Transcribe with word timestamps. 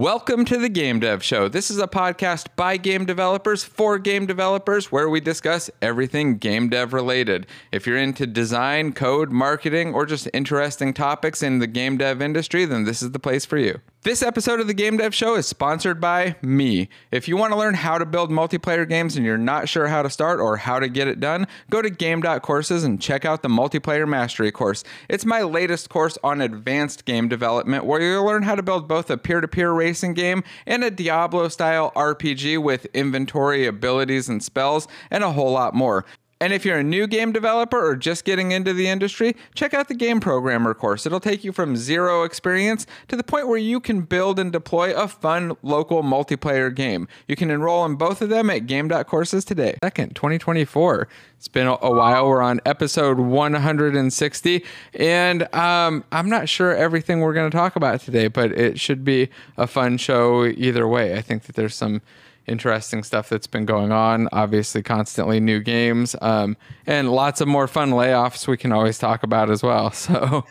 Welcome 0.00 0.46
to 0.46 0.56
the 0.56 0.70
Game 0.70 0.98
Dev 0.98 1.22
Show. 1.22 1.46
This 1.46 1.70
is 1.70 1.76
a 1.76 1.86
podcast 1.86 2.46
by 2.56 2.78
game 2.78 3.04
developers 3.04 3.64
for 3.64 3.98
game 3.98 4.24
developers 4.24 4.90
where 4.90 5.10
we 5.10 5.20
discuss 5.20 5.68
everything 5.82 6.38
game 6.38 6.70
dev 6.70 6.94
related. 6.94 7.46
If 7.70 7.86
you're 7.86 7.98
into 7.98 8.26
design, 8.26 8.94
code, 8.94 9.30
marketing, 9.30 9.92
or 9.92 10.06
just 10.06 10.26
interesting 10.32 10.94
topics 10.94 11.42
in 11.42 11.58
the 11.58 11.66
game 11.66 11.98
dev 11.98 12.22
industry, 12.22 12.64
then 12.64 12.84
this 12.84 13.02
is 13.02 13.10
the 13.10 13.18
place 13.18 13.44
for 13.44 13.58
you. 13.58 13.82
This 14.02 14.22
episode 14.22 14.60
of 14.60 14.66
the 14.66 14.72
Game 14.72 14.96
Dev 14.96 15.14
Show 15.14 15.34
is 15.34 15.46
sponsored 15.46 16.00
by 16.00 16.36
me. 16.40 16.88
If 17.10 17.28
you 17.28 17.36
want 17.36 17.52
to 17.52 17.58
learn 17.58 17.74
how 17.74 17.98
to 17.98 18.06
build 18.06 18.30
multiplayer 18.30 18.88
games 18.88 19.14
and 19.14 19.26
you're 19.26 19.36
not 19.36 19.68
sure 19.68 19.88
how 19.88 20.00
to 20.00 20.08
start 20.08 20.40
or 20.40 20.56
how 20.56 20.80
to 20.80 20.88
get 20.88 21.06
it 21.06 21.20
done, 21.20 21.46
go 21.68 21.82
to 21.82 21.90
game.courses 21.90 22.82
and 22.82 22.98
check 22.98 23.26
out 23.26 23.42
the 23.42 23.50
Multiplayer 23.50 24.08
Mastery 24.08 24.50
course. 24.50 24.84
It's 25.10 25.26
my 25.26 25.42
latest 25.42 25.90
course 25.90 26.16
on 26.24 26.40
advanced 26.40 27.04
game 27.04 27.28
development 27.28 27.84
where 27.84 28.00
you'll 28.00 28.24
learn 28.24 28.44
how 28.44 28.54
to 28.54 28.62
build 28.62 28.88
both 28.88 29.10
a 29.10 29.18
peer 29.18 29.42
to 29.42 29.48
peer 29.48 29.70
racing 29.70 30.14
game 30.14 30.44
and 30.66 30.82
a 30.82 30.90
Diablo 30.90 31.48
style 31.48 31.92
RPG 31.94 32.56
with 32.62 32.86
inventory, 32.94 33.66
abilities, 33.66 34.30
and 34.30 34.42
spells, 34.42 34.88
and 35.10 35.22
a 35.22 35.32
whole 35.32 35.52
lot 35.52 35.74
more. 35.74 36.06
And 36.42 36.54
if 36.54 36.64
you're 36.64 36.78
a 36.78 36.82
new 36.82 37.06
game 37.06 37.32
developer 37.32 37.78
or 37.78 37.96
just 37.96 38.24
getting 38.24 38.50
into 38.52 38.72
the 38.72 38.88
industry, 38.88 39.36
check 39.54 39.74
out 39.74 39.88
the 39.88 39.94
Game 39.94 40.20
Programmer 40.20 40.72
course. 40.72 41.04
It'll 41.04 41.20
take 41.20 41.44
you 41.44 41.52
from 41.52 41.76
zero 41.76 42.22
experience 42.22 42.86
to 43.08 43.16
the 43.16 43.22
point 43.22 43.46
where 43.46 43.58
you 43.58 43.78
can 43.78 44.00
build 44.00 44.38
and 44.38 44.50
deploy 44.50 44.94
a 44.94 45.06
fun 45.06 45.54
local 45.62 46.02
multiplayer 46.02 46.74
game. 46.74 47.08
You 47.28 47.36
can 47.36 47.50
enroll 47.50 47.84
in 47.84 47.96
both 47.96 48.22
of 48.22 48.30
them 48.30 48.48
at 48.48 48.66
game.courses 48.66 49.44
today. 49.44 49.76
Second, 49.84 50.16
2024. 50.16 51.08
It's 51.36 51.48
been 51.48 51.66
a 51.66 51.76
while. 51.90 52.26
We're 52.26 52.40
on 52.40 52.60
episode 52.64 53.18
160, 53.18 54.64
and 54.94 55.54
um, 55.54 56.04
I'm 56.10 56.28
not 56.28 56.48
sure 56.48 56.74
everything 56.74 57.20
we're 57.20 57.34
going 57.34 57.50
to 57.50 57.56
talk 57.56 57.76
about 57.76 58.00
today, 58.00 58.28
but 58.28 58.52
it 58.52 58.80
should 58.80 59.04
be 59.04 59.28
a 59.58 59.66
fun 59.66 59.98
show 59.98 60.46
either 60.46 60.88
way. 60.88 61.16
I 61.16 61.22
think 61.22 61.44
that 61.44 61.56
there's 61.56 61.74
some 61.74 62.00
interesting 62.46 63.02
stuff 63.02 63.28
that's 63.28 63.46
been 63.46 63.64
going 63.64 63.92
on. 63.92 64.28
Obviously, 64.32 64.82
constantly 64.82 65.40
new 65.40 65.60
games 65.60 66.16
um, 66.20 66.56
and 66.86 67.10
lots 67.10 67.40
of 67.40 67.48
more 67.48 67.68
fun 67.68 67.90
layoffs 67.90 68.46
we 68.48 68.56
can 68.56 68.72
always 68.72 68.98
talk 68.98 69.22
about 69.22 69.50
as 69.50 69.62
well. 69.62 69.92
So, 70.00 70.44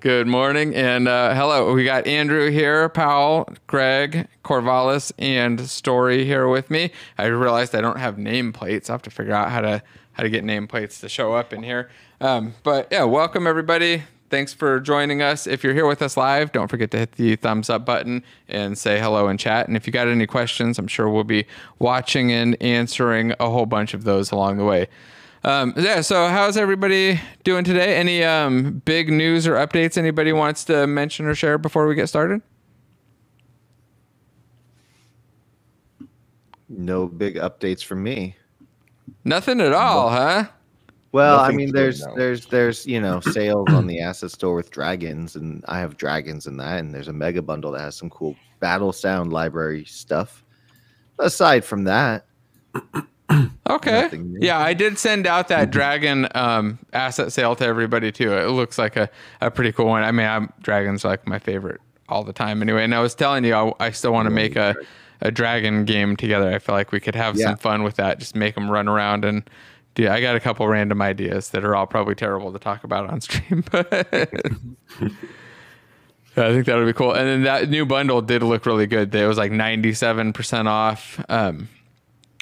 good 0.00 0.26
morning 0.26 0.74
and 0.74 1.08
uh, 1.08 1.34
hello. 1.34 1.72
We 1.72 1.84
got 1.84 2.06
Andrew 2.06 2.50
here, 2.50 2.88
Pawel, 2.88 3.56
Greg, 3.66 4.28
Corvalis, 4.44 5.10
and 5.18 5.60
Storey 5.68 6.24
here 6.24 6.46
with 6.48 6.70
me. 6.70 6.92
I 7.18 7.26
realized 7.26 7.74
I 7.74 7.80
don't 7.80 7.98
have 7.98 8.16
nameplates. 8.16 8.88
I 8.88 8.92
have 8.92 9.02
to 9.02 9.10
figure 9.10 9.34
out 9.34 9.50
how 9.50 9.62
to 9.62 9.82
how 10.12 10.22
to 10.22 10.30
get 10.30 10.44
nameplates 10.44 11.00
to 11.00 11.08
show 11.08 11.34
up 11.34 11.52
in 11.52 11.62
here. 11.62 11.90
Um, 12.20 12.54
but 12.62 12.88
yeah, 12.90 13.04
welcome 13.04 13.46
everybody 13.46 14.04
thanks 14.30 14.52
for 14.52 14.80
joining 14.80 15.22
us. 15.22 15.46
If 15.46 15.62
you're 15.62 15.74
here 15.74 15.86
with 15.86 16.02
us 16.02 16.16
live, 16.16 16.52
don't 16.52 16.68
forget 16.68 16.90
to 16.92 16.98
hit 16.98 17.12
the 17.12 17.36
thumbs 17.36 17.70
up 17.70 17.84
button 17.84 18.24
and 18.48 18.76
say 18.76 18.98
hello 18.98 19.28
in 19.28 19.38
chat. 19.38 19.68
And 19.68 19.76
if 19.76 19.86
you 19.86 19.92
got 19.92 20.08
any 20.08 20.26
questions, 20.26 20.78
I'm 20.78 20.88
sure 20.88 21.08
we'll 21.08 21.24
be 21.24 21.46
watching 21.78 22.32
and 22.32 22.60
answering 22.62 23.32
a 23.40 23.50
whole 23.50 23.66
bunch 23.66 23.94
of 23.94 24.04
those 24.04 24.30
along 24.30 24.58
the 24.58 24.64
way. 24.64 24.88
Um, 25.44 25.74
yeah, 25.76 26.00
so 26.00 26.26
how's 26.26 26.56
everybody 26.56 27.20
doing 27.44 27.62
today? 27.62 27.96
Any 27.96 28.24
um, 28.24 28.82
big 28.84 29.10
news 29.10 29.46
or 29.46 29.54
updates 29.54 29.96
anybody 29.96 30.32
wants 30.32 30.64
to 30.64 30.86
mention 30.86 31.26
or 31.26 31.34
share 31.34 31.56
before 31.56 31.86
we 31.86 31.94
get 31.94 32.08
started? 32.08 32.42
No 36.68 37.06
big 37.06 37.36
updates 37.36 37.84
from 37.84 38.02
me. 38.02 38.36
Nothing 39.24 39.60
at 39.60 39.72
all, 39.72 40.10
huh? 40.10 40.46
Well, 41.12 41.40
I 41.40 41.50
mean, 41.50 41.72
there's 41.72 42.04
there's 42.14 42.46
there's 42.46 42.86
you 42.86 43.00
know 43.00 43.20
sales 43.20 43.68
on 43.70 43.86
the 43.86 44.00
asset 44.00 44.30
store 44.30 44.54
with 44.54 44.70
dragons, 44.70 45.36
and 45.36 45.64
I 45.66 45.78
have 45.78 45.96
dragons 45.96 46.46
in 46.46 46.56
that, 46.58 46.80
and 46.80 46.94
there's 46.94 47.08
a 47.08 47.12
mega 47.12 47.42
bundle 47.42 47.72
that 47.72 47.80
has 47.80 47.96
some 47.96 48.10
cool 48.10 48.36
battle 48.60 48.92
sound 48.92 49.32
library 49.32 49.84
stuff. 49.84 50.44
Aside 51.18 51.64
from 51.64 51.84
that, 51.84 52.26
okay, 53.70 54.10
yeah, 54.40 54.58
I 54.58 54.74
did 54.74 54.98
send 54.98 55.26
out 55.26 55.48
that 55.48 55.70
dragon 55.70 56.28
um, 56.34 56.78
asset 56.92 57.32
sale 57.32 57.56
to 57.56 57.64
everybody 57.64 58.12
too. 58.12 58.34
It 58.34 58.50
looks 58.50 58.76
like 58.76 58.96
a, 58.96 59.08
a 59.40 59.50
pretty 59.50 59.72
cool 59.72 59.86
one. 59.86 60.02
I 60.02 60.12
mean, 60.12 60.26
I'm, 60.26 60.52
dragons 60.60 61.04
like 61.04 61.26
my 61.26 61.38
favorite 61.38 61.80
all 62.08 62.24
the 62.24 62.32
time 62.32 62.60
anyway. 62.60 62.84
And 62.84 62.94
I 62.94 63.00
was 63.00 63.14
telling 63.14 63.44
you, 63.44 63.54
I, 63.54 63.72
I 63.80 63.90
still 63.90 64.12
want 64.12 64.26
to 64.26 64.30
make 64.30 64.56
a 64.56 64.74
a 65.22 65.30
dragon 65.30 65.84
game 65.84 66.16
together. 66.16 66.52
I 66.52 66.58
feel 66.58 66.74
like 66.74 66.92
we 66.92 67.00
could 67.00 67.14
have 67.14 67.36
yeah. 67.36 67.46
some 67.46 67.56
fun 67.56 67.82
with 67.82 67.96
that. 67.96 68.18
Just 68.18 68.36
make 68.36 68.54
them 68.54 68.70
run 68.70 68.88
around 68.88 69.24
and 69.24 69.48
yeah, 69.98 70.12
I 70.12 70.20
got 70.20 70.36
a 70.36 70.40
couple 70.40 70.66
random 70.68 71.00
ideas 71.02 71.50
that 71.50 71.64
are 71.64 71.74
all 71.74 71.86
probably 71.86 72.14
terrible 72.14 72.52
to 72.52 72.58
talk 72.58 72.84
about 72.84 73.10
on 73.10 73.20
stream, 73.20 73.64
but 73.70 73.88
I 76.36 76.52
think 76.52 76.66
that 76.66 76.76
would 76.76 76.86
be 76.86 76.92
cool. 76.92 77.12
And 77.12 77.26
then 77.26 77.42
that 77.44 77.70
new 77.70 77.86
bundle 77.86 78.20
did 78.20 78.42
look 78.42 78.66
really 78.66 78.86
good. 78.86 79.14
It 79.14 79.26
was 79.26 79.38
like 79.38 79.52
97% 79.52 80.66
off, 80.66 81.24
um, 81.28 81.68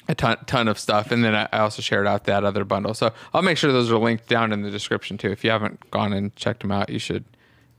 a 0.07 0.15
ton, 0.15 0.37
ton 0.47 0.67
of 0.67 0.77
stuff. 0.77 1.11
And 1.11 1.23
then 1.23 1.33
I 1.33 1.47
also 1.53 1.81
shared 1.81 2.05
out 2.05 2.25
that 2.25 2.43
other 2.43 2.65
bundle. 2.65 2.93
So 2.93 3.13
I'll 3.33 3.41
make 3.41 3.57
sure 3.57 3.71
those 3.71 3.91
are 3.91 3.97
linked 3.97 4.27
down 4.27 4.51
in 4.51 4.61
the 4.61 4.69
description 4.69 5.17
too. 5.17 5.31
If 5.31 5.43
you 5.43 5.49
haven't 5.49 5.89
gone 5.91 6.11
and 6.13 6.35
checked 6.35 6.61
them 6.61 6.71
out, 6.71 6.89
you 6.89 6.99
should 6.99 7.23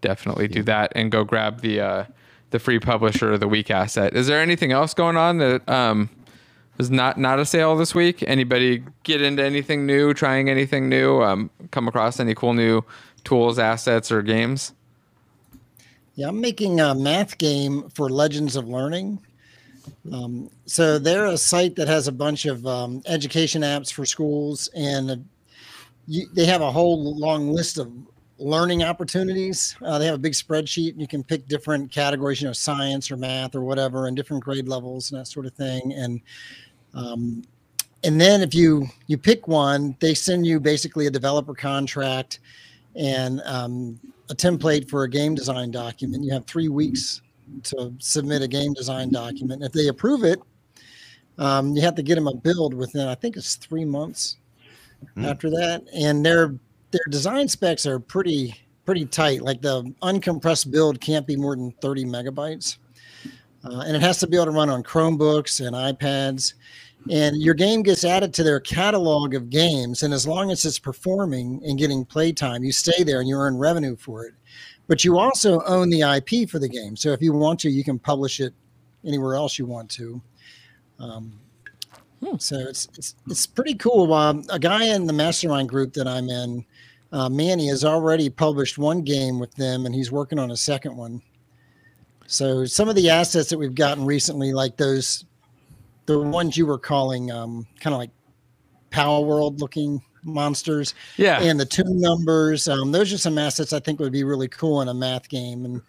definitely 0.01 0.49
do 0.49 0.63
that 0.63 0.93
and 0.95 1.13
go 1.13 1.23
grab 1.23 1.61
the, 1.61 1.81
uh, 1.81 2.05
the 2.51 2.59
free 2.59 2.79
publisher 2.79 3.35
of 3.35 3.41
the 3.41 3.49
week 3.49 3.71
asset. 3.71 4.17
Is 4.17 4.27
there 4.27 4.41
anything 4.41 4.73
else 4.73 4.95
going 4.95 5.17
on 5.17 5.39
that, 5.39 5.69
um, 5.69 6.09
was 6.79 6.91
not 6.91 7.19
not 7.19 7.39
a 7.39 7.47
sale 7.47 7.77
this 7.77 7.95
week. 7.95 8.23
Anybody 8.27 8.85
get 9.03 9.23
into 9.23 9.45
anything 9.45 9.87
new, 9.87 10.15
trying 10.15 10.49
anything 10.51 10.89
new, 10.89 11.23
um, 11.23 11.51
come 11.71 11.89
across 11.89 12.21
any 12.21 12.35
cool 12.35 12.55
new 12.55 12.83
tools, 13.25 13.59
assets, 13.59 14.11
or 14.13 14.23
games? 14.23 14.73
Yeah, 16.15 16.29
I'm 16.29 16.41
making 16.41 16.81
a 16.81 16.95
math 16.95 17.37
game 17.37 17.91
for 17.91 18.09
Legends 18.09 18.57
of 18.57 18.69
Learning. 18.69 19.19
Um, 20.13 20.51
so 20.65 20.99
they're 20.99 21.27
a 21.27 21.37
site 21.37 21.77
that 21.77 21.89
has 21.89 22.09
a 22.09 22.13
bunch 22.13 22.47
of 22.47 22.67
um, 22.67 23.03
education 23.07 23.63
apps 23.63 23.93
for 23.93 24.07
schools, 24.07 24.69
and 24.75 25.11
uh, 25.11 25.17
you, 26.07 26.27
they 26.33 26.47
have 26.47 26.61
a 26.61 26.71
whole 26.71 27.17
long 27.17 27.53
list 27.53 27.79
of 27.79 27.93
learning 28.39 28.83
opportunities. 28.83 29.77
Uh, 29.83 29.99
they 29.99 30.07
have 30.07 30.15
a 30.15 30.19
big 30.19 30.33
spreadsheet, 30.33 30.93
and 30.93 31.01
you 31.01 31.09
can 31.09 31.23
pick 31.23 31.49
different 31.49 31.91
categories, 31.91 32.41
you 32.41 32.47
know, 32.47 32.53
science 32.53 33.11
or 33.11 33.17
math 33.17 33.55
or 33.55 33.63
whatever, 33.63 34.07
and 34.07 34.17
different 34.17 34.43
grade 34.43 34.69
levels 34.69 35.11
and 35.11 35.21
that 35.21 35.27
sort 35.27 35.47
of 35.47 35.55
thing. 35.55 35.93
And 35.95 36.21
um, 36.97 37.43
and 38.03 38.21
then 38.21 38.41
if 38.41 38.55
you 38.55 38.89
you 39.07 39.19
pick 39.19 39.47
one, 39.47 39.97
they 40.01 40.15
send 40.15 40.47
you 40.47 40.59
basically 40.59 41.07
a 41.07 41.11
developer 41.11 41.55
contract 41.55 42.41
and 42.95 43.41
um, 43.45 44.01
a 44.31 44.35
template 44.35 44.89
for 44.89 45.05
a 45.05 45.11
game 45.11 45.35
design 45.35 45.71
document. 45.71 46.25
You 46.25 46.33
have 46.33 46.47
three 46.47 46.69
weeks 46.69 47.21
to 47.65 47.93
submit 47.99 48.43
a 48.43 48.49
game 48.49 48.73
design 48.73 49.11
document. 49.11 49.63
If 49.63 49.73
they 49.73 49.89
approve 49.89 50.25
it, 50.25 50.41
um, 51.39 51.77
you 51.77 51.83
have 51.83 51.95
to 51.97 52.03
get 52.03 52.15
them 52.17 52.27
a 52.27 52.35
build 52.35 52.75
within 52.75 53.07
I 53.07 53.15
think 53.15 53.37
it's 53.37 53.57
three 53.57 53.85
months 53.85 54.37
mm. 55.17 55.27
after 55.27 55.51
that. 55.51 55.85
And 55.95 56.25
their 56.25 56.55
their 56.93 57.05
design 57.11 57.49
specs 57.49 57.87
are 57.87 58.01
pretty 58.01 58.55
pretty 58.85 59.05
tight. 59.05 59.43
Like 59.43 59.61
the 59.61 59.83
uncompressed 60.03 60.71
build 60.71 61.01
can't 61.01 61.27
be 61.27 61.37
more 61.37 61.57
than 61.57 61.73
30 61.83 62.05
megabytes. 62.05 62.79
Uh, 63.65 63.81
and 63.81 63.97
it 63.97 64.01
has 64.01 64.19
to 64.19 64.29
be 64.29 64.37
able 64.37 64.47
to 64.47 64.53
run 64.53 64.71
on 64.71 64.83
Chromebooks 64.83 65.67
and 65.67 65.75
iPads 65.75 66.55
and 67.11 67.41
your 67.41 67.55
game 67.55 67.83
gets 67.83 68.05
added 68.05 68.35
to 68.35 68.43
their 68.43 68.61
catalog 68.61 69.35
of 69.35 69.51
games 69.51 70.03
and 70.03 70.13
as 70.13 70.27
long 70.27 70.51
as 70.51 70.65
it's 70.65 70.79
performing 70.79 71.61
and 71.65 71.79
getting 71.79 72.05
playtime 72.05 72.65
you 72.65 72.73
stay 72.73 73.03
there 73.03 73.21
and 73.21 73.29
you 73.29 73.37
earn 73.37 73.57
revenue 73.57 73.97
for 73.97 74.25
it. 74.25 74.35
But 74.89 75.05
you 75.05 75.19
also 75.19 75.61
own 75.63 75.91
the 75.91 76.03
ip 76.03 76.49
for 76.49 76.59
the 76.59 76.69
game. 76.69 76.97
So 76.97 77.13
if 77.13 77.21
you 77.21 77.33
want 77.33 77.61
to 77.61 77.71
you 77.71 77.85
can 77.85 77.99
publish 77.99 78.41
it 78.41 78.55
anywhere 79.05 79.35
else 79.35 79.59
you 79.59 79.67
want 79.67 79.91
to. 79.93 80.21
Um, 80.99 81.39
hmm. 82.25 82.37
so 82.39 82.57
it's, 82.57 82.89
it's 82.97 83.15
it's 83.29 83.47
pretty 83.47 83.75
cool. 83.75 84.13
Um, 84.13 84.45
a 84.51 84.59
guy 84.59 84.85
in 84.85 85.07
the 85.07 85.13
mastermind 85.13 85.69
group 85.69 85.93
that 85.95 86.09
i'm 86.09 86.29
in 86.29 86.65
uh, 87.13 87.29
manny 87.29 87.69
has 87.69 87.85
already 87.85 88.29
published 88.29 88.79
one 88.79 89.03
game 89.03 89.39
with 89.39 89.55
them 89.55 89.87
and 89.87 89.95
he's 89.95 90.11
working 90.11 90.39
on 90.39 90.51
a 90.51 90.57
second 90.57 90.97
one. 90.97 91.23
So 92.27 92.65
some 92.65 92.89
of 92.89 92.97
the 92.97 93.09
assets 93.09 93.49
that 93.51 93.59
we've 93.59 93.75
gotten 93.75 94.05
recently 94.05 94.53
like 94.53 94.77
those 94.77 95.25
the 96.07 96.21
ones 96.21 96.57
you 96.57 96.67
were 96.67 96.79
calling 96.79 97.31
um, 97.31 97.67
kind 97.81 97.95
of 97.95 97.99
like 97.99 98.11
Palworld 98.91 99.61
looking 99.61 100.01
monsters. 100.25 100.95
Yeah. 101.17 101.41
And 101.41 101.59
the 101.59 101.65
tune 101.65 102.01
numbers. 102.01 102.69
Um, 102.69 102.93
those 102.93 103.13
are 103.13 103.19
some 103.19 103.39
assets 103.39 103.73
I 103.73 103.81
think 103.81 104.01
would 104.01 104.13
be 104.13 104.25
really 104.25 104.49
cool 104.49 104.81
in 104.83 104.89
a 104.89 104.95
math 104.95 105.29
game. 105.29 105.65
And 105.65 105.83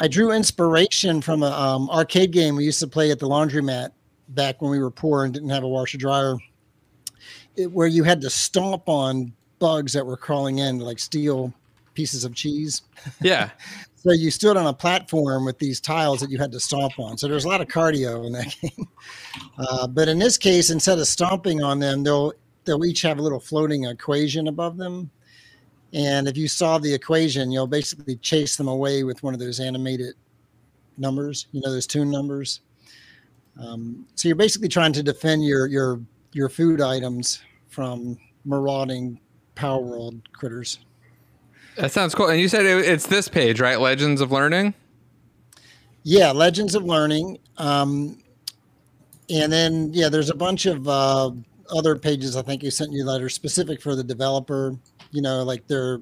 I 0.00 0.08
drew 0.08 0.32
inspiration 0.32 1.20
from 1.20 1.42
an 1.42 1.52
um, 1.52 1.90
arcade 1.90 2.30
game 2.30 2.56
we 2.56 2.64
used 2.64 2.80
to 2.80 2.86
play 2.86 3.10
at 3.10 3.18
the 3.18 3.28
laundromat 3.28 3.90
back 4.30 4.62
when 4.62 4.70
we 4.70 4.78
were 4.78 4.90
poor 4.90 5.24
and 5.24 5.34
didn't 5.34 5.50
have 5.50 5.64
a 5.64 5.68
washer 5.68 5.98
dryer, 5.98 6.36
it, 7.56 7.70
where 7.70 7.88
you 7.88 8.04
had 8.04 8.20
to 8.22 8.30
stomp 8.30 8.88
on 8.88 9.32
bugs 9.58 9.92
that 9.92 10.06
were 10.06 10.16
crawling 10.16 10.58
in, 10.58 10.78
like 10.78 10.98
steal 10.98 11.52
pieces 11.94 12.24
of 12.24 12.34
cheese. 12.34 12.82
Yeah. 13.20 13.50
So 14.02 14.12
you 14.12 14.30
stood 14.30 14.56
on 14.56 14.66
a 14.66 14.72
platform 14.72 15.44
with 15.44 15.58
these 15.58 15.78
tiles 15.78 16.20
that 16.20 16.30
you 16.30 16.38
had 16.38 16.50
to 16.52 16.60
stomp 16.60 16.98
on. 16.98 17.18
So 17.18 17.28
there's 17.28 17.44
a 17.44 17.48
lot 17.48 17.60
of 17.60 17.68
cardio 17.68 18.26
in 18.26 18.32
that 18.32 18.56
game. 18.62 18.88
Uh, 19.58 19.86
but 19.86 20.08
in 20.08 20.18
this 20.18 20.38
case, 20.38 20.70
instead 20.70 20.98
of 20.98 21.06
stomping 21.06 21.62
on 21.62 21.78
them, 21.78 22.02
they'll 22.02 22.32
they'll 22.64 22.86
each 22.86 23.02
have 23.02 23.18
a 23.18 23.22
little 23.22 23.38
floating 23.38 23.84
equation 23.84 24.48
above 24.48 24.78
them. 24.78 25.10
And 25.92 26.26
if 26.28 26.38
you 26.38 26.48
solve 26.48 26.82
the 26.82 26.94
equation, 26.94 27.50
you'll 27.50 27.66
basically 27.66 28.16
chase 28.16 28.56
them 28.56 28.68
away 28.68 29.04
with 29.04 29.22
one 29.22 29.34
of 29.34 29.40
those 29.40 29.60
animated 29.60 30.14
numbers. 30.96 31.48
You 31.52 31.60
know 31.60 31.70
those 31.70 31.86
tune 31.86 32.10
numbers. 32.10 32.62
Um, 33.60 34.06
so 34.14 34.28
you're 34.28 34.36
basically 34.36 34.68
trying 34.68 34.94
to 34.94 35.02
defend 35.02 35.44
your 35.44 35.66
your 35.66 36.00
your 36.32 36.48
food 36.48 36.80
items 36.80 37.42
from 37.68 38.16
marauding 38.46 39.20
Palworld 39.56 40.22
critters. 40.32 40.78
That 41.80 41.92
sounds 41.92 42.14
cool. 42.14 42.28
And 42.28 42.38
you 42.38 42.48
said 42.48 42.66
it, 42.66 42.86
it's 42.86 43.06
this 43.06 43.26
page, 43.28 43.58
right? 43.58 43.80
Legends 43.80 44.20
of 44.20 44.30
Learning. 44.30 44.74
Yeah, 46.02 46.30
Legends 46.30 46.74
of 46.74 46.84
Learning. 46.84 47.38
Um, 47.56 48.18
and 49.30 49.50
then 49.50 49.90
yeah, 49.94 50.10
there's 50.10 50.28
a 50.28 50.34
bunch 50.34 50.66
of 50.66 50.86
uh, 50.86 51.30
other 51.74 51.96
pages. 51.96 52.36
I 52.36 52.42
think 52.42 52.62
you 52.62 52.70
sent 52.70 52.92
you 52.92 53.04
that 53.04 53.22
are 53.22 53.28
specific 53.28 53.80
for 53.80 53.96
the 53.96 54.04
developer. 54.04 54.76
You 55.10 55.22
know, 55.22 55.42
like 55.42 55.66
their 55.68 56.00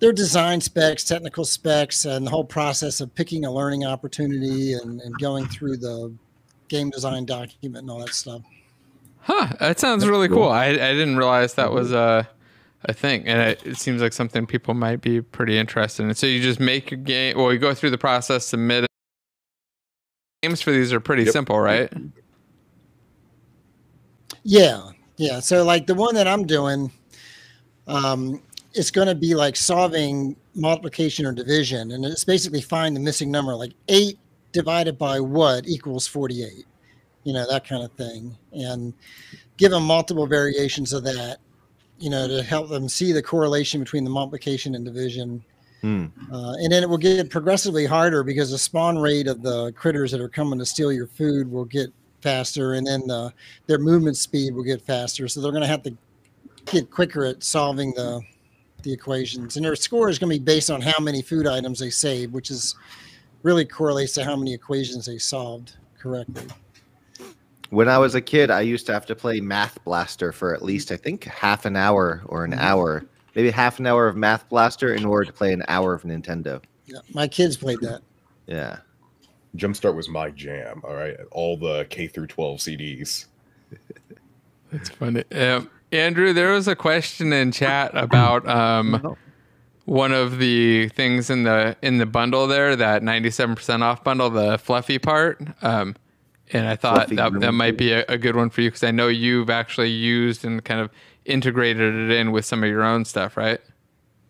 their 0.00 0.12
design 0.12 0.60
specs, 0.60 1.02
technical 1.02 1.44
specs, 1.44 2.04
and 2.04 2.26
the 2.26 2.30
whole 2.30 2.44
process 2.44 3.00
of 3.00 3.14
picking 3.14 3.46
a 3.46 3.50
learning 3.50 3.84
opportunity 3.84 4.74
and, 4.74 5.00
and 5.00 5.18
going 5.18 5.46
through 5.46 5.78
the 5.78 6.12
game 6.68 6.90
design 6.90 7.24
document 7.24 7.82
and 7.82 7.90
all 7.90 8.00
that 8.00 8.14
stuff. 8.14 8.42
Huh. 9.20 9.48
That 9.60 9.80
sounds 9.80 10.02
That's 10.02 10.10
really 10.10 10.28
cool. 10.28 10.36
cool. 10.38 10.48
I, 10.48 10.66
I 10.66 10.92
didn't 10.92 11.16
realize 11.16 11.54
that 11.54 11.72
was 11.72 11.92
a, 11.92 12.28
a 12.84 12.92
thing. 12.92 13.26
And 13.26 13.40
it, 13.40 13.66
it, 13.66 13.76
seems 13.76 14.00
like 14.00 14.12
something 14.12 14.46
people 14.46 14.74
might 14.74 15.00
be 15.00 15.20
pretty 15.20 15.58
interested 15.58 16.04
in. 16.04 16.14
So 16.14 16.26
you 16.26 16.40
just 16.40 16.60
make 16.60 16.90
your 16.90 17.00
game, 17.00 17.36
well, 17.36 17.52
you 17.52 17.58
go 17.58 17.74
through 17.74 17.90
the 17.90 17.98
process, 17.98 18.46
submit 18.46 18.84
it. 18.84 18.90
Games 20.42 20.62
for 20.62 20.70
these 20.70 20.92
are 20.92 21.00
pretty 21.00 21.24
yep. 21.24 21.32
simple, 21.32 21.58
right? 21.58 21.92
Yeah. 24.44 24.90
Yeah. 25.16 25.40
So, 25.40 25.64
like 25.64 25.88
the 25.88 25.94
one 25.94 26.14
that 26.14 26.28
I'm 26.28 26.46
doing, 26.46 26.92
um, 27.88 28.40
it's 28.72 28.92
going 28.92 29.08
to 29.08 29.16
be 29.16 29.34
like 29.34 29.56
solving 29.56 30.36
multiplication 30.54 31.26
or 31.26 31.32
division. 31.32 31.90
And 31.90 32.04
it's 32.04 32.24
basically 32.24 32.60
find 32.60 32.94
the 32.94 33.00
missing 33.00 33.32
number, 33.32 33.54
like 33.56 33.72
eight 33.88 34.18
divided 34.52 34.96
by 34.96 35.18
what 35.20 35.66
equals 35.66 36.06
48 36.06 36.64
you 37.24 37.34
know 37.34 37.46
that 37.50 37.68
kind 37.68 37.84
of 37.84 37.92
thing 37.92 38.34
and 38.52 38.94
give 39.58 39.70
them 39.70 39.82
multiple 39.82 40.26
variations 40.26 40.94
of 40.94 41.04
that 41.04 41.38
you 41.98 42.10
know 42.10 42.28
to 42.28 42.42
help 42.42 42.68
them 42.68 42.88
see 42.88 43.12
the 43.12 43.22
correlation 43.22 43.80
between 43.80 44.04
the 44.04 44.10
multiplication 44.10 44.74
and 44.74 44.84
division 44.84 45.42
hmm. 45.80 46.06
uh, 46.32 46.52
and 46.54 46.72
then 46.72 46.82
it 46.82 46.88
will 46.88 46.98
get 46.98 47.30
progressively 47.30 47.86
harder 47.86 48.22
because 48.22 48.50
the 48.50 48.58
spawn 48.58 48.98
rate 48.98 49.26
of 49.26 49.42
the 49.42 49.72
critters 49.72 50.10
that 50.10 50.20
are 50.20 50.28
coming 50.28 50.58
to 50.58 50.66
steal 50.66 50.92
your 50.92 51.06
food 51.06 51.50
will 51.50 51.64
get 51.64 51.92
faster 52.20 52.74
and 52.74 52.86
then 52.86 53.06
the, 53.06 53.32
their 53.66 53.78
movement 53.78 54.16
speed 54.16 54.54
will 54.54 54.64
get 54.64 54.82
faster 54.82 55.28
so 55.28 55.40
they're 55.40 55.52
going 55.52 55.62
to 55.62 55.68
have 55.68 55.82
to 55.82 55.96
get 56.66 56.90
quicker 56.90 57.24
at 57.24 57.42
solving 57.42 57.92
the 57.94 58.20
the 58.82 58.92
equations 58.92 59.56
and 59.56 59.64
their 59.64 59.74
score 59.74 60.08
is 60.08 60.18
going 60.18 60.32
to 60.32 60.38
be 60.38 60.44
based 60.44 60.70
on 60.70 60.80
how 60.80 60.98
many 61.00 61.20
food 61.20 61.46
items 61.46 61.80
they 61.80 61.90
save 61.90 62.32
which 62.32 62.50
is 62.50 62.76
really 63.42 63.64
correlates 63.64 64.12
to 64.14 64.24
how 64.24 64.36
many 64.36 64.52
equations 64.52 65.06
they 65.06 65.18
solved 65.18 65.76
correctly. 65.98 66.46
When 67.70 67.88
I 67.88 67.98
was 67.98 68.14
a 68.14 68.20
kid, 68.20 68.50
I 68.50 68.62
used 68.62 68.86
to 68.86 68.92
have 68.92 69.06
to 69.06 69.14
play 69.14 69.40
Math 69.40 69.82
Blaster 69.84 70.32
for 70.32 70.54
at 70.54 70.62
least 70.62 70.90
I 70.90 70.96
think 70.96 71.24
half 71.24 71.64
an 71.64 71.76
hour 71.76 72.22
or 72.26 72.44
an 72.44 72.52
mm-hmm. 72.52 72.60
hour, 72.60 73.04
maybe 73.34 73.50
half 73.50 73.78
an 73.78 73.86
hour 73.86 74.06
of 74.06 74.16
Math 74.16 74.48
Blaster 74.48 74.94
in 74.94 75.04
order 75.04 75.26
to 75.26 75.32
play 75.32 75.52
an 75.52 75.62
hour 75.68 75.92
of 75.92 76.02
Nintendo. 76.02 76.62
Yeah, 76.86 77.00
my 77.12 77.28
kids 77.28 77.56
played 77.56 77.80
that. 77.80 78.00
Yeah. 78.46 78.78
Jumpstart 79.56 79.94
was 79.94 80.08
my 80.08 80.30
jam. 80.30 80.80
All 80.84 80.94
right, 80.94 81.16
all 81.30 81.56
the 81.56 81.86
K 81.90 82.06
through 82.06 82.28
12 82.28 82.58
CDs. 82.58 83.26
That's 84.72 84.88
funny. 84.90 85.24
Um, 85.32 85.70
Andrew, 85.92 86.32
there 86.32 86.52
was 86.52 86.68
a 86.68 86.76
question 86.76 87.32
in 87.32 87.52
chat 87.52 87.90
about 87.94 88.46
um, 88.46 89.00
oh 89.04 89.16
one 89.88 90.12
of 90.12 90.38
the 90.38 90.88
things 90.90 91.30
in 91.30 91.44
the 91.44 91.74
in 91.80 91.96
the 91.96 92.04
bundle 92.04 92.46
there, 92.46 92.76
that 92.76 93.02
97% 93.02 93.80
off 93.80 94.04
bundle, 94.04 94.28
the 94.28 94.58
fluffy 94.58 94.98
part. 94.98 95.40
Um, 95.62 95.96
and 96.52 96.66
I 96.66 96.76
thought 96.76 97.08
that, 97.08 97.40
that 97.40 97.52
might 97.52 97.76
be 97.76 97.92
a, 97.92 98.04
a 98.08 98.18
good 98.18 98.36
one 98.36 98.50
for 98.50 98.60
you 98.60 98.68
because 98.68 98.84
I 98.84 98.90
know 98.90 99.08
you've 99.08 99.50
actually 99.50 99.90
used 99.90 100.44
and 100.44 100.64
kind 100.64 100.80
of 100.80 100.90
integrated 101.24 101.94
it 101.94 102.10
in 102.10 102.32
with 102.32 102.44
some 102.44 102.62
of 102.62 102.70
your 102.70 102.82
own 102.82 103.04
stuff, 103.04 103.36
right? 103.36 103.60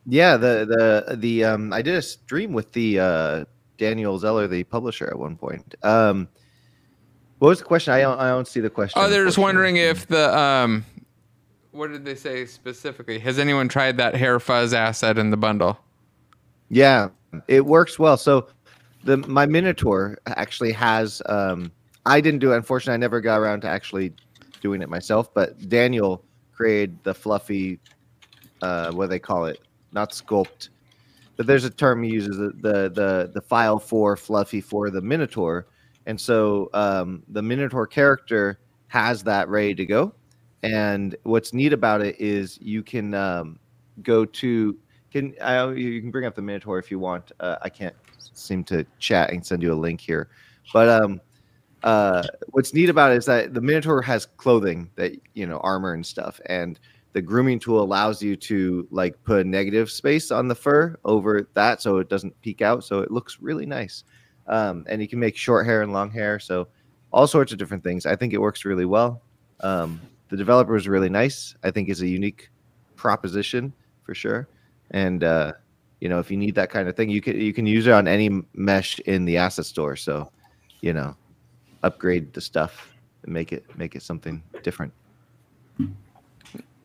Yeah, 0.06 0.36
the 0.36 1.04
the 1.06 1.16
the 1.16 1.44
um, 1.44 1.72
I 1.72 1.82
did 1.82 1.94
a 1.94 2.02
stream 2.02 2.52
with 2.52 2.72
the 2.72 2.98
uh, 2.98 3.44
Daniel 3.76 4.18
Zeller, 4.18 4.46
the 4.46 4.64
publisher, 4.64 5.06
at 5.06 5.18
one 5.18 5.36
point. 5.36 5.74
Um, 5.82 6.28
what 7.38 7.48
was 7.48 7.58
the 7.58 7.64
question? 7.64 7.92
I 7.92 8.00
don't, 8.00 8.18
I 8.18 8.28
don't 8.28 8.48
see 8.48 8.60
the 8.60 8.70
question. 8.70 9.00
Oh, 9.00 9.08
they're 9.08 9.24
just 9.24 9.38
wondering 9.38 9.76
if 9.76 10.06
the 10.06 10.36
um, 10.36 10.84
what 11.70 11.92
did 11.92 12.04
they 12.04 12.14
say 12.14 12.46
specifically? 12.46 13.18
Has 13.18 13.38
anyone 13.38 13.68
tried 13.68 13.96
that 13.98 14.14
hair 14.14 14.40
fuzz 14.40 14.72
asset 14.72 15.18
in 15.18 15.30
the 15.30 15.36
bundle? 15.36 15.78
Yeah, 16.70 17.10
it 17.46 17.66
works 17.66 17.98
well. 17.98 18.16
So 18.16 18.48
the 19.04 19.18
my 19.18 19.46
Minotaur 19.46 20.18
actually 20.26 20.72
has 20.72 21.22
um 21.26 21.70
I 22.06 22.20
didn't 22.20 22.40
do 22.40 22.52
it 22.52 22.56
unfortunately 22.56 22.94
I 22.94 22.98
never 22.98 23.20
got 23.20 23.40
around 23.40 23.60
to 23.62 23.68
actually 23.68 24.12
doing 24.60 24.82
it 24.82 24.88
myself, 24.88 25.32
but 25.32 25.68
Daniel 25.68 26.24
created 26.52 26.98
the 27.02 27.14
fluffy 27.14 27.78
uh 28.62 28.92
what 28.92 29.06
do 29.06 29.10
they 29.10 29.18
call 29.18 29.46
it? 29.46 29.60
Not 29.92 30.10
sculpt. 30.10 30.70
But 31.36 31.46
there's 31.46 31.64
a 31.64 31.70
term 31.70 32.02
he 32.02 32.10
uses 32.10 32.36
the 32.36 32.52
the 32.60 32.90
the, 32.90 33.30
the 33.34 33.40
file 33.40 33.78
for 33.78 34.16
fluffy 34.16 34.60
for 34.60 34.90
the 34.90 35.00
Minotaur. 35.00 35.66
And 36.06 36.20
so 36.20 36.70
um 36.74 37.22
the 37.28 37.42
Minotaur 37.42 37.86
character 37.86 38.58
has 38.88 39.22
that 39.24 39.48
ready 39.48 39.74
to 39.74 39.84
go 39.84 40.14
and 40.62 41.16
what's 41.22 41.52
neat 41.54 41.72
about 41.72 42.00
it 42.02 42.20
is 42.20 42.58
you 42.60 42.82
can 42.82 43.14
um, 43.14 43.58
go 44.02 44.24
to 44.24 44.76
can 45.10 45.34
I, 45.40 45.70
you 45.70 46.00
can 46.00 46.10
bring 46.10 46.26
up 46.26 46.34
the 46.34 46.42
Minotaur 46.42 46.78
if 46.78 46.90
you 46.90 46.98
want. 46.98 47.32
Uh, 47.40 47.56
I 47.62 47.68
can't 47.68 47.94
seem 48.34 48.62
to 48.64 48.84
chat 48.98 49.30
and 49.32 49.44
send 49.44 49.62
you 49.62 49.72
a 49.72 49.74
link 49.74 50.00
here, 50.00 50.28
but 50.72 50.88
um, 50.88 51.20
uh, 51.82 52.22
what's 52.48 52.74
neat 52.74 52.88
about 52.88 53.12
it 53.12 53.16
is 53.16 53.26
that 53.26 53.54
the 53.54 53.60
Minotaur 53.60 54.02
has 54.02 54.26
clothing 54.26 54.90
that 54.96 55.12
you 55.34 55.46
know 55.46 55.58
armor 55.58 55.94
and 55.94 56.04
stuff, 56.04 56.40
and 56.46 56.78
the 57.12 57.22
grooming 57.22 57.58
tool 57.58 57.82
allows 57.82 58.22
you 58.22 58.36
to 58.36 58.86
like 58.90 59.22
put 59.24 59.46
a 59.46 59.48
negative 59.48 59.90
space 59.90 60.30
on 60.30 60.48
the 60.48 60.54
fur 60.54 60.96
over 61.04 61.48
that 61.54 61.80
so 61.80 61.98
it 61.98 62.08
doesn't 62.08 62.38
peek 62.42 62.62
out, 62.62 62.84
so 62.84 63.00
it 63.00 63.10
looks 63.10 63.38
really 63.40 63.66
nice. 63.66 64.04
Um, 64.46 64.84
and 64.88 65.00
you 65.00 65.08
can 65.08 65.18
make 65.18 65.36
short 65.36 65.66
hair 65.66 65.82
and 65.82 65.92
long 65.92 66.10
hair, 66.10 66.38
so 66.38 66.68
all 67.12 67.26
sorts 67.26 67.52
of 67.52 67.58
different 67.58 67.84
things. 67.84 68.06
I 68.06 68.16
think 68.16 68.32
it 68.32 68.40
works 68.40 68.64
really 68.64 68.84
well. 68.84 69.22
Um, 69.60 70.00
the 70.28 70.36
developer 70.36 70.76
is 70.76 70.88
really 70.88 71.08
nice. 71.08 71.54
I 71.62 71.70
think 71.70 71.88
is 71.88 72.02
a 72.02 72.08
unique 72.08 72.50
proposition 72.96 73.72
for 74.04 74.14
sure. 74.14 74.48
And 74.90 75.24
uh, 75.24 75.52
you 76.00 76.08
know, 76.08 76.18
if 76.18 76.30
you 76.30 76.36
need 76.36 76.54
that 76.54 76.70
kind 76.70 76.88
of 76.88 76.96
thing, 76.96 77.10
you 77.10 77.20
can 77.20 77.40
you 77.40 77.52
can 77.52 77.66
use 77.66 77.86
it 77.86 77.92
on 77.92 78.08
any 78.08 78.42
mesh 78.54 78.98
in 79.00 79.24
the 79.24 79.36
asset 79.36 79.66
store. 79.66 79.96
So, 79.96 80.30
you 80.80 80.92
know, 80.92 81.16
upgrade 81.82 82.32
the 82.32 82.40
stuff 82.40 82.92
and 83.22 83.32
make 83.32 83.52
it 83.52 83.64
make 83.76 83.94
it 83.94 84.02
something 84.02 84.42
different. 84.62 84.92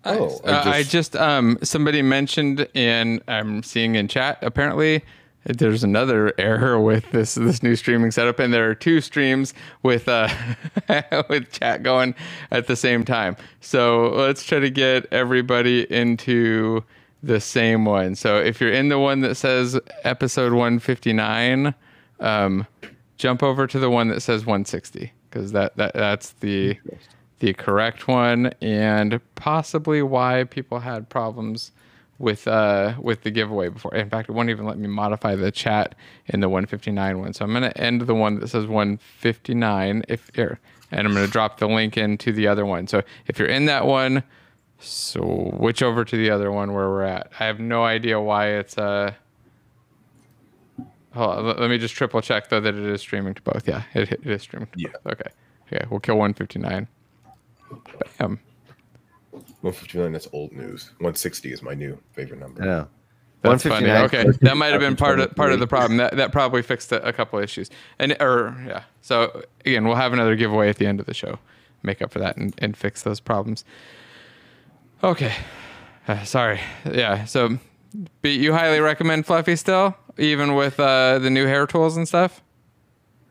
Oh, 0.06 0.26
I 0.26 0.28
just, 0.28 0.46
uh, 0.46 0.64
I 0.66 0.84
just 0.84 1.16
um 1.16 1.58
somebody 1.64 2.02
mentioned 2.02 2.68
and 2.76 3.22
I'm 3.28 3.64
seeing 3.64 3.96
in 3.96 4.08
chat 4.08 4.40
apparently 4.42 5.04
there's 5.46 5.84
another 5.84 6.34
error 6.38 6.80
with 6.80 7.10
this 7.12 7.36
this 7.36 7.62
new 7.62 7.76
streaming 7.76 8.12
setup, 8.12 8.40
and 8.40 8.54
there 8.54 8.70
are 8.70 8.76
two 8.76 9.02
streams 9.02 9.54
with 9.82 10.08
uh 10.08 10.30
with 11.30 11.52
chat 11.52 11.84
going 11.84 12.16
at 12.52 12.68
the 12.68 12.76
same 12.76 13.04
time. 13.04 13.36
So 13.60 14.10
let's 14.10 14.44
try 14.44 14.60
to 14.60 14.70
get 14.70 15.06
everybody 15.12 15.92
into 15.92 16.84
the 17.22 17.40
same 17.40 17.86
one. 17.86 18.16
So 18.16 18.40
if 18.40 18.62
you're 18.62 18.72
in 18.72 18.90
the 18.90 19.00
one 19.00 19.22
that 19.22 19.36
says 19.36 19.80
episode 20.04 20.52
159, 20.54 21.74
um, 22.20 22.68
jump 23.24 23.42
over 23.42 23.66
to 23.66 23.80
the 23.80 23.90
one 23.90 24.10
that 24.10 24.20
says 24.20 24.46
160 24.46 25.14
because 25.30 25.54
that, 25.54 25.78
that 25.78 25.94
that's 25.94 26.32
the 26.42 26.78
the 27.40 27.54
correct 27.54 28.06
one 28.06 28.48
and 28.62 29.22
possibly 29.36 30.02
why 30.02 30.44
people 30.44 30.80
had 30.80 31.08
problems 31.08 31.72
with 32.20 32.50
uh 32.50 32.94
with 33.00 33.22
the 33.22 33.32
giveaway 33.32 33.70
before. 33.70 33.96
In 33.96 34.10
fact, 34.10 34.28
it 34.28 34.34
won't 34.34 34.50
even 34.50 34.66
let 34.66 34.78
me 34.78 34.90
modify 34.90 35.36
the 35.36 35.52
chat 35.52 35.96
in 36.26 36.42
the 36.42 36.50
159 36.50 37.20
one. 37.20 37.32
So 37.32 37.46
I'm 37.46 37.54
gonna 37.54 37.72
end 37.78 38.02
the 38.02 38.14
one 38.14 38.42
that 38.42 38.50
says 38.50 38.68
159 38.68 40.04
if 40.10 40.30
here, 40.36 40.60
and 40.92 41.08
I'm 41.08 41.14
gonna 41.14 41.26
drop 41.26 41.60
the 41.60 41.68
link 41.70 41.96
into 41.96 42.34
the 42.34 42.48
other 42.48 42.66
one. 42.66 42.88
So 42.88 43.04
if 43.28 43.40
you're 43.40 43.48
in 43.48 43.68
that 43.68 43.86
one, 43.86 44.24
switch 44.80 45.82
over 45.82 46.04
to 46.04 46.18
the 46.18 46.30
other 46.30 46.52
one 46.52 46.74
where 46.74 46.90
we're 46.90 47.04
at. 47.04 47.32
I 47.40 47.46
have 47.46 47.62
no 47.62 47.86
idea 47.86 48.20
why 48.20 48.48
it's 48.48 48.78
uh. 48.78 49.14
Hold 51.14 51.38
on, 51.38 51.46
let 51.60 51.70
me 51.70 51.78
just 51.78 51.94
triple 51.96 52.22
check 52.22 52.50
though 52.50 52.60
that 52.60 52.74
it 52.74 52.86
is 52.86 53.02
streaming 53.02 53.34
to 53.36 53.42
both. 53.42 53.68
Yeah, 53.68 53.84
it, 53.94 54.12
it 54.12 54.26
is 54.26 54.42
streaming. 54.42 54.68
yeah. 54.76 54.90
Both. 55.04 55.14
Okay. 55.14 55.30
Okay, 55.68 55.86
we'll 55.90 56.00
kill 56.00 56.16
159. 56.16 56.88
Bam. 58.20 58.40
159, 59.32 60.12
that's 60.12 60.28
old 60.34 60.52
news. 60.52 60.92
160 60.98 61.52
is 61.52 61.62
my 61.62 61.74
new 61.74 61.98
favorite 62.12 62.40
number. 62.40 62.64
Yeah. 62.64 62.86
That's 63.42 63.64
funny. 63.64 63.90
Okay, 63.90 64.26
that 64.42 64.58
might 64.58 64.72
have 64.72 64.80
been 64.80 64.96
part 64.96 65.20
of 65.20 65.36
part 65.36 65.52
of 65.52 65.60
the 65.60 65.68
problem. 65.68 65.98
That 65.98 66.16
that 66.16 66.32
probably 66.32 66.62
fixed 66.62 66.92
a, 66.92 67.06
a 67.06 67.12
couple 67.12 67.40
issues. 67.40 67.70
And 68.00 68.16
or 68.22 68.56
yeah. 68.66 68.84
So 69.02 69.44
again, 69.66 69.86
we'll 69.86 69.98
have 69.98 70.14
another 70.14 70.36
giveaway 70.36 70.70
at 70.70 70.78
the 70.78 70.88
end 70.88 71.00
of 71.02 71.06
the 71.06 71.14
show, 71.14 71.40
make 71.84 72.02
up 72.02 72.12
for 72.12 72.20
that 72.20 72.38
and, 72.38 72.56
and 72.60 72.78
fix 72.78 73.02
those 73.04 73.20
problems. 73.20 73.66
Okay, 75.04 75.34
uh, 76.08 76.24
sorry. 76.26 76.62
Yeah. 76.90 77.26
So, 77.26 77.58
but 78.22 78.32
you 78.32 78.54
highly 78.54 78.80
recommend 78.80 79.26
Fluffy 79.26 79.58
still, 79.58 79.96
even 80.18 80.56
with 80.56 80.80
uh, 80.80 81.20
the 81.20 81.30
new 81.30 81.46
hair 81.46 81.66
tools 81.68 81.98
and 81.98 82.08
stuff. 82.08 82.42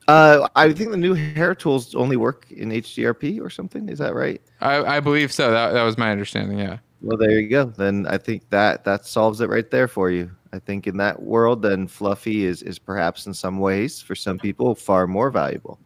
Uh, 0.08 0.48
I 0.56 0.72
think 0.72 0.90
the 0.90 0.96
new 0.96 1.14
hair 1.14 1.54
tools 1.54 1.94
only 1.94 2.16
work 2.16 2.50
in 2.50 2.70
HDRP 2.70 3.40
or 3.40 3.50
something. 3.50 3.88
Is 3.88 3.98
that 3.98 4.14
right? 4.14 4.42
I, 4.60 4.96
I 4.96 5.00
believe 5.00 5.32
so. 5.32 5.50
That 5.50 5.72
that 5.72 5.84
was 5.84 5.96
my 5.96 6.10
understanding. 6.10 6.58
Yeah. 6.58 6.78
Well, 7.00 7.16
there 7.16 7.38
you 7.38 7.48
go. 7.48 7.64
Then 7.64 8.06
I 8.08 8.18
think 8.18 8.48
that 8.50 8.84
that 8.84 9.06
solves 9.06 9.40
it 9.40 9.48
right 9.48 9.70
there 9.70 9.88
for 9.88 10.10
you. 10.10 10.30
I 10.52 10.58
think 10.58 10.86
in 10.86 10.96
that 10.98 11.22
world, 11.22 11.62
then 11.62 11.86
Fluffy 11.86 12.44
is 12.44 12.62
is 12.62 12.78
perhaps 12.78 13.26
in 13.26 13.34
some 13.34 13.58
ways 13.58 14.00
for 14.00 14.14
some 14.14 14.38
people 14.38 14.74
far 14.74 15.06
more 15.06 15.30
valuable. 15.30 15.78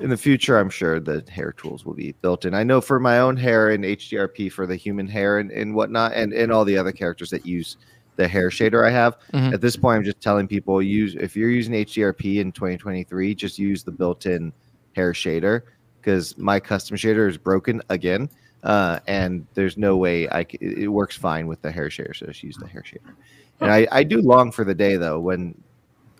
In 0.00 0.10
the 0.10 0.16
future, 0.16 0.58
I'm 0.58 0.70
sure 0.70 1.00
the 1.00 1.24
hair 1.28 1.52
tools 1.52 1.84
will 1.84 1.94
be 1.94 2.12
built 2.22 2.44
in. 2.44 2.54
I 2.54 2.62
know 2.62 2.80
for 2.80 3.00
my 3.00 3.18
own 3.18 3.36
hair 3.36 3.70
in 3.70 3.82
HDRP 3.82 4.52
for 4.52 4.64
the 4.64 4.76
human 4.76 5.08
hair 5.08 5.38
and, 5.38 5.50
and 5.50 5.74
whatnot, 5.74 6.12
and, 6.12 6.32
and 6.32 6.52
all 6.52 6.64
the 6.64 6.78
other 6.78 6.92
characters 6.92 7.30
that 7.30 7.44
use 7.44 7.76
the 8.18 8.28
hair 8.28 8.50
shader 8.50 8.86
I 8.86 8.90
have. 8.90 9.16
Mm-hmm. 9.32 9.54
At 9.54 9.60
this 9.62 9.76
point, 9.76 9.98
I'm 9.98 10.04
just 10.04 10.20
telling 10.20 10.46
people 10.46 10.82
use 10.82 11.14
if 11.14 11.36
you're 11.36 11.50
using 11.50 11.72
HDRP 11.72 12.40
in 12.40 12.52
2023, 12.52 13.34
just 13.34 13.58
use 13.58 13.84
the 13.84 13.92
built-in 13.92 14.52
hair 14.94 15.12
shader 15.12 15.62
because 16.00 16.36
my 16.36 16.58
custom 16.60 16.96
shader 16.96 17.28
is 17.28 17.38
broken 17.38 17.80
again, 17.88 18.28
uh, 18.64 18.98
and 19.06 19.46
there's 19.54 19.78
no 19.78 19.96
way 19.96 20.28
I 20.28 20.42
c- 20.42 20.58
it 20.60 20.88
works 20.88 21.16
fine 21.16 21.46
with 21.46 21.62
the 21.62 21.70
hair 21.70 21.86
shader, 21.86 22.14
so 22.14 22.26
just 22.26 22.42
use 22.42 22.56
the 22.56 22.66
hair 22.66 22.82
shader. 22.82 23.14
And 23.60 23.70
I, 23.70 23.86
I 23.90 24.02
do 24.02 24.20
long 24.20 24.52
for 24.52 24.64
the 24.64 24.74
day 24.74 24.96
though 24.96 25.20
when 25.20 25.54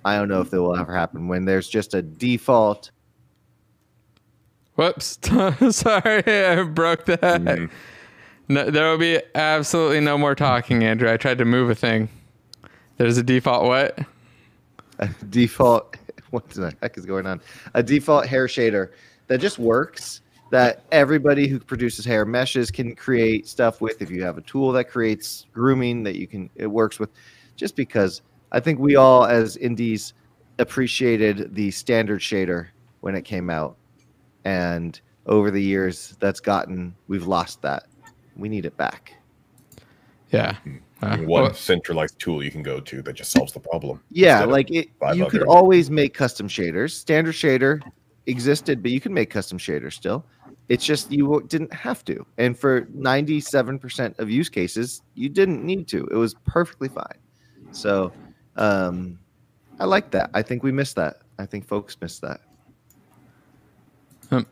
I 0.04 0.16
don't 0.16 0.28
know 0.28 0.40
if 0.40 0.50
that 0.50 0.62
will 0.62 0.76
ever 0.76 0.94
happen 0.94 1.28
when 1.28 1.44
there's 1.44 1.68
just 1.68 1.94
a 1.94 2.02
default. 2.02 2.92
Whoops! 4.76 5.18
Sorry, 5.70 6.22
I 6.26 6.62
broke 6.62 7.06
that. 7.06 7.20
Mm-hmm. 7.20 7.74
No, 8.48 8.70
there 8.70 8.90
will 8.90 8.98
be 8.98 9.20
absolutely 9.34 10.00
no 10.00 10.16
more 10.16 10.34
talking, 10.34 10.82
Andrew. 10.82 11.12
I 11.12 11.18
tried 11.18 11.38
to 11.38 11.44
move 11.44 11.68
a 11.68 11.74
thing. 11.74 12.08
There's 12.96 13.18
a 13.18 13.22
default 13.22 13.64
what? 13.64 13.98
A 14.98 15.08
default. 15.28 15.96
What 16.30 16.46
the 16.50 16.74
heck 16.82 16.98
is 16.98 17.06
going 17.06 17.24
on? 17.24 17.40
A 17.72 17.82
default 17.82 18.26
hair 18.26 18.48
shader 18.48 18.90
that 19.28 19.38
just 19.38 19.58
works. 19.58 20.20
That 20.50 20.84
everybody 20.92 21.48
who 21.48 21.58
produces 21.58 22.04
hair 22.04 22.26
meshes 22.26 22.70
can 22.70 22.94
create 22.94 23.48
stuff 23.48 23.80
with. 23.80 24.02
If 24.02 24.10
you 24.10 24.22
have 24.24 24.36
a 24.36 24.42
tool 24.42 24.70
that 24.72 24.90
creates 24.90 25.46
grooming 25.54 26.02
that 26.02 26.16
you 26.16 26.26
can, 26.26 26.50
it 26.54 26.66
works 26.66 26.98
with. 26.98 27.08
Just 27.56 27.76
because 27.76 28.20
I 28.52 28.60
think 28.60 28.78
we 28.78 28.96
all, 28.96 29.24
as 29.24 29.56
indies, 29.56 30.12
appreciated 30.58 31.54
the 31.54 31.70
standard 31.70 32.20
shader 32.20 32.68
when 33.00 33.14
it 33.14 33.22
came 33.22 33.48
out, 33.48 33.78
and 34.44 35.00
over 35.24 35.50
the 35.50 35.62
years, 35.62 36.14
that's 36.20 36.40
gotten 36.40 36.94
we've 37.06 37.26
lost 37.26 37.62
that 37.62 37.87
we 38.38 38.48
need 38.48 38.64
it 38.64 38.76
back. 38.76 39.14
Yeah. 40.30 40.56
Uh, 41.00 41.16
one 41.18 41.26
well, 41.26 41.54
centralized 41.54 42.18
tool 42.18 42.42
you 42.42 42.50
can 42.50 42.62
go 42.62 42.80
to 42.80 43.02
that 43.02 43.12
just 43.12 43.30
solves 43.30 43.52
the 43.52 43.60
problem. 43.60 44.00
Yeah, 44.10 44.44
like 44.44 44.70
it, 44.70 44.88
you 45.14 45.26
could 45.26 45.44
always 45.44 45.90
make 45.90 46.12
custom 46.12 46.48
shaders. 46.48 46.90
Standard 46.90 47.34
shader 47.34 47.80
existed, 48.26 48.82
but 48.82 48.90
you 48.90 49.00
can 49.00 49.14
make 49.14 49.30
custom 49.30 49.58
shaders 49.58 49.92
still. 49.92 50.24
It's 50.68 50.84
just 50.84 51.10
you 51.10 51.44
didn't 51.48 51.72
have 51.72 52.04
to. 52.06 52.26
And 52.36 52.58
for 52.58 52.82
97% 52.82 54.18
of 54.18 54.28
use 54.28 54.48
cases, 54.48 55.02
you 55.14 55.28
didn't 55.28 55.64
need 55.64 55.88
to. 55.88 56.06
It 56.10 56.16
was 56.16 56.34
perfectly 56.46 56.88
fine. 56.88 57.18
So 57.70 58.12
um, 58.56 59.18
I 59.78 59.84
like 59.84 60.10
that. 60.10 60.30
I 60.34 60.42
think 60.42 60.62
we 60.62 60.72
missed 60.72 60.96
that. 60.96 61.22
I 61.38 61.46
think 61.46 61.66
folks 61.66 61.96
missed 62.00 62.20
that. 62.22 62.40
Um, 64.30 64.46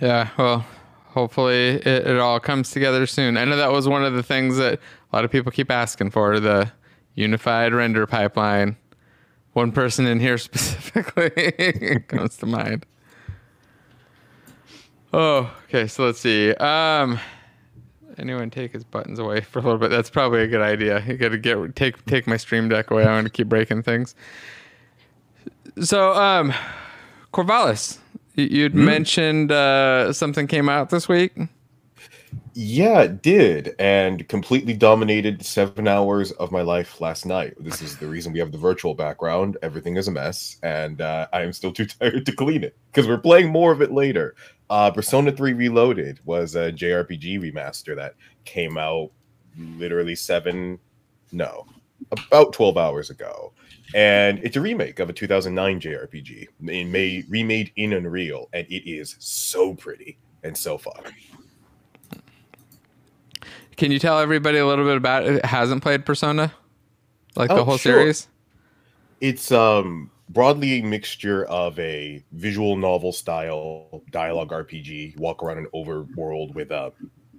yeah, 0.00 0.30
well, 0.36 0.66
hopefully 1.14 1.76
it, 1.76 1.86
it, 1.86 2.18
all 2.18 2.40
comes 2.40 2.72
together 2.72 3.06
soon. 3.06 3.36
I 3.36 3.44
know 3.44 3.56
that 3.56 3.70
was 3.70 3.88
one 3.88 4.04
of 4.04 4.14
the 4.14 4.22
things 4.22 4.56
that 4.56 4.74
a 4.74 5.16
lot 5.16 5.24
of 5.24 5.30
people 5.30 5.52
keep 5.52 5.70
asking 5.70 6.10
for 6.10 6.40
the 6.40 6.70
unified 7.14 7.72
render 7.72 8.04
pipeline. 8.06 8.76
One 9.52 9.70
person 9.70 10.06
in 10.06 10.18
here 10.18 10.36
specifically 10.38 12.00
comes 12.08 12.36
to 12.38 12.46
mind. 12.46 12.84
Oh, 15.12 15.54
okay. 15.68 15.86
So 15.86 16.04
let's 16.04 16.18
see. 16.18 16.52
Um, 16.54 17.20
anyone 18.18 18.50
take 18.50 18.72
his 18.72 18.82
buttons 18.82 19.20
away 19.20 19.40
for 19.42 19.60
a 19.60 19.62
little 19.62 19.78
bit? 19.78 19.90
That's 19.90 20.10
probably 20.10 20.42
a 20.42 20.48
good 20.48 20.62
idea. 20.62 21.04
You 21.06 21.16
got 21.16 21.28
to 21.28 21.38
get 21.38 21.76
take 21.76 22.04
take 22.06 22.26
my 22.26 22.36
stream 22.36 22.68
deck 22.68 22.90
away. 22.90 23.04
I 23.04 23.12
want 23.12 23.26
to 23.26 23.30
keep 23.30 23.48
breaking 23.48 23.84
things. 23.84 24.16
So, 25.80 26.12
um, 26.14 26.52
Corvalis, 27.32 27.98
You'd 28.34 28.72
mm-hmm. 28.72 28.84
mentioned 28.84 29.52
uh, 29.52 30.12
something 30.12 30.46
came 30.46 30.68
out 30.68 30.90
this 30.90 31.08
week. 31.08 31.36
Yeah, 32.56 33.02
it 33.02 33.22
did, 33.22 33.74
and 33.80 34.28
completely 34.28 34.74
dominated 34.74 35.44
seven 35.44 35.88
hours 35.88 36.30
of 36.32 36.52
my 36.52 36.62
life 36.62 37.00
last 37.00 37.26
night. 37.26 37.54
This 37.58 37.82
is 37.82 37.96
the 37.96 38.06
reason 38.06 38.32
we 38.32 38.38
have 38.38 38.52
the 38.52 38.58
virtual 38.58 38.94
background. 38.94 39.56
Everything 39.62 39.96
is 39.96 40.06
a 40.06 40.12
mess, 40.12 40.58
and 40.62 41.00
uh, 41.00 41.26
I 41.32 41.42
am 41.42 41.52
still 41.52 41.72
too 41.72 41.86
tired 41.86 42.24
to 42.26 42.32
clean 42.32 42.62
it 42.62 42.76
because 42.92 43.08
we're 43.08 43.18
playing 43.18 43.50
more 43.50 43.72
of 43.72 43.82
it 43.82 43.90
later. 43.90 44.36
Uh, 44.70 44.90
Persona 44.90 45.32
3 45.32 45.52
Reloaded 45.52 46.20
was 46.24 46.54
a 46.54 46.72
JRPG 46.72 47.40
remaster 47.40 47.94
that 47.96 48.14
came 48.44 48.78
out 48.78 49.10
literally 49.58 50.14
seven, 50.14 50.78
no, 51.32 51.66
about 52.12 52.52
12 52.52 52.76
hours 52.76 53.10
ago 53.10 53.52
and 53.94 54.40
it's 54.42 54.56
a 54.56 54.60
remake 54.60 54.98
of 54.98 55.08
a 55.08 55.12
2009 55.12 55.80
JRPG 55.80 56.48
made 56.60 57.26
remade 57.30 57.70
in 57.76 57.92
Unreal, 57.92 58.48
and 58.52 58.66
it 58.66 58.90
is 58.90 59.14
so 59.20 59.72
pretty 59.72 60.18
and 60.42 60.56
so 60.56 60.76
fun. 60.76 61.00
Can 63.76 63.92
you 63.92 64.00
tell 64.00 64.18
everybody 64.18 64.58
a 64.58 64.66
little 64.66 64.84
bit 64.84 64.96
about 64.96 65.24
it? 65.24 65.44
Hasn't 65.44 65.82
played 65.82 66.04
Persona, 66.04 66.52
like 67.36 67.50
oh, 67.50 67.56
the 67.56 67.64
whole 67.64 67.76
sure. 67.76 68.00
series. 68.00 68.28
It's 69.20 69.52
um 69.52 70.10
broadly 70.28 70.80
a 70.80 70.82
mixture 70.82 71.44
of 71.44 71.78
a 71.78 72.22
visual 72.32 72.76
novel 72.76 73.12
style 73.12 74.02
dialogue 74.10 74.50
RPG. 74.50 75.18
walk 75.18 75.42
around 75.42 75.58
an 75.58 75.68
overworld 75.72 76.54
with 76.54 76.72
a 76.72 76.92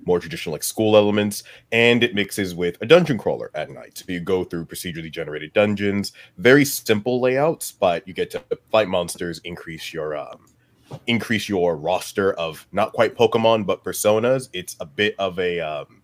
more 0.06 0.20
traditional 0.20 0.54
like 0.54 0.64
school 0.64 0.96
elements, 0.96 1.44
and 1.72 2.04
it 2.04 2.16
mixes 2.16 2.56
with 2.56 2.78
a 2.82 2.86
dungeon 2.86 3.18
crawler 3.18 3.52
at 3.54 3.70
night. 3.70 3.98
So 3.98 4.12
you 4.12 4.20
go 4.20 4.44
through 4.44 4.66
procedurally 4.66 5.12
generated 5.12 5.54
dungeons, 5.54 6.14
very 6.38 6.66
simple 6.66 7.20
layouts, 7.20 7.72
but 7.72 8.08
you 8.08 8.14
get 8.14 8.32
to 8.32 8.44
fight 8.72 8.88
monsters, 8.88 9.40
increase 9.44 9.94
your 9.94 10.16
um, 10.16 10.46
increase 11.08 11.50
your 11.50 11.76
roster 11.76 12.34
of 12.34 12.66
not 12.72 12.94
quite 12.94 13.16
Pokemon 13.16 13.66
but 13.66 13.84
personas. 13.84 14.50
It's 14.54 14.76
a 14.80 14.86
bit 14.86 15.16
of 15.20 15.40
a 15.40 15.60
um, 15.60 16.02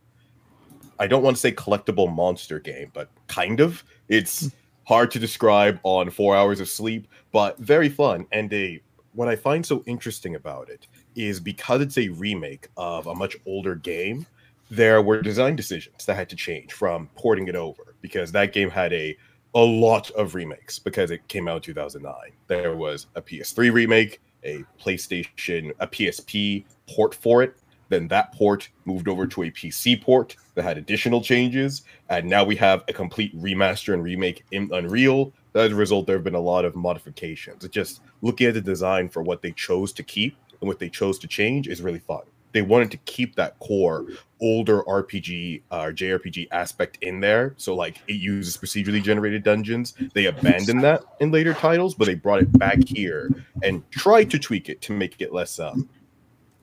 I 0.99 1.07
don't 1.07 1.23
want 1.23 1.35
to 1.35 1.41
say 1.41 1.51
collectible 1.51 2.13
monster 2.13 2.59
game, 2.59 2.91
but 2.93 3.09
kind 3.27 3.59
of. 3.59 3.83
It's 4.07 4.51
hard 4.83 5.09
to 5.11 5.19
describe 5.19 5.79
on 5.83 6.09
four 6.09 6.35
hours 6.35 6.59
of 6.59 6.69
sleep, 6.69 7.07
but 7.31 7.57
very 7.59 7.89
fun. 7.89 8.27
And 8.31 8.51
a 8.53 8.81
what 9.13 9.27
I 9.27 9.35
find 9.35 9.65
so 9.65 9.83
interesting 9.85 10.35
about 10.35 10.69
it 10.69 10.87
is 11.15 11.39
because 11.39 11.81
it's 11.81 11.97
a 11.97 12.09
remake 12.09 12.67
of 12.77 13.07
a 13.07 13.15
much 13.15 13.35
older 13.45 13.75
game, 13.75 14.25
there 14.69 15.01
were 15.01 15.21
design 15.21 15.55
decisions 15.55 16.05
that 16.05 16.15
had 16.15 16.29
to 16.29 16.35
change 16.35 16.71
from 16.71 17.09
porting 17.15 17.47
it 17.47 17.55
over 17.55 17.95
because 18.01 18.31
that 18.31 18.53
game 18.53 18.69
had 18.69 18.93
a 18.93 19.17
a 19.53 19.59
lot 19.59 20.09
of 20.11 20.33
remakes 20.33 20.79
because 20.79 21.11
it 21.11 21.27
came 21.27 21.47
out 21.47 21.57
in 21.57 21.61
2009. 21.61 22.13
There 22.47 22.75
was 22.75 23.07
a 23.15 23.21
PS3 23.21 23.73
remake, 23.73 24.21
a 24.43 24.63
PlayStation, 24.79 25.71
a 25.79 25.87
PSP 25.87 26.63
port 26.87 27.13
for 27.13 27.43
it. 27.43 27.55
Then 27.89 28.07
that 28.07 28.33
port 28.33 28.69
moved 28.85 29.09
over 29.09 29.27
to 29.27 29.43
a 29.43 29.51
PC 29.51 30.01
port 30.01 30.37
that 30.55 30.63
had 30.63 30.77
additional 30.77 31.21
changes, 31.21 31.81
and 32.07 32.25
now 32.29 32.45
we 32.45 32.55
have 32.55 32.85
a 32.87 32.93
complete 32.93 33.37
remaster 33.37 33.93
and 33.93 34.01
remake 34.01 34.45
in 34.51 34.69
Unreal. 34.71 35.33
As 35.53 35.73
a 35.73 35.75
result, 35.75 36.07
there 36.07 36.15
have 36.15 36.23
been 36.23 36.33
a 36.33 36.39
lot 36.39 36.63
of 36.63 36.77
modifications. 36.77 37.67
Just 37.67 37.99
looking 38.21 38.47
at 38.47 38.53
the 38.53 38.61
design 38.61 39.09
for 39.09 39.21
what 39.21 39.41
they 39.41 39.51
chose 39.51 39.91
to 39.91 40.03
keep 40.03 40.37
and 40.61 40.67
what 40.67 40.79
they 40.79 40.89
chose 40.89 41.19
to 41.19 41.27
change 41.27 41.67
is 41.67 41.81
really 41.81 41.99
fun. 41.99 42.21
They 42.53 42.61
wanted 42.61 42.91
to 42.91 42.97
keep 42.97 43.35
that 43.35 43.57
core 43.59 44.05
older 44.41 44.83
RPG 44.83 45.61
or 45.71 45.77
uh, 45.77 45.85
JRPG 45.91 46.47
aspect 46.51 46.97
in 47.01 47.19
there. 47.19 47.53
So 47.57 47.75
like 47.75 48.01
it 48.07 48.13
uses 48.13 48.57
procedurally 48.57 49.01
generated 49.01 49.43
dungeons. 49.43 49.93
They 50.13 50.25
abandoned 50.25 50.83
that 50.83 51.03
in 51.19 51.31
later 51.31 51.53
titles, 51.53 51.95
but 51.95 52.05
they 52.05 52.15
brought 52.15 52.41
it 52.41 52.57
back 52.59 52.79
here 52.85 53.29
and 53.63 53.89
tried 53.91 54.29
to 54.31 54.39
tweak 54.39 54.67
it 54.69 54.81
to 54.81 54.93
make 54.93 55.21
it 55.21 55.33
less 55.33 55.59
um 55.59 55.89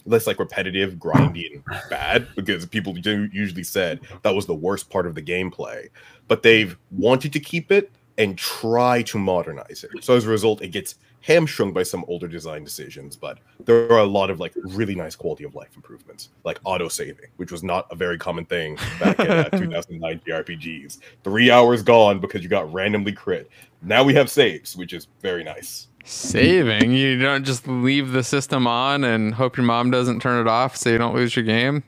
less 0.05 0.27
like 0.27 0.39
repetitive, 0.39 0.95
grindy, 0.95 1.53
and 1.53 1.65
bad 1.91 2.27
because 2.35 2.65
people 2.67 2.97
usually 2.99 3.63
said 3.63 4.01
that 4.23 4.35
was 4.35 4.47
the 4.47 4.55
worst 4.55 4.91
part 4.91 5.07
of 5.07 5.15
the 5.15 5.23
gameplay. 5.23 5.89
But 6.29 6.43
they've 6.43 6.77
wanted 6.91 7.33
to 7.35 7.41
keep 7.41 7.71
it 7.71 7.93
and 8.17 8.37
try 8.37 9.03
to 9.03 9.19
modernize 9.19 9.85
it. 9.85 10.03
So 10.03 10.17
as 10.17 10.27
a 10.27 10.29
result, 10.29 10.61
it 10.63 10.69
gets 10.69 10.97
hamstrung 11.21 11.73
by 11.73 11.83
some 11.83 12.05
older 12.09 12.29
design 12.29 12.65
decisions, 12.65 13.17
but 13.17 13.39
there 13.65 13.91
are 13.93 13.99
a 13.99 14.07
lot 14.07 14.31
of 14.31 14.41
like 14.41 14.53
really 14.57 14.95
nice 14.95 15.15
quality 15.17 15.45
of 15.45 15.55
life 15.55 15.75
improvements, 15.77 16.31
like 16.45 16.59
auto 16.65 16.89
saving, 16.89 17.27
which 17.37 17.53
was 17.53 17.63
not 17.63 17.87
a 17.91 17.97
very 17.97 18.19
common 18.19 18.45
thing 18.45 18.77
back 18.99 19.19
in 19.21 19.31
uh, 19.31 19.45
2009 19.51 20.21
JRPGs. 20.27 20.99
Three 21.25 21.51
hours 21.51 21.83
gone 21.83 22.19
because 22.21 22.43
you 22.43 22.49
got 22.49 22.73
randomly 22.73 23.13
crit. 23.13 23.51
Now 23.83 24.03
we 24.03 24.15
have 24.15 24.31
saves, 24.31 24.77
which 24.77 24.93
is 24.93 25.07
very 25.21 25.45
nice. 25.45 25.89
Saving? 26.05 26.93
You 26.93 27.19
don't 27.19 27.45
just 27.45 27.69
leave 27.69 28.13
the 28.13 28.23
system 28.23 28.67
on 28.67 29.05
and 29.05 29.35
hope 29.35 29.57
your 29.57 29.67
mom 29.67 29.91
doesn't 29.91 30.21
turn 30.21 30.41
it 30.41 30.49
off 30.49 30.77
so 30.77 30.91
you 30.91 30.99
don't 30.99 31.15
lose 31.15 31.37
your 31.37 31.45
game? 31.45 31.83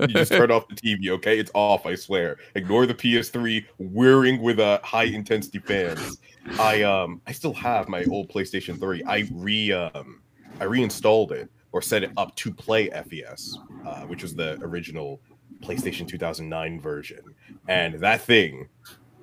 you 0.00 0.08
just 0.08 0.32
turn 0.32 0.50
off 0.50 0.66
the 0.68 0.74
TV, 0.74 1.10
okay? 1.10 1.38
It's 1.38 1.50
off, 1.54 1.86
I 1.86 1.94
swear. 1.94 2.38
Ignore 2.54 2.86
the 2.86 2.94
PS3 2.94 3.64
whirring 3.78 4.40
with 4.40 4.58
a 4.58 4.64
uh, 4.64 4.82
high 4.82 5.04
intensity 5.04 5.58
fans. 5.58 6.18
I 6.58 6.82
um 6.82 7.20
I 7.26 7.32
still 7.32 7.54
have 7.54 7.88
my 7.88 8.04
old 8.04 8.28
PlayStation 8.28 8.78
3. 8.78 9.02
I 9.04 9.28
re 9.32 9.72
um 9.72 10.22
I 10.60 10.64
reinstalled 10.64 11.32
it 11.32 11.50
or 11.72 11.82
set 11.82 12.02
it 12.02 12.10
up 12.16 12.34
to 12.36 12.52
play 12.52 12.90
FES, 12.90 13.58
uh, 13.86 14.02
which 14.02 14.22
was 14.22 14.34
the 14.34 14.58
original 14.62 15.20
PlayStation 15.62 16.06
2009 16.06 16.80
version. 16.80 17.20
And 17.68 17.94
that 17.94 18.20
thing, 18.20 18.68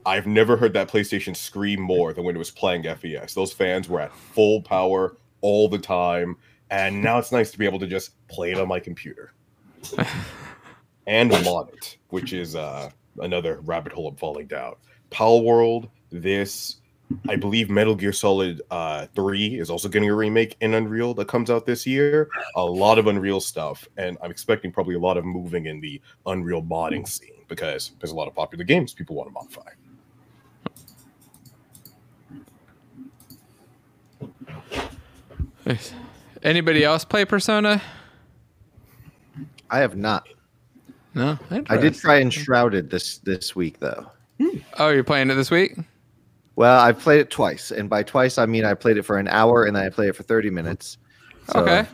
I've 0.06 0.26
never 0.26 0.58
heard 0.58 0.74
that 0.74 0.90
PlayStation 0.90 1.36
scream 1.36 1.80
more 1.80 2.14
than 2.14 2.24
when 2.24 2.36
it 2.36 2.40
was 2.40 2.50
playing 2.50 2.84
FES. 2.84 3.34
Those 3.34 3.54
fans 3.54 3.88
were 3.88 4.00
at 4.00 4.14
full 4.14 4.62
power 4.62 5.18
all 5.42 5.70
the 5.70 5.78
time. 5.78 6.38
And 6.72 7.02
now 7.02 7.18
it's 7.18 7.32
nice 7.32 7.52
to 7.52 7.58
be 7.58 7.66
able 7.66 7.80
to 7.80 7.88
just 7.88 8.12
play 8.28 8.52
it 8.52 8.60
on 8.60 8.68
my 8.68 8.80
computer 8.80 9.34
and 11.08 11.30
mod 11.44 11.70
it, 11.74 11.98
which 12.10 12.34
is 12.34 12.56
uh, 12.56 12.90
another 13.20 13.60
rabbit 13.62 13.92
hole 13.92 14.08
I'm 14.08 14.16
falling 14.16 14.48
down. 14.48 14.76
Palworld, 15.12 15.90
this 16.12 16.79
I 17.28 17.36
believe 17.36 17.70
Metal 17.70 17.96
Gear 17.96 18.14
Solid 18.14 18.62
uh, 18.70 19.08
3 19.16 19.60
is 19.60 19.70
also 19.70 19.90
getting 19.90 20.10
a 20.10 20.16
remake 20.16 20.56
in 20.62 20.76
Unreal 20.76 21.14
that 21.16 21.28
comes 21.28 21.50
out 21.50 21.66
this 21.66 21.88
year. 21.88 22.30
A 22.56 22.64
lot 22.64 23.00
of 23.00 23.08
Unreal 23.08 23.40
stuff, 23.40 23.88
and 23.98 24.18
I'm 24.22 24.30
expecting 24.32 24.72
probably 24.72 24.96
a 24.96 25.00
lot 25.00 25.18
of 25.18 25.26
moving 25.26 25.66
in 25.66 25.80
the 25.80 26.00
Unreal 26.28 26.62
modding 26.62 27.08
scene 27.08 27.44
because 27.48 27.92
there's 28.00 28.12
a 28.12 28.16
lot 28.16 28.28
of 28.28 28.36
popular 28.36 28.64
games 28.64 28.94
people 28.94 29.16
want 29.16 29.30
to 29.30 29.34
modify. 29.34 29.70
Anybody 36.44 36.84
else 36.84 37.06
play 37.06 37.26
Persona? 37.26 37.82
I 39.70 39.80
have 39.80 39.96
not. 39.96 40.28
No, 41.16 41.38
I 41.70 41.78
did 41.78 41.96
try 41.96 42.22
Enshrouded 42.22 42.90
this 42.90 43.18
this 43.18 43.56
week 43.56 43.80
though. 43.80 44.10
Oh, 44.78 44.90
you're 44.90 45.04
playing 45.04 45.30
it 45.30 45.36
this 45.36 45.52
week? 45.52 45.76
Well, 46.60 46.78
I 46.78 46.92
played 46.92 47.22
it 47.22 47.30
twice, 47.30 47.72
and 47.72 47.90
by 47.90 48.04
twice 48.04 48.38
I 48.38 48.46
mean 48.46 48.66
I 48.66 48.74
played 48.74 48.98
it 48.98 49.04
for 49.04 49.18
an 49.18 49.30
hour 49.30 49.64
and 49.64 49.74
then 49.78 49.86
I 49.86 49.88
played 49.88 50.10
it 50.10 50.16
for 50.18 50.24
thirty 50.24 50.50
minutes. 50.50 50.98
So 51.54 51.62
okay. 51.62 51.88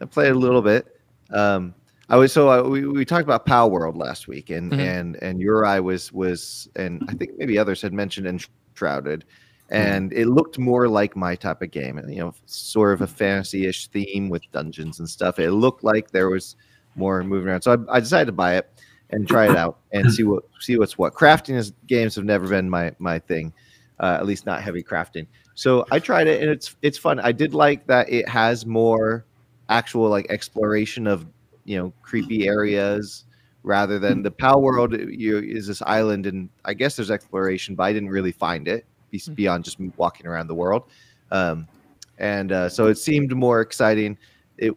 I 0.00 0.04
played 0.04 0.30
a 0.30 0.38
little 0.38 0.62
bit. 0.62 1.00
Um, 1.30 1.74
I 2.08 2.16
was 2.16 2.32
so 2.32 2.48
uh, 2.48 2.68
we, 2.68 2.86
we 2.86 3.04
talked 3.04 3.24
about 3.24 3.46
Palworld 3.46 3.96
last 3.96 4.28
week, 4.28 4.50
and 4.50 4.70
mm-hmm. 4.70 4.80
and 4.80 5.22
and 5.24 5.40
Uri 5.40 5.80
was 5.80 6.12
was 6.12 6.68
and 6.76 7.04
I 7.08 7.14
think 7.14 7.32
maybe 7.36 7.58
others 7.58 7.82
had 7.82 7.92
mentioned 7.92 8.28
Enshrouded, 8.28 9.24
mm-hmm. 9.24 9.74
and 9.74 10.12
mm-hmm. 10.12 10.20
it 10.20 10.28
looked 10.28 10.56
more 10.56 10.86
like 10.86 11.16
my 11.16 11.34
type 11.34 11.60
of 11.60 11.72
game, 11.72 11.98
and 11.98 12.08
you 12.14 12.20
know, 12.20 12.32
sort 12.46 12.94
of 12.94 13.00
a 13.00 13.08
fantasy-ish 13.08 13.88
theme 13.88 14.28
with 14.28 14.42
dungeons 14.52 15.00
and 15.00 15.10
stuff. 15.10 15.40
It 15.40 15.50
looked 15.50 15.82
like 15.82 16.12
there 16.12 16.30
was 16.30 16.54
more 16.94 17.24
moving 17.24 17.48
around, 17.48 17.62
so 17.62 17.84
I, 17.88 17.96
I 17.96 17.98
decided 17.98 18.26
to 18.26 18.32
buy 18.32 18.54
it 18.54 18.70
and 19.10 19.26
try 19.26 19.50
it 19.50 19.56
out 19.56 19.78
and 19.90 20.12
see 20.12 20.22
what 20.22 20.44
see 20.60 20.78
what's 20.78 20.96
what. 20.96 21.14
Crafting 21.14 21.56
is, 21.56 21.72
games 21.88 22.14
have 22.14 22.24
never 22.24 22.46
been 22.46 22.70
my 22.70 22.92
my 23.00 23.18
thing, 23.18 23.52
uh, 24.00 24.16
at 24.18 24.26
least 24.26 24.46
not 24.46 24.62
heavy 24.62 24.82
crafting. 24.82 25.26
So 25.54 25.86
I 25.90 25.98
tried 25.98 26.26
it 26.26 26.42
and 26.42 26.50
it's 26.50 26.76
it's 26.82 26.98
fun. 26.98 27.20
I 27.20 27.32
did 27.32 27.54
like 27.54 27.86
that 27.86 28.10
it 28.10 28.28
has 28.28 28.66
more 28.66 29.24
actual 29.68 30.08
like 30.08 30.26
exploration 30.30 31.06
of 31.06 31.26
you 31.64 31.78
know 31.78 31.92
creepy 32.02 32.46
areas 32.46 33.24
rather 33.62 33.98
than 33.98 34.22
the 34.22 34.30
Palworld 34.30 35.16
you, 35.16 35.38
is 35.38 35.66
this 35.66 35.80
island 35.82 36.26
and 36.26 36.50
I 36.64 36.74
guess 36.74 36.96
there's 36.96 37.10
exploration, 37.10 37.74
but 37.74 37.84
I 37.84 37.92
didn't 37.92 38.10
really 38.10 38.32
find 38.32 38.68
it 38.68 38.84
mm-hmm. 39.12 39.34
beyond 39.34 39.64
just 39.64 39.78
walking 39.96 40.26
around 40.26 40.48
the 40.48 40.54
world. 40.54 40.84
Um, 41.30 41.66
and 42.18 42.52
uh, 42.52 42.68
so 42.68 42.86
it 42.86 42.98
seemed 42.98 43.34
more 43.34 43.60
exciting. 43.60 44.18
It 44.58 44.74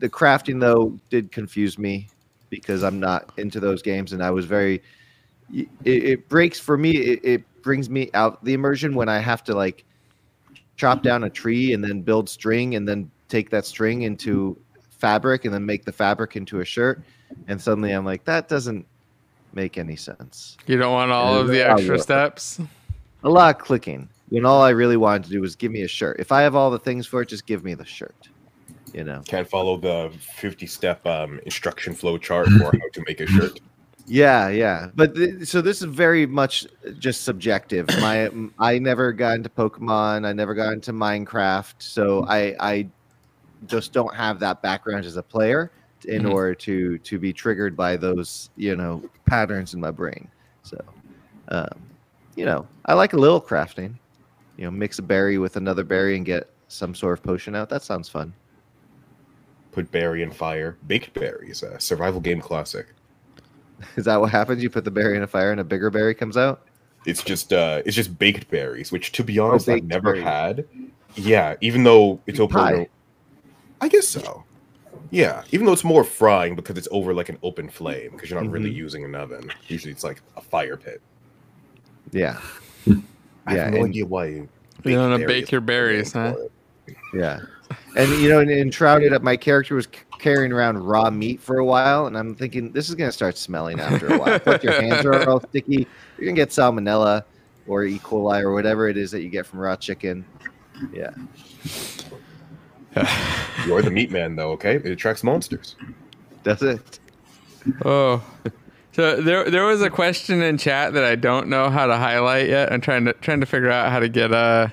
the 0.00 0.08
crafting 0.08 0.60
though 0.60 0.98
did 1.10 1.30
confuse 1.30 1.78
me 1.78 2.08
because 2.48 2.82
I'm 2.82 2.98
not 2.98 3.32
into 3.36 3.60
those 3.60 3.82
games, 3.82 4.12
and 4.12 4.22
I 4.22 4.30
was 4.30 4.46
very. 4.46 4.82
It, 5.52 5.68
it 5.84 6.28
breaks 6.28 6.60
for 6.60 6.78
me. 6.78 6.96
It, 6.96 7.24
it 7.24 7.44
brings 7.62 7.90
me 7.90 8.10
out 8.14 8.42
the 8.44 8.54
immersion 8.54 8.94
when 8.94 9.08
I 9.08 9.18
have 9.18 9.44
to 9.44 9.54
like 9.54 9.84
chop 10.76 11.02
down 11.02 11.24
a 11.24 11.30
tree 11.30 11.72
and 11.72 11.82
then 11.82 12.00
build 12.00 12.28
string 12.28 12.74
and 12.74 12.88
then 12.88 13.10
take 13.28 13.50
that 13.50 13.66
string 13.66 14.02
into 14.02 14.58
fabric 14.90 15.44
and 15.44 15.54
then 15.54 15.64
make 15.64 15.84
the 15.84 15.92
fabric 15.92 16.36
into 16.36 16.60
a 16.60 16.64
shirt. 16.64 17.02
And 17.48 17.60
suddenly 17.60 17.92
I'm 17.92 18.04
like, 18.04 18.24
that 18.24 18.48
doesn't 18.48 18.86
make 19.52 19.78
any 19.78 19.96
sense. 19.96 20.56
You 20.66 20.76
don't 20.76 20.92
want 20.92 21.10
all 21.10 21.34
and 21.34 21.42
of 21.42 21.48
the 21.48 21.68
extra 21.68 21.98
steps? 21.98 22.60
A 23.24 23.28
lot 23.28 23.56
of 23.56 23.62
clicking. 23.62 24.08
When 24.30 24.46
all 24.46 24.62
I 24.62 24.70
really 24.70 24.96
wanted 24.96 25.24
to 25.24 25.30
do 25.30 25.40
was 25.40 25.56
give 25.56 25.72
me 25.72 25.82
a 25.82 25.88
shirt. 25.88 26.20
If 26.20 26.32
I 26.32 26.42
have 26.42 26.54
all 26.54 26.70
the 26.70 26.78
things 26.78 27.06
for 27.06 27.22
it, 27.22 27.28
just 27.28 27.46
give 27.46 27.64
me 27.64 27.74
the 27.74 27.84
shirt 27.84 28.28
you 28.94 29.04
know 29.04 29.22
can't 29.24 29.48
follow 29.48 29.76
the 29.76 30.10
50 30.18 30.66
step 30.66 31.04
um, 31.06 31.40
instruction 31.44 31.94
flow 31.94 32.18
chart 32.18 32.48
for 32.48 32.64
how 32.64 32.88
to 32.92 33.02
make 33.06 33.20
a 33.20 33.26
shirt 33.26 33.60
yeah 34.10 34.48
yeah. 34.48 34.90
But 34.94 35.14
th- 35.14 35.46
so 35.46 35.60
this 35.60 35.82
is 35.82 35.84
very 35.84 36.26
much 36.26 36.66
just 36.98 37.22
subjective. 37.24 37.88
My 38.00 38.30
i 38.58 38.78
never 38.78 39.12
got 39.12 39.36
into 39.36 39.48
pokemon 39.48 40.26
i 40.26 40.32
never 40.32 40.54
got 40.54 40.72
into 40.72 40.92
minecraft 40.92 41.74
so 41.78 42.24
i 42.26 42.54
i 42.60 42.88
just 43.66 43.92
don't 43.92 44.14
have 44.14 44.40
that 44.40 44.62
background 44.62 45.04
as 45.04 45.16
a 45.16 45.22
player 45.22 45.70
in 46.06 46.22
mm-hmm. 46.22 46.32
order 46.32 46.54
to 46.54 46.98
to 46.98 47.18
be 47.18 47.32
triggered 47.32 47.76
by 47.76 47.96
those 47.96 48.50
you 48.56 48.76
know 48.76 49.02
patterns 49.26 49.74
in 49.74 49.80
my 49.80 49.90
brain. 49.90 50.28
So 50.62 50.82
um, 51.48 51.80
you 52.36 52.44
know 52.44 52.66
i 52.86 52.94
like 52.94 53.12
a 53.12 53.18
little 53.18 53.40
crafting. 53.40 53.94
You 54.56 54.64
know 54.64 54.70
mix 54.70 54.98
a 54.98 55.02
berry 55.02 55.38
with 55.38 55.56
another 55.56 55.84
berry 55.84 56.16
and 56.16 56.24
get 56.24 56.50
some 56.68 56.94
sort 56.94 57.18
of 57.18 57.24
potion 57.24 57.54
out. 57.54 57.68
That 57.68 57.82
sounds 57.82 58.08
fun. 58.08 58.32
Put 59.72 59.90
berry 59.90 60.22
in 60.22 60.30
fire. 60.30 60.76
Baked 60.86 61.14
berries, 61.14 61.62
a 61.62 61.78
survival 61.78 62.20
game 62.20 62.40
classic. 62.40 62.88
Is 63.96 64.04
that 64.04 64.20
what 64.20 64.30
happens? 64.30 64.62
You 64.62 64.70
put 64.70 64.84
the 64.84 64.90
berry 64.90 65.16
in 65.16 65.22
a 65.22 65.26
fire 65.26 65.50
and 65.50 65.60
a 65.60 65.64
bigger 65.64 65.90
berry 65.90 66.14
comes 66.14 66.36
out? 66.36 66.66
It's 67.06 67.22
just 67.22 67.52
uh 67.52 67.82
it's 67.86 67.96
just 67.96 68.18
baked 68.18 68.50
berries, 68.50 68.92
which 68.92 69.12
to 69.12 69.24
be 69.24 69.38
oh, 69.38 69.48
honest 69.48 69.68
oh, 69.68 69.74
I've 69.74 69.84
never 69.84 70.12
berries. 70.12 70.24
had. 70.24 70.68
Yeah, 71.14 71.56
even 71.60 71.82
though 71.82 72.20
it's 72.26 72.38
open 72.38 72.56
Pie. 72.56 72.88
I 73.80 73.88
guess 73.88 74.06
so. 74.06 74.44
Yeah, 75.10 75.42
even 75.50 75.66
though 75.66 75.72
it's 75.72 75.84
more 75.84 76.04
frying 76.04 76.54
because 76.54 76.76
it's 76.76 76.88
over 76.90 77.14
like 77.14 77.28
an 77.28 77.38
open 77.42 77.68
flame 77.68 78.12
because 78.12 78.30
you're 78.30 78.38
not 78.38 78.44
mm-hmm. 78.44 78.52
really 78.52 78.70
using 78.70 79.04
an 79.04 79.14
oven. 79.14 79.50
Usually 79.66 79.92
it's 79.92 80.04
like 80.04 80.20
a 80.36 80.40
fire 80.40 80.76
pit. 80.76 81.00
Yeah. 82.12 82.38
I 83.46 83.54
yeah, 83.54 83.64
have 83.64 83.74
no 83.74 83.86
idea 83.86 84.06
why 84.06 84.26
you, 84.26 84.48
you 84.84 84.94
don't 84.94 85.10
want 85.10 85.20
to 85.22 85.26
bake 85.26 85.50
your 85.50 85.62
berries, 85.62 86.12
huh? 86.12 86.36
Yeah 87.14 87.40
and 87.96 88.10
you 88.20 88.28
know, 88.28 88.40
and, 88.40 88.50
and 88.50 88.72
shrouded 88.72 89.12
up, 89.12 89.22
my 89.22 89.36
character 89.36 89.74
was 89.74 89.88
carrying 90.18 90.52
around 90.52 90.78
raw 90.78 91.10
meat 91.10 91.40
for 91.40 91.58
a 91.58 91.64
while, 91.64 92.06
and 92.06 92.16
I'm 92.16 92.34
thinking 92.34 92.72
this 92.72 92.88
is 92.88 92.94
gonna 92.94 93.12
start 93.12 93.36
smelling 93.38 93.80
after 93.80 94.14
a 94.14 94.18
while. 94.18 94.38
Plus, 94.40 94.62
your 94.62 94.80
hands 94.80 95.04
are 95.06 95.28
all 95.28 95.40
sticky. 95.40 95.86
You're 96.18 96.26
gonna 96.26 96.36
get 96.36 96.50
salmonella 96.50 97.24
or 97.66 97.84
E. 97.84 97.98
coli 97.98 98.42
or 98.42 98.52
whatever 98.52 98.88
it 98.88 98.96
is 98.96 99.10
that 99.10 99.22
you 99.22 99.28
get 99.28 99.46
from 99.46 99.60
raw 99.60 99.76
chicken. 99.76 100.24
Yeah. 100.92 101.10
You're 103.66 103.82
the 103.82 103.90
meat 103.90 104.10
man, 104.10 104.36
though. 104.36 104.50
Okay, 104.52 104.76
it 104.76 104.86
attracts 104.86 105.22
monsters. 105.22 105.76
Does 106.42 106.62
it? 106.62 106.98
Oh. 107.84 108.22
So 108.92 109.20
there, 109.20 109.48
there 109.48 109.64
was 109.64 109.82
a 109.82 109.90
question 109.90 110.42
in 110.42 110.58
chat 110.58 110.94
that 110.94 111.04
I 111.04 111.14
don't 111.14 111.48
know 111.48 111.70
how 111.70 111.86
to 111.86 111.96
highlight 111.96 112.48
yet. 112.48 112.72
I'm 112.72 112.80
trying 112.80 113.04
to 113.04 113.12
trying 113.14 113.40
to 113.40 113.46
figure 113.46 113.70
out 113.70 113.90
how 113.90 114.00
to 114.00 114.08
get 114.08 114.32
uh 114.32 114.68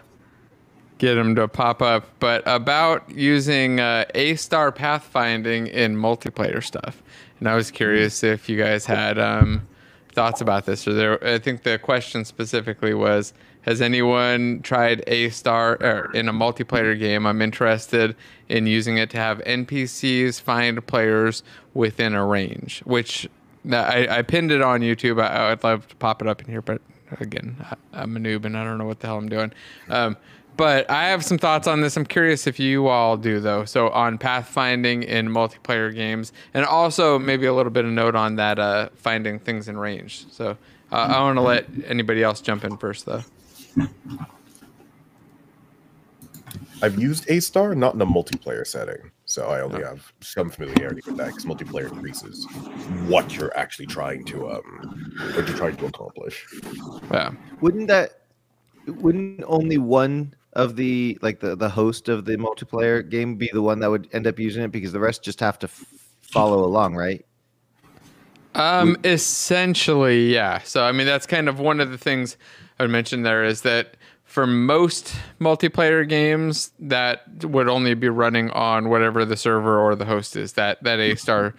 get 0.97 1.15
them 1.15 1.35
to 1.35 1.47
pop 1.47 1.81
up, 1.81 2.07
but 2.19 2.43
about 2.45 3.09
using 3.09 3.79
uh, 3.79 4.05
A 4.15 4.35
star 4.35 4.71
pathfinding 4.71 5.69
in 5.69 5.95
multiplayer 5.95 6.63
stuff. 6.63 7.01
And 7.39 7.47
I 7.47 7.55
was 7.55 7.71
curious 7.71 8.23
if 8.23 8.49
you 8.49 8.57
guys 8.57 8.85
had 8.85 9.19
um, 9.19 9.67
thoughts 10.13 10.41
about 10.41 10.65
this. 10.65 10.87
Or 10.87 10.93
there, 10.93 11.23
I 11.23 11.37
think 11.37 11.63
the 11.63 11.77
question 11.77 12.25
specifically 12.25 12.93
was, 12.93 13.33
has 13.61 13.81
anyone 13.81 14.61
tried 14.61 15.03
A 15.07 15.29
star 15.29 15.75
in 16.13 16.29
a 16.29 16.33
multiplayer 16.33 16.97
game? 16.97 17.27
I'm 17.27 17.41
interested 17.41 18.15
in 18.49 18.65
using 18.65 18.97
it 18.97 19.09
to 19.11 19.17
have 19.17 19.39
NPCs 19.39 20.41
find 20.41 20.85
players 20.87 21.43
within 21.73 22.15
a 22.15 22.25
range. 22.25 22.81
Which 22.85 23.29
I, 23.71 24.07
I 24.09 24.21
pinned 24.21 24.51
it 24.51 24.61
on 24.61 24.81
YouTube. 24.81 25.21
I, 25.21 25.49
would 25.49 25.63
love 25.63 25.87
to 25.89 25.95
pop 25.97 26.21
it 26.21 26.27
up 26.27 26.41
in 26.41 26.47
here, 26.47 26.61
but 26.61 26.81
again, 27.19 27.57
I, 27.93 28.03
am 28.03 28.15
a 28.15 28.19
noob 28.19 28.45
and 28.45 28.57
I 28.57 28.63
don't 28.63 28.77
know 28.77 28.85
what 28.85 28.99
the 28.99 29.07
hell 29.07 29.17
I'm 29.17 29.29
doing. 29.29 29.51
Um, 29.89 30.17
but 30.57 30.89
I 30.89 31.07
have 31.09 31.23
some 31.23 31.37
thoughts 31.37 31.67
on 31.67 31.81
this. 31.81 31.95
I'm 31.95 32.05
curious 32.05 32.47
if 32.47 32.59
you 32.59 32.87
all 32.87 33.15
do 33.15 33.39
though. 33.39 33.63
So 33.65 33.89
on 33.89 34.17
pathfinding 34.17 35.05
in 35.05 35.29
multiplayer 35.29 35.93
games, 35.93 36.33
and 36.53 36.65
also 36.65 37.19
maybe 37.19 37.45
a 37.45 37.53
little 37.53 37.71
bit 37.71 37.85
of 37.85 37.91
note 37.91 38.15
on 38.15 38.35
that 38.35 38.59
uh, 38.59 38.89
finding 38.95 39.39
things 39.39 39.67
in 39.67 39.77
range. 39.77 40.25
So 40.31 40.57
uh, 40.91 40.95
I 40.95 41.21
want 41.21 41.37
to 41.37 41.41
let 41.41 41.67
anybody 41.85 42.23
else 42.23 42.41
jump 42.41 42.63
in 42.65 42.77
first 42.77 43.05
though. 43.05 43.23
I've 46.81 46.99
used 46.99 47.29
A 47.29 47.39
Star, 47.39 47.73
not 47.73 47.95
in 47.95 48.01
a 48.01 48.05
multiplayer 48.05 48.65
setting, 48.65 49.11
so 49.25 49.47
I 49.47 49.61
only 49.61 49.83
oh. 49.83 49.87
have 49.87 50.13
some 50.21 50.49
familiarity 50.49 51.01
with 51.05 51.17
that 51.17 51.27
because 51.27 51.45
multiplayer 51.45 51.91
increases 51.91 52.45
what 53.07 53.35
you're 53.35 53.55
actually 53.57 53.87
trying 53.87 54.25
to 54.25 54.49
um 54.51 55.09
what 55.33 55.47
you're 55.47 55.57
trying 55.57 55.75
to 55.77 55.85
accomplish. 55.85 56.45
Yeah. 57.11 57.31
Wouldn't 57.61 57.87
that 57.87 58.21
wouldn't 58.85 59.43
only 59.47 59.77
one 59.77 60.33
of 60.57 60.75
the 60.75 61.17
like 61.21 61.39
the 61.39 61.55
the 61.55 61.69
host 61.69 62.09
of 62.09 62.25
the 62.25 62.35
multiplayer 62.35 63.07
game 63.07 63.35
be 63.35 63.49
the 63.53 63.61
one 63.61 63.79
that 63.79 63.91
would 63.91 64.09
end 64.11 64.25
up 64.25 64.39
using 64.39 64.63
it 64.63 64.71
because 64.71 64.91
the 64.91 64.99
rest 64.99 65.21
just 65.23 65.39
have 65.39 65.59
to 65.59 65.67
f- 65.67 65.85
follow 66.21 66.65
along, 66.65 66.95
right? 66.95 67.23
Um, 68.55 68.97
essentially, 69.03 70.33
yeah. 70.33 70.59
So 70.63 70.83
I 70.83 70.91
mean, 70.91 71.05
that's 71.05 71.27
kind 71.27 71.47
of 71.47 71.59
one 71.59 71.79
of 71.79 71.91
the 71.91 71.97
things 71.97 72.37
I 72.79 72.83
would 72.83 72.91
mention 72.91 73.21
there 73.21 73.43
is 73.43 73.61
that 73.61 73.97
for 74.23 74.47
most 74.47 75.13
multiplayer 75.39 76.09
games, 76.09 76.71
that 76.79 77.45
would 77.45 77.69
only 77.69 77.93
be 77.93 78.09
running 78.09 78.49
on 78.49 78.89
whatever 78.89 79.25
the 79.25 79.37
server 79.37 79.79
or 79.79 79.95
the 79.95 80.05
host 80.05 80.35
is. 80.35 80.53
That 80.53 80.83
that 80.83 80.99
A 80.99 81.15
star 81.15 81.53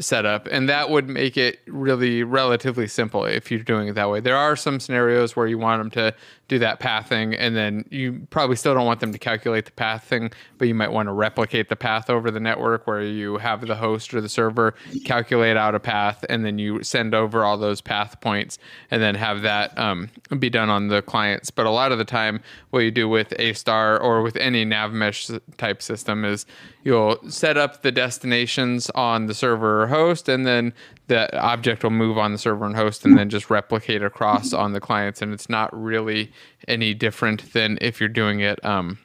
setup 0.00 0.46
and 0.50 0.68
that 0.68 0.90
would 0.90 1.08
make 1.08 1.36
it 1.36 1.60
really 1.66 2.22
relatively 2.22 2.86
simple 2.86 3.24
if 3.24 3.50
you're 3.50 3.60
doing 3.60 3.88
it 3.88 3.94
that 3.94 4.08
way. 4.10 4.20
There 4.20 4.36
are 4.36 4.54
some 4.54 4.78
scenarios 4.78 5.34
where 5.34 5.46
you 5.46 5.58
want 5.58 5.80
them 5.80 5.90
to 5.90 6.14
do 6.48 6.58
that 6.58 6.80
pathing 6.80 7.34
and 7.34 7.56
then 7.56 7.84
you 7.90 8.26
probably 8.30 8.56
still 8.56 8.74
don't 8.74 8.86
want 8.86 9.00
them 9.00 9.12
to 9.12 9.18
calculate 9.18 9.64
the 9.64 9.72
path 9.72 10.04
thing 10.04 10.30
but 10.58 10.68
you 10.68 10.74
might 10.74 10.92
want 10.92 11.08
to 11.08 11.12
replicate 11.12 11.68
the 11.68 11.76
path 11.76 12.10
over 12.10 12.30
the 12.30 12.38
network 12.38 12.86
where 12.86 13.02
you 13.02 13.38
have 13.38 13.66
the 13.66 13.74
host 13.74 14.12
or 14.12 14.20
the 14.20 14.28
server 14.28 14.74
calculate 15.04 15.56
out 15.56 15.74
a 15.74 15.80
path 15.80 16.24
and 16.28 16.44
then 16.44 16.58
you 16.58 16.82
send 16.82 17.14
over 17.14 17.44
all 17.44 17.56
those 17.56 17.80
path 17.80 18.20
points 18.20 18.58
and 18.90 19.02
then 19.02 19.14
have 19.14 19.42
that 19.42 19.76
um, 19.78 20.10
be 20.38 20.50
done 20.50 20.68
on 20.68 20.88
the 20.88 21.02
clients. 21.02 21.50
But 21.50 21.66
a 21.66 21.70
lot 21.70 21.92
of 21.92 21.98
the 21.98 22.04
time 22.04 22.42
what 22.70 22.80
you 22.80 22.90
do 22.90 23.08
with 23.08 23.32
a 23.38 23.52
star 23.54 23.98
or 23.98 24.22
with 24.22 24.36
any 24.36 24.64
nav 24.64 24.92
mesh 24.92 25.30
type 25.56 25.82
system 25.82 26.24
is 26.24 26.46
you'll 26.84 27.18
set 27.28 27.56
up 27.56 27.82
the 27.82 27.92
destinations 27.92 28.90
on 28.90 29.26
the 29.26 29.34
server 29.34 29.71
or 29.80 29.86
host, 29.86 30.28
and 30.28 30.46
then 30.46 30.72
the 31.08 31.34
object 31.38 31.82
will 31.82 31.90
move 31.90 32.18
on 32.18 32.32
the 32.32 32.38
server 32.38 32.64
and 32.64 32.76
host 32.76 33.04
and 33.04 33.16
then 33.16 33.30
just 33.30 33.50
replicate 33.50 34.02
across 34.02 34.52
on 34.52 34.72
the 34.72 34.80
clients. 34.80 35.22
And 35.22 35.32
it's 35.32 35.48
not 35.48 35.70
really 35.72 36.32
any 36.68 36.94
different 36.94 37.52
than 37.52 37.78
if 37.80 38.00
you're 38.00 38.08
doing 38.08 38.40
it. 38.40 38.64
Um, 38.64 38.98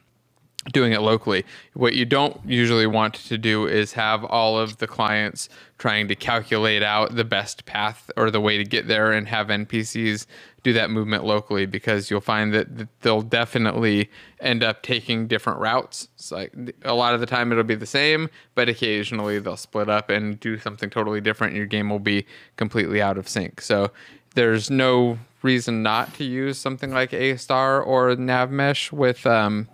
doing 0.72 0.92
it 0.92 1.00
locally. 1.00 1.44
What 1.74 1.94
you 1.94 2.04
don't 2.04 2.40
usually 2.44 2.86
want 2.86 3.14
to 3.14 3.38
do 3.38 3.66
is 3.66 3.92
have 3.92 4.24
all 4.24 4.58
of 4.58 4.78
the 4.78 4.86
clients 4.86 5.48
trying 5.78 6.08
to 6.08 6.14
calculate 6.14 6.82
out 6.82 7.14
the 7.14 7.24
best 7.24 7.64
path 7.64 8.10
or 8.16 8.30
the 8.30 8.40
way 8.40 8.58
to 8.58 8.64
get 8.64 8.88
there 8.88 9.12
and 9.12 9.28
have 9.28 9.48
NPCs 9.48 10.26
do 10.64 10.72
that 10.72 10.90
movement 10.90 11.24
locally 11.24 11.66
because 11.66 12.10
you'll 12.10 12.20
find 12.20 12.52
that 12.52 12.88
they'll 13.00 13.22
definitely 13.22 14.10
end 14.40 14.62
up 14.62 14.82
taking 14.82 15.26
different 15.28 15.60
routes. 15.60 16.08
It's 16.14 16.32
like 16.32 16.52
a 16.84 16.94
lot 16.94 17.14
of 17.14 17.20
the 17.20 17.26
time 17.26 17.52
it'll 17.52 17.64
be 17.64 17.76
the 17.76 17.86
same, 17.86 18.28
but 18.54 18.68
occasionally 18.68 19.38
they'll 19.38 19.56
split 19.56 19.88
up 19.88 20.10
and 20.10 20.38
do 20.40 20.58
something 20.58 20.90
totally 20.90 21.20
different. 21.20 21.52
And 21.52 21.56
your 21.58 21.66
game 21.66 21.90
will 21.90 22.00
be 22.00 22.26
completely 22.56 23.00
out 23.00 23.16
of 23.18 23.28
sync. 23.28 23.60
So 23.60 23.90
there's 24.34 24.70
no 24.70 25.18
reason 25.42 25.82
not 25.82 26.12
to 26.14 26.24
use 26.24 26.58
something 26.58 26.90
like 26.90 27.12
A 27.12 27.36
Star 27.36 27.80
or 27.80 28.14
Nav 28.16 28.50
Mesh 28.50 28.92
with 28.92 29.26
um, 29.26 29.68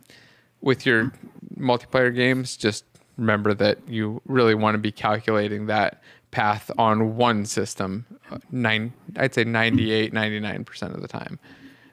with 0.65 0.85
your 0.85 1.13
multiplayer 1.59 2.15
games. 2.15 2.57
Just 2.57 2.85
remember 3.17 3.55
that 3.55 3.79
you 3.87 4.21
really 4.27 4.55
want 4.55 4.75
to 4.75 4.79
be 4.79 4.91
calculating 4.91 5.67
that 5.67 6.03
path 6.33 6.69
on 6.79 7.17
one 7.17 7.47
system 7.47 8.05
nine 8.51 8.93
i'd 9.19 9.33
say 9.33 9.45
98 9.45 10.13
99% 10.13 10.83
of 10.93 11.01
the 11.01 11.07
time 11.07 11.39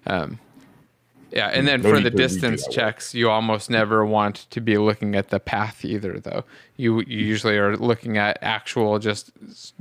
um, 0.07 0.39
yeah, 1.31 1.47
and 1.47 1.67
then 1.67 1.81
no 1.81 1.91
for 1.91 1.99
the 2.01 2.09
distance 2.09 2.67
checks, 2.67 3.13
you 3.13 3.29
almost 3.29 3.69
never 3.69 4.05
want 4.05 4.47
to 4.49 4.59
be 4.59 4.77
looking 4.77 5.15
at 5.15 5.29
the 5.29 5.39
path 5.39 5.85
either, 5.85 6.19
though. 6.19 6.43
You, 6.81 7.01
usually 7.01 7.57
are 7.57 7.77
looking 7.77 8.17
at 8.17 8.39
actual, 8.41 8.97
just 8.97 9.31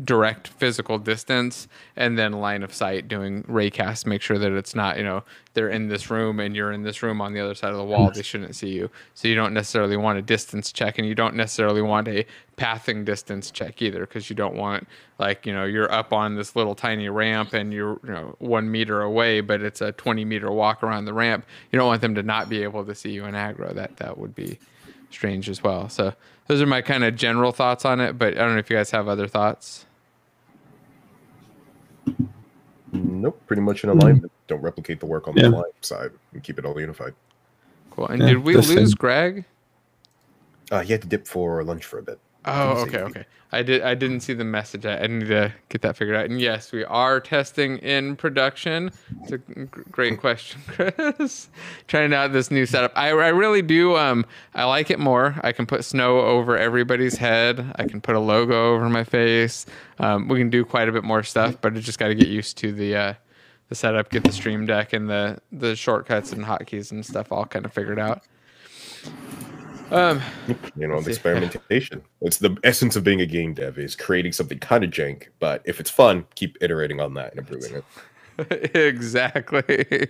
direct 0.04 0.48
physical 0.48 0.98
distance, 0.98 1.66
and 1.96 2.18
then 2.18 2.32
line 2.32 2.62
of 2.62 2.74
sight, 2.74 3.08
doing 3.08 3.42
raycast, 3.44 4.04
make 4.04 4.20
sure 4.20 4.38
that 4.38 4.52
it's 4.52 4.74
not, 4.74 4.98
you 4.98 5.04
know, 5.04 5.24
they're 5.54 5.70
in 5.70 5.88
this 5.88 6.10
room 6.10 6.38
and 6.40 6.54
you're 6.54 6.72
in 6.72 6.82
this 6.82 7.02
room 7.02 7.22
on 7.22 7.32
the 7.32 7.40
other 7.40 7.54
side 7.54 7.70
of 7.70 7.78
the 7.78 7.84
wall. 7.84 8.10
They 8.14 8.22
shouldn't 8.22 8.54
see 8.54 8.68
you, 8.68 8.90
so 9.14 9.28
you 9.28 9.34
don't 9.34 9.54
necessarily 9.54 9.96
want 9.96 10.18
a 10.18 10.22
distance 10.22 10.72
check, 10.72 10.98
and 10.98 11.08
you 11.08 11.14
don't 11.14 11.34
necessarily 11.34 11.80
want 11.80 12.06
a 12.06 12.26
pathing 12.56 13.04
distance 13.06 13.50
check 13.50 13.80
either, 13.80 14.00
because 14.00 14.28
you 14.28 14.36
don't 14.36 14.54
want 14.54 14.86
like 15.18 15.46
you 15.46 15.54
know 15.54 15.64
you're 15.64 15.90
up 15.90 16.12
on 16.12 16.34
this 16.34 16.54
little 16.54 16.74
tiny 16.74 17.08
ramp 17.08 17.52
and 17.52 17.72
you're 17.72 17.98
you 18.04 18.10
know 18.10 18.34
one 18.38 18.70
meter 18.70 19.02
away 19.02 19.40
but 19.40 19.60
it's 19.60 19.80
a 19.80 19.92
20 19.92 20.24
meter 20.24 20.50
walk 20.50 20.82
around 20.82 21.04
the 21.06 21.14
ramp. 21.14 21.46
You 21.72 21.78
don't 21.78 21.88
want 21.88 22.02
them 22.02 22.14
to 22.14 22.22
not 22.22 22.48
be 22.48 22.62
able 22.62 22.84
to 22.84 22.94
see 22.94 23.10
you 23.10 23.24
in 23.24 23.34
aggro. 23.34 23.74
That 23.74 23.96
that 23.96 24.18
would 24.18 24.34
be 24.34 24.58
strange 25.10 25.48
as 25.48 25.62
well. 25.62 25.88
So 25.88 26.14
those 26.50 26.60
are 26.60 26.66
my 26.66 26.82
kind 26.82 27.04
of 27.04 27.14
general 27.14 27.52
thoughts 27.52 27.84
on 27.84 28.00
it 28.00 28.18
but 28.18 28.34
i 28.34 28.40
don't 28.40 28.54
know 28.54 28.58
if 28.58 28.68
you 28.68 28.76
guys 28.76 28.90
have 28.90 29.08
other 29.08 29.28
thoughts. 29.28 29.86
Nope 32.92 33.40
pretty 33.46 33.62
much 33.62 33.84
in 33.84 33.90
alignment. 33.90 34.32
Don't 34.48 34.62
replicate 34.62 34.98
the 34.98 35.06
work 35.06 35.28
on 35.28 35.36
yeah. 35.36 35.44
the 35.44 35.50
client 35.50 35.74
side 35.80 36.10
and 36.32 36.42
keep 36.42 36.58
it 36.58 36.64
all 36.64 36.78
unified. 36.80 37.14
Cool. 37.92 38.08
And 38.08 38.20
yeah, 38.20 38.28
did 38.28 38.38
we 38.38 38.56
lose 38.56 38.66
same. 38.68 38.88
greg? 38.98 39.44
Uh, 40.72 40.80
he 40.80 40.90
had 40.92 41.02
to 41.02 41.08
dip 41.08 41.26
for 41.26 41.62
lunch 41.62 41.84
for 41.84 41.98
a 41.98 42.02
bit 42.02 42.18
Oh, 42.44 42.82
okay, 42.82 43.00
okay. 43.00 43.24
I 43.52 43.62
did. 43.62 43.82
I 43.82 43.94
didn't 43.94 44.20
see 44.20 44.32
the 44.32 44.44
message. 44.44 44.86
I, 44.86 44.98
I 44.98 45.06
need 45.08 45.26
to 45.26 45.52
get 45.68 45.82
that 45.82 45.96
figured 45.96 46.16
out. 46.16 46.26
And 46.26 46.40
yes, 46.40 46.70
we 46.70 46.84
are 46.84 47.20
testing 47.20 47.78
in 47.78 48.14
production. 48.14 48.92
It's 49.22 49.32
a 49.32 49.38
great 49.38 50.20
question, 50.20 50.60
Chris. 50.68 51.48
Trying 51.88 52.14
out 52.14 52.32
this 52.32 52.50
new 52.50 52.64
setup. 52.64 52.92
I, 52.94 53.08
I 53.08 53.28
really 53.28 53.62
do. 53.62 53.96
Um, 53.96 54.24
I 54.54 54.64
like 54.64 54.90
it 54.90 55.00
more. 55.00 55.34
I 55.42 55.50
can 55.50 55.66
put 55.66 55.84
snow 55.84 56.20
over 56.20 56.56
everybody's 56.56 57.16
head. 57.16 57.72
I 57.76 57.86
can 57.86 58.00
put 58.00 58.14
a 58.14 58.20
logo 58.20 58.74
over 58.74 58.88
my 58.88 59.04
face. 59.04 59.66
Um, 59.98 60.28
we 60.28 60.38
can 60.38 60.48
do 60.50 60.64
quite 60.64 60.88
a 60.88 60.92
bit 60.92 61.02
more 61.02 61.24
stuff, 61.24 61.60
but 61.60 61.76
I 61.76 61.80
just 61.80 61.98
got 61.98 62.08
to 62.08 62.14
get 62.14 62.28
used 62.28 62.56
to 62.58 62.72
the 62.72 62.94
uh, 62.94 63.14
the 63.68 63.74
setup, 63.74 64.10
get 64.10 64.22
the 64.22 64.32
Stream 64.32 64.64
Deck 64.64 64.92
and 64.92 65.10
the 65.10 65.38
the 65.50 65.74
shortcuts 65.74 66.32
and 66.32 66.44
hotkeys 66.44 66.92
and 66.92 67.04
stuff 67.04 67.32
all 67.32 67.46
kind 67.46 67.64
of 67.64 67.72
figured 67.72 67.98
out. 67.98 68.22
Um, 69.90 70.22
you 70.76 70.86
know, 70.86 71.00
the 71.00 71.10
experimentation. 71.10 72.02
It's 72.20 72.38
the 72.38 72.56
essence 72.62 72.94
of 72.96 73.02
being 73.02 73.20
a 73.20 73.26
game 73.26 73.54
dev 73.54 73.78
is 73.78 73.96
creating 73.96 74.32
something 74.32 74.58
kind 74.58 74.84
of 74.84 74.90
jank, 74.90 75.28
but 75.40 75.62
if 75.64 75.80
it's 75.80 75.90
fun, 75.90 76.26
keep 76.34 76.56
iterating 76.60 77.00
on 77.00 77.14
that 77.14 77.32
and 77.34 77.40
improving 77.40 77.82
it. 78.38 78.74
exactly. 78.74 80.08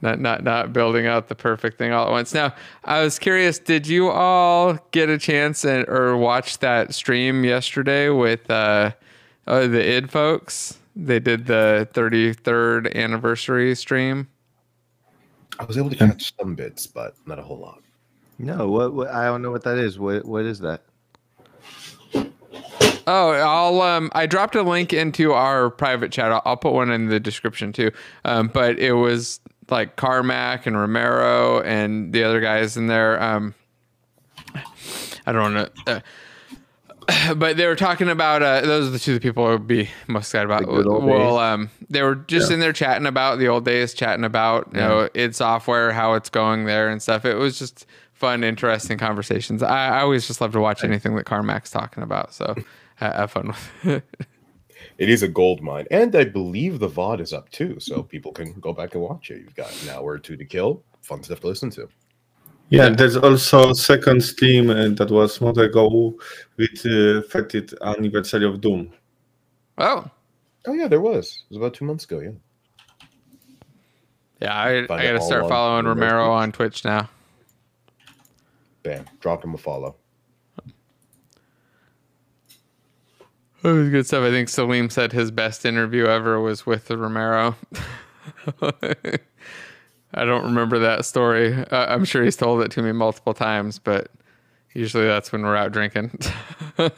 Not 0.00 0.20
not 0.20 0.44
not 0.44 0.72
building 0.72 1.06
out 1.06 1.28
the 1.28 1.34
perfect 1.34 1.78
thing 1.78 1.92
all 1.92 2.06
at 2.06 2.10
once. 2.10 2.34
Now, 2.34 2.54
I 2.84 3.02
was 3.02 3.18
curious, 3.18 3.58
did 3.58 3.86
you 3.86 4.10
all 4.10 4.78
get 4.90 5.08
a 5.08 5.18
chance 5.18 5.64
and, 5.64 5.88
or 5.88 6.16
watch 6.16 6.58
that 6.58 6.94
stream 6.94 7.44
yesterday 7.44 8.10
with 8.10 8.50
uh, 8.50 8.92
uh 9.46 9.66
the 9.66 9.96
id 9.96 10.10
folks? 10.10 10.78
They 10.96 11.18
did 11.18 11.46
the 11.46 11.88
33rd 11.92 12.94
anniversary 12.94 13.74
stream. 13.74 14.28
I 15.58 15.64
was 15.64 15.76
able 15.76 15.90
to 15.90 15.96
catch 15.96 16.34
some 16.38 16.54
bits, 16.54 16.86
but 16.86 17.16
not 17.26 17.38
a 17.38 17.42
whole 17.42 17.58
lot. 17.58 17.83
No, 18.38 18.68
what, 18.68 18.92
what 18.92 19.08
I 19.08 19.26
don't 19.26 19.42
know 19.42 19.50
what 19.50 19.62
that 19.64 19.78
is. 19.78 19.98
What 19.98 20.24
what 20.24 20.44
is 20.44 20.60
that? 20.60 20.82
Oh, 23.06 23.30
I'll 23.30 23.80
um 23.82 24.10
I 24.14 24.26
dropped 24.26 24.54
a 24.54 24.62
link 24.62 24.92
into 24.92 25.32
our 25.32 25.70
private 25.70 26.10
chat. 26.10 26.32
I'll, 26.32 26.42
I'll 26.44 26.56
put 26.56 26.72
one 26.72 26.90
in 26.90 27.06
the 27.06 27.20
description 27.20 27.72
too. 27.72 27.90
Um, 28.24 28.48
but 28.48 28.78
it 28.78 28.92
was 28.92 29.40
like 29.70 29.96
Carmack 29.96 30.66
and 30.66 30.76
Romero 30.78 31.60
and 31.62 32.12
the 32.12 32.24
other 32.24 32.40
guys 32.40 32.76
in 32.76 32.86
there. 32.86 33.22
Um, 33.22 33.54
I 35.26 35.32
don't 35.32 35.54
know. 35.54 35.68
Uh, 35.86 36.00
but 37.36 37.56
they 37.56 37.66
were 37.66 37.76
talking 37.76 38.08
about 38.08 38.42
uh, 38.42 38.60
those 38.62 38.88
are 38.88 38.90
the 38.90 38.98
two 38.98 39.20
people 39.20 39.46
I 39.46 39.50
would 39.50 39.66
be 39.66 39.90
most 40.06 40.28
excited 40.28 40.46
about. 40.46 40.66
Well, 40.66 41.38
um, 41.38 41.70
they 41.90 42.02
were 42.02 42.14
just 42.14 42.48
yeah. 42.48 42.54
in 42.54 42.60
there 42.60 42.72
chatting 42.72 43.06
about 43.06 43.38
the 43.38 43.48
old 43.48 43.64
days, 43.64 43.94
chatting 43.94 44.24
about 44.24 44.70
you 44.72 44.80
yeah. 44.80 44.88
know 44.88 45.08
id 45.14 45.34
Software, 45.34 45.92
how 45.92 46.14
it's 46.14 46.30
going 46.30 46.64
there 46.64 46.88
and 46.88 47.02
stuff. 47.02 47.24
It 47.24 47.34
was 47.34 47.58
just 47.58 47.86
fun, 48.24 48.42
interesting 48.42 48.96
conversations. 48.96 49.62
I, 49.62 49.98
I 49.98 50.00
always 50.00 50.26
just 50.26 50.40
love 50.40 50.52
to 50.52 50.60
watch 50.60 50.82
anything 50.82 51.14
that 51.16 51.24
Carmack's 51.24 51.70
talking 51.70 52.02
about. 52.02 52.32
So 52.32 52.54
have 52.96 53.30
fun 53.30 53.48
with 53.48 53.70
it. 53.84 54.04
It 54.98 55.08
is 55.08 55.24
a 55.24 55.28
gold 55.28 55.60
mine, 55.60 55.86
and 55.90 56.14
I 56.14 56.24
believe 56.24 56.78
the 56.78 56.88
VOD 56.88 57.20
is 57.20 57.32
up 57.32 57.50
too, 57.50 57.80
so 57.80 58.02
people 58.02 58.30
can 58.30 58.52
go 58.60 58.72
back 58.72 58.94
and 58.94 59.02
watch 59.02 59.30
it. 59.30 59.40
You've 59.40 59.56
got 59.56 59.72
an 59.82 59.88
hour 59.88 60.12
or 60.12 60.18
two 60.18 60.36
to 60.36 60.44
kill. 60.44 60.84
Fun 61.02 61.20
stuff 61.22 61.40
to 61.40 61.48
listen 61.48 61.70
to. 61.70 61.88
Yeah, 62.68 62.90
there's 62.90 63.16
also 63.16 63.72
second 63.72 64.22
stream 64.22 64.70
uh, 64.70 64.90
that 64.90 65.10
was 65.10 65.40
month 65.40 65.58
ago 65.58 66.14
with 66.56 66.78
uh, 66.86 67.26
30th 67.26 67.74
anniversary 67.82 68.46
of 68.46 68.60
Doom. 68.60 68.92
Oh, 69.78 70.08
oh 70.66 70.72
yeah, 70.74 70.86
there 70.86 71.00
was. 71.00 71.42
It 71.50 71.54
was 71.54 71.56
about 71.56 71.74
two 71.74 71.86
months 71.86 72.04
ago. 72.04 72.20
Yeah. 72.20 72.36
Yeah, 74.40 74.54
I, 74.54 74.68
I 74.82 74.86
got 74.86 75.12
to 75.12 75.22
start 75.22 75.48
following 75.48 75.86
Romero 75.86 76.30
on 76.30 76.52
Twitch 76.52 76.84
now. 76.84 77.08
Bam. 78.84 79.06
Drop 79.18 79.42
him 79.42 79.54
a 79.54 79.58
follow. 79.58 79.96
It 83.64 83.72
was 83.72 83.88
good 83.88 84.06
stuff. 84.06 84.22
I 84.22 84.30
think 84.30 84.50
Salim 84.50 84.90
said 84.90 85.12
his 85.12 85.30
best 85.30 85.64
interview 85.64 86.04
ever 86.04 86.38
was 86.38 86.66
with 86.66 86.86
the 86.86 86.98
Romero. 86.98 87.56
I 88.62 90.26
don't 90.26 90.44
remember 90.44 90.78
that 90.80 91.06
story. 91.06 91.64
I'm 91.72 92.04
sure 92.04 92.22
he's 92.22 92.36
told 92.36 92.60
it 92.60 92.70
to 92.72 92.82
me 92.82 92.92
multiple 92.92 93.32
times, 93.32 93.78
but 93.78 94.10
usually 94.74 95.06
that's 95.06 95.32
when 95.32 95.42
we're 95.42 95.56
out 95.56 95.72
drinking. 95.72 96.10
uh, 96.78 96.90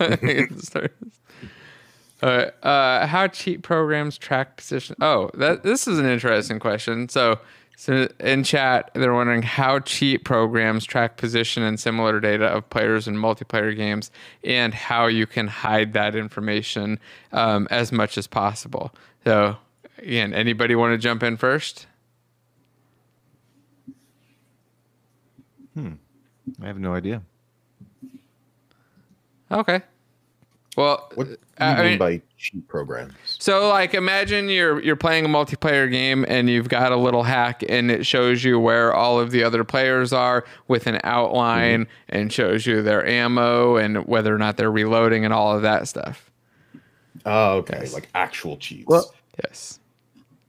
uh, 2.27 3.07
how 3.07 3.29
cheat 3.29 3.63
programs 3.63 4.19
track 4.19 4.57
position? 4.57 4.97
Oh, 5.01 5.31
that 5.35 5.63
this 5.63 5.87
is 5.87 6.01
an 6.01 6.07
interesting 6.07 6.59
question. 6.59 7.09
So 7.09 7.39
So 7.79 8.09
in 8.21 8.43
chat, 8.43 8.91
they're 8.95 9.13
wondering 9.13 9.43
how 9.43 9.81
cheat 9.81 10.25
programs 10.25 10.87
track 10.87 11.19
position 11.19 11.63
and 11.63 11.79
similar 11.79 12.21
data 12.21 12.47
of 12.47 12.69
players 12.71 13.07
in 13.07 13.17
multiplayer 13.17 13.77
games, 13.77 14.11
and 14.43 14.73
how 14.73 15.07
you 15.07 15.27
can 15.27 15.47
hide 15.47 15.93
that 15.93 16.17
information 16.17 16.99
um, 17.33 17.69
as 17.71 17.93
much 17.93 18.17
as 18.17 18.27
possible. 18.27 18.95
So, 19.25 19.59
again, 19.99 20.33
anybody 20.33 20.75
want 20.75 20.95
to 20.95 20.99
jump 20.99 21.23
in 21.23 21.37
first? 21.37 21.87
Hmm. 25.75 25.93
I 26.63 26.67
have 26.69 26.79
no 26.79 26.95
idea. 26.95 27.21
Okay. 29.53 29.83
Well, 30.77 31.11
what 31.15 31.25
do 31.25 31.31
you 31.31 31.39
I 31.59 31.77
mean, 31.77 31.85
mean 31.87 31.99
by 31.99 32.23
cheat 32.37 32.69
programs? 32.69 33.15
So, 33.39 33.69
like, 33.71 33.95
imagine 33.95 34.51
you're 34.51 34.81
you're 34.83 34.95
playing 34.95 35.25
a 35.25 35.29
multiplayer 35.29 35.91
game 35.91 36.27
and 36.29 36.51
you've 36.51 36.69
got 36.69 36.93
a 36.93 36.97
little 36.97 37.23
hack, 37.23 37.65
and 37.67 37.91
it 37.91 38.05
shows 38.05 38.45
you 38.45 38.61
where 38.61 38.93
all 38.95 39.19
of 39.19 39.31
the 39.31 39.43
other 39.43 39.65
players 39.65 40.13
are 40.13 40.45
with 40.69 40.87
an 40.87 41.01
outline, 41.03 41.87
mm-hmm. 41.87 42.17
and 42.17 42.33
shows 42.33 42.67
you 42.67 42.83
their 42.83 43.07
ammo 43.07 43.77
and 43.77 44.07
whether 44.07 44.35
or 44.35 44.39
not 44.39 44.59
they're 44.59 44.71
reloading 44.71 45.25
and 45.25 45.33
all 45.33 45.57
of 45.57 45.63
that 45.63 45.89
stuff. 45.89 46.31
Oh, 47.25 47.55
okay, 47.57 47.79
yes. 47.81 47.95
like 47.95 48.11
actual 48.15 48.59
cheats. 48.59 48.87
Well, 48.87 49.15
yes. 49.43 49.81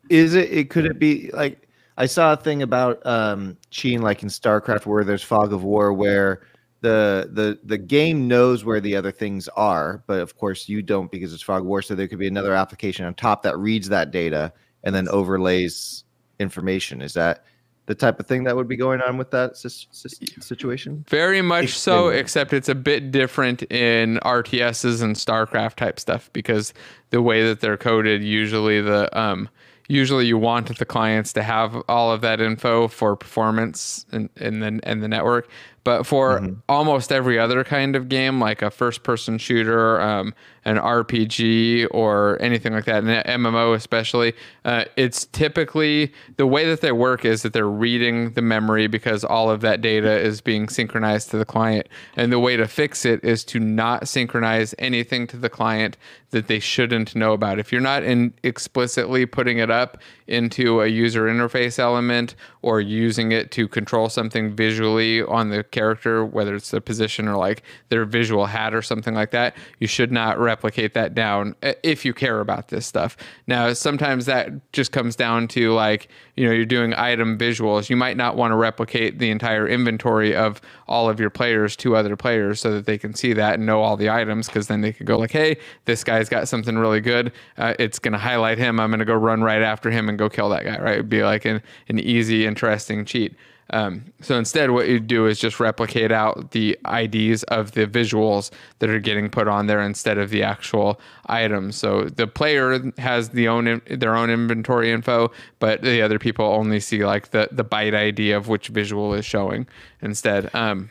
Is 0.10 0.36
it? 0.36 0.52
It 0.52 0.70
could 0.70 0.86
it 0.86 1.00
be 1.00 1.32
like 1.32 1.70
I 1.98 2.06
saw 2.06 2.34
a 2.34 2.38
thing 2.38 2.62
about 2.62 3.04
um 3.06 3.56
cheating, 3.72 4.02
like 4.02 4.24
in 4.24 4.30
StarCraft, 4.30 4.86
where 4.86 5.06
there's 5.06 5.24
fog 5.24 5.54
of 5.54 5.64
war, 5.64 5.94
where 5.94 6.42
the 6.82 7.30
the 7.32 7.60
the 7.64 7.78
game 7.78 8.28
knows 8.28 8.64
where 8.64 8.80
the 8.80 8.96
other 8.96 9.12
things 9.12 9.48
are, 9.50 10.04
but 10.08 10.20
of 10.20 10.38
course 10.38 10.70
you 10.70 10.82
don't 10.82 11.12
because 11.12 11.34
it's 11.34 11.42
fog 11.42 11.64
war. 11.64 11.82
So 11.82 11.96
there 11.96 12.08
could 12.08 12.20
be 12.20 12.28
another 12.28 12.54
application 12.54 13.06
on 13.06 13.14
top 13.16 13.44
that 13.44 13.58
reads 13.58 13.90
that 13.90 14.12
data 14.12 14.54
and 14.84 14.94
then 14.94 15.08
overlays 15.10 16.04
information. 16.40 17.02
Is 17.02 17.14
that 17.14 17.44
the 17.88 17.96
type 17.96 18.20
of 18.20 18.28
thing 18.28 18.44
that 18.44 18.56
would 18.56 18.68
be 18.68 18.76
going 18.76 19.02
on 19.02 19.18
with 19.18 19.32
that 19.32 19.58
situation? 19.58 21.04
Very 21.08 21.42
much 21.42 21.78
so, 21.78 22.10
except 22.10 22.54
it's 22.54 22.70
a 22.70 22.76
bit 22.76 23.12
different 23.12 23.64
in 23.72 24.20
RTSs 24.24 25.02
and 25.02 25.16
StarCraft 25.16 25.76
type 25.76 26.00
stuff 26.00 26.30
because 26.34 26.74
the 27.10 27.22
way 27.22 27.44
that 27.44 27.62
they're 27.62 27.78
coded, 27.78 28.24
usually 28.24 28.82
the 28.82 29.18
um, 29.18 29.50
usually 29.88 30.26
you 30.26 30.38
want 30.38 30.78
the 30.78 30.86
clients 30.86 31.34
to 31.34 31.44
have 31.44 31.82
all 31.88 32.12
of 32.12 32.22
that 32.22 32.42
info 32.42 32.88
for 32.88 33.16
performance 33.16 34.06
in, 34.12 34.30
in 34.36 34.60
the 34.60 34.80
in 34.84 35.00
the 35.00 35.08
network. 35.08 35.50
But 35.88 36.06
for 36.06 36.42
mm-hmm. 36.42 36.56
almost 36.68 37.14
every 37.14 37.40
other 37.40 37.64
kind 37.64 37.96
of 37.96 38.10
game, 38.10 38.42
like 38.42 38.62
a 38.62 38.70
first 38.70 39.04
person 39.04 39.38
shooter, 39.38 40.02
um, 40.02 40.34
an 40.66 40.76
RPG, 40.76 41.88
or 41.92 42.38
anything 42.42 42.74
like 42.74 42.84
that, 42.84 43.06
an 43.06 43.42
MMO 43.42 43.74
especially, 43.74 44.34
uh, 44.66 44.84
it's 44.98 45.28
typically 45.28 46.12
the 46.36 46.46
way 46.46 46.66
that 46.66 46.82
they 46.82 46.92
work 46.92 47.24
is 47.24 47.42
that 47.44 47.54
they're 47.54 47.70
reading 47.70 48.34
the 48.34 48.42
memory 48.42 48.88
because 48.88 49.24
all 49.24 49.50
of 49.50 49.62
that 49.62 49.80
data 49.80 50.20
is 50.20 50.42
being 50.42 50.68
synchronized 50.68 51.32
to 51.32 51.38
the 51.38 51.46
client. 51.46 51.88
And 52.18 52.34
the 52.34 52.40
way 52.40 52.58
to 52.58 52.68
fix 52.68 53.06
it 53.06 53.24
is 53.24 53.46
to 53.46 53.58
not 53.58 54.10
synchronize 54.10 54.76
anything 54.78 55.26
to 55.28 55.38
the 55.38 55.50
client 55.50 55.96
that 56.32 56.48
they 56.48 56.60
shouldn't 56.60 57.16
know 57.16 57.32
about. 57.32 57.60
If 57.60 57.72
you're 57.72 57.80
not 57.80 58.04
in 58.04 58.34
explicitly 58.44 59.26
putting 59.26 59.60
it 59.60 59.72
up 59.72 60.00
into 60.28 60.82
a 60.82 60.88
user 60.88 61.28
interface 61.28 61.80
element 61.80 62.36
or 62.62 62.82
using 62.82 63.32
it 63.32 63.52
to 63.52 63.70
control 63.70 64.10
something 64.10 64.54
visually 64.54 65.24
on 65.24 65.48
the 65.50 65.64
character, 65.78 66.26
whether 66.26 66.56
it's 66.56 66.72
the 66.72 66.82
position 66.82 67.28
or 67.28 67.36
like 67.36 67.62
their 67.90 68.04
visual 68.04 68.48
hat 68.48 68.74
or 68.74 68.82
something 68.82 69.14
like 69.14 69.30
that, 69.30 69.56
you 69.80 69.86
should 69.86 70.12
not 70.12 70.40
replicate 70.40 70.96
that 70.96 71.14
down 71.14 71.56
uh, 71.62 71.74
if 71.84 72.04
you 72.04 72.16
care 72.16 72.40
about 72.40 72.70
this 72.70 72.88
stuff. 72.88 73.16
Now, 73.46 73.74
sometimes 73.74 74.26
that 74.26 74.50
just 74.74 74.92
comes 74.92 75.16
down 75.16 75.48
to 75.50 75.74
like, 75.74 76.08
you 76.36 76.48
know, 76.48 76.52
you're 76.52 76.66
doing 76.66 76.96
item 76.96 77.38
visuals. 77.38 77.92
You 77.92 77.96
might 77.96 78.18
not 78.18 78.36
want 78.36 78.54
to 78.54 78.56
replicate 78.56 79.20
the 79.20 79.30
entire 79.30 79.68
inventory 79.68 80.36
of 80.36 80.62
all 80.88 81.10
of 81.12 81.20
your 81.20 81.30
players 81.30 81.76
to 81.78 81.96
other 81.96 82.16
players 82.16 82.60
so 82.60 82.74
that 82.74 82.88
they 82.88 82.98
can 82.98 83.14
see 83.14 83.34
that 83.34 83.56
and 83.56 83.68
know 83.68 83.82
all 83.84 83.98
the 83.98 84.10
items 84.10 84.48
because 84.48 84.66
then 84.66 84.82
they 84.82 84.92
could 84.92 85.06
go 85.06 85.20
like, 85.20 85.32
hey, 85.32 85.58
this 85.86 86.04
guy's 86.04 86.28
got 86.28 86.48
something 86.48 86.76
really 86.76 87.02
good. 87.02 87.32
Uh, 87.60 87.76
it's 87.78 88.00
going 88.00 88.14
to 88.14 88.18
highlight 88.18 88.58
him. 88.58 88.80
I'm 88.80 88.90
going 88.90 88.98
to 89.00 89.06
go 89.06 89.14
run 89.14 89.44
right 89.44 89.62
after 89.62 89.92
him 89.92 90.10
and 90.10 90.18
go 90.18 90.28
kill 90.28 90.50
that 90.50 90.64
guy, 90.64 90.80
right? 90.80 90.94
It'd 90.94 91.10
be 91.10 91.24
like 91.24 91.46
an, 91.46 91.62
an 91.88 92.00
easy, 92.00 92.48
interesting 92.48 93.06
cheat. 93.06 93.36
Um, 93.72 94.06
so 94.22 94.38
instead, 94.38 94.72
what 94.72 94.88
you 94.88 95.00
do 95.00 95.26
is 95.26 95.40
just 95.40 95.60
replicate 95.60 96.12
out 96.12 96.52
the 96.52 96.78
IDs 96.90 97.44
of 97.44 97.72
the 97.72 97.86
visuals 97.86 98.50
that 98.80 98.90
are 98.90 99.00
getting 99.00 99.30
put 99.30 99.48
on 99.48 99.68
there 99.68 99.82
instead 99.82 100.18
of 100.18 100.30
the 100.30 100.44
actual 100.44 101.00
items. 101.26 101.76
So 101.76 102.06
the 102.06 102.28
player 102.28 102.92
has 102.98 103.30
the 103.30 103.48
own 103.48 103.82
their 103.90 104.16
own 104.16 104.30
inventory 104.30 104.92
info, 104.92 105.32
but 105.60 105.82
the 105.82 106.02
other 106.02 106.20
people 106.20 106.46
only 106.46 106.80
see 106.80 107.06
like 107.06 107.32
the 107.32 107.50
the 107.52 107.66
byte 107.66 107.96
ID 107.96 108.32
of 108.32 108.48
which 108.48 108.70
visual 108.70 109.14
is 109.14 109.26
showing 109.26 109.68
instead. 110.02 110.54
Um, 110.56 110.90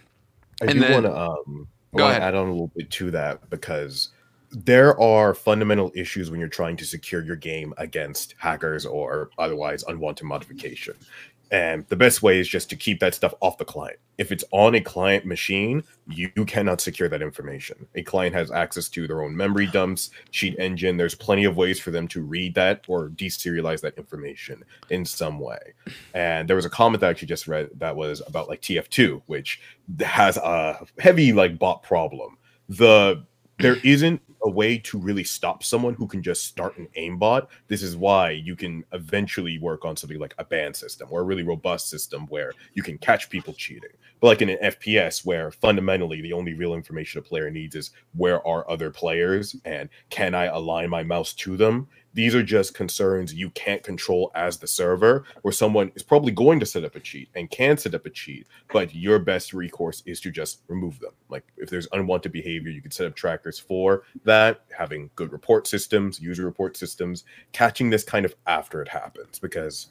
I 0.62 0.72
do 0.72 0.80
want 0.80 1.04
to 1.04 1.18
um, 1.18 1.68
go 1.94 2.08
ahead. 2.08 2.22
add 2.22 2.34
on 2.34 2.48
a 2.48 2.50
little 2.50 2.72
bit 2.74 2.90
to 2.90 3.10
that 3.12 3.48
because 3.50 4.10
there 4.52 4.98
are 5.00 5.34
fundamental 5.34 5.90
issues 5.94 6.30
when 6.30 6.40
you're 6.40 6.48
trying 6.48 6.76
to 6.76 6.84
secure 6.84 7.22
your 7.22 7.36
game 7.36 7.74
against 7.78 8.34
hackers 8.38 8.86
or 8.86 9.30
otherwise 9.38 9.84
unwanted 9.88 10.26
modification. 10.26 10.94
And 11.50 11.86
the 11.88 11.96
best 11.96 12.22
way 12.22 12.40
is 12.40 12.48
just 12.48 12.68
to 12.70 12.76
keep 12.76 12.98
that 13.00 13.14
stuff 13.14 13.32
off 13.40 13.56
the 13.58 13.64
client. 13.64 13.98
If 14.18 14.32
it's 14.32 14.44
on 14.50 14.74
a 14.74 14.80
client 14.80 15.26
machine, 15.26 15.84
you, 16.08 16.30
you, 16.34 16.44
cannot 16.44 16.80
secure 16.80 17.08
that 17.08 17.22
information. 17.22 17.86
A 17.94 18.02
client 18.02 18.34
has 18.34 18.50
access 18.50 18.88
to 18.90 19.06
their 19.06 19.22
own 19.22 19.36
memory 19.36 19.66
dumps, 19.66 20.10
cheat 20.30 20.58
engine. 20.58 20.96
There's 20.96 21.14
plenty 21.14 21.44
of 21.44 21.56
ways 21.56 21.78
for 21.78 21.90
them 21.90 22.08
to 22.08 22.22
read 22.22 22.54
that 22.56 22.84
or 22.88 23.10
deserialize 23.10 23.80
that 23.82 23.96
information 23.96 24.64
in 24.90 25.04
some 25.04 25.38
way. 25.38 25.58
And 26.14 26.48
there 26.48 26.56
was 26.56 26.64
a 26.64 26.70
comment 26.70 27.00
that 27.00 27.08
I 27.08 27.10
actually 27.10 27.28
just 27.28 27.46
read 27.46 27.68
that 27.76 27.94
was 27.94 28.22
about 28.26 28.48
like 28.48 28.62
TF2, 28.62 29.22
which 29.26 29.60
has 30.00 30.38
a 30.38 30.84
heavy 30.98 31.32
like 31.32 31.58
bot 31.58 31.82
problem. 31.82 32.38
The 32.68 33.24
there 33.58 33.76
isn't 33.84 34.20
a 34.46 34.48
way 34.48 34.78
to 34.78 34.96
really 34.96 35.24
stop 35.24 35.64
someone 35.64 35.92
who 35.94 36.06
can 36.06 36.22
just 36.22 36.44
start 36.44 36.78
an 36.78 36.86
aimbot. 36.96 37.48
This 37.66 37.82
is 37.82 37.96
why 37.96 38.30
you 38.30 38.54
can 38.54 38.84
eventually 38.92 39.58
work 39.58 39.84
on 39.84 39.96
something 39.96 40.20
like 40.20 40.34
a 40.38 40.44
ban 40.44 40.72
system 40.72 41.08
or 41.10 41.20
a 41.20 41.24
really 41.24 41.42
robust 41.42 41.90
system 41.90 42.26
where 42.28 42.52
you 42.74 42.82
can 42.84 42.96
catch 42.98 43.28
people 43.28 43.52
cheating. 43.52 43.90
But 44.20 44.28
like 44.28 44.42
in 44.42 44.50
an 44.50 44.58
FPS, 44.62 45.26
where 45.26 45.50
fundamentally 45.50 46.20
the 46.20 46.32
only 46.32 46.54
real 46.54 46.74
information 46.74 47.18
a 47.18 47.22
player 47.22 47.50
needs 47.50 47.74
is 47.74 47.90
where 48.14 48.46
are 48.46 48.70
other 48.70 48.90
players 48.90 49.56
and 49.64 49.88
can 50.10 50.32
I 50.32 50.44
align 50.44 50.90
my 50.90 51.02
mouse 51.02 51.34
to 51.34 51.56
them? 51.56 51.88
These 52.16 52.34
are 52.34 52.42
just 52.42 52.72
concerns 52.72 53.34
you 53.34 53.50
can't 53.50 53.82
control 53.82 54.32
as 54.34 54.56
the 54.56 54.66
server, 54.66 55.24
where 55.42 55.52
someone 55.52 55.92
is 55.94 56.02
probably 56.02 56.32
going 56.32 56.58
to 56.60 56.64
set 56.64 56.82
up 56.82 56.96
a 56.96 57.00
cheat 57.00 57.28
and 57.34 57.50
can 57.50 57.76
set 57.76 57.94
up 57.94 58.06
a 58.06 58.10
cheat, 58.10 58.46
but 58.72 58.94
your 58.94 59.18
best 59.18 59.52
recourse 59.52 60.02
is 60.06 60.18
to 60.22 60.30
just 60.30 60.62
remove 60.66 60.98
them. 60.98 61.12
Like 61.28 61.44
if 61.58 61.68
there's 61.68 61.86
unwanted 61.92 62.32
behavior, 62.32 62.70
you 62.70 62.80
can 62.80 62.90
set 62.90 63.06
up 63.06 63.16
trackers 63.16 63.58
for 63.58 64.04
that, 64.24 64.62
having 64.74 65.10
good 65.14 65.30
report 65.30 65.66
systems, 65.66 66.18
user 66.18 66.46
report 66.46 66.78
systems, 66.78 67.24
catching 67.52 67.90
this 67.90 68.02
kind 68.02 68.24
of 68.24 68.34
after 68.46 68.80
it 68.80 68.88
happens, 68.88 69.38
because 69.38 69.88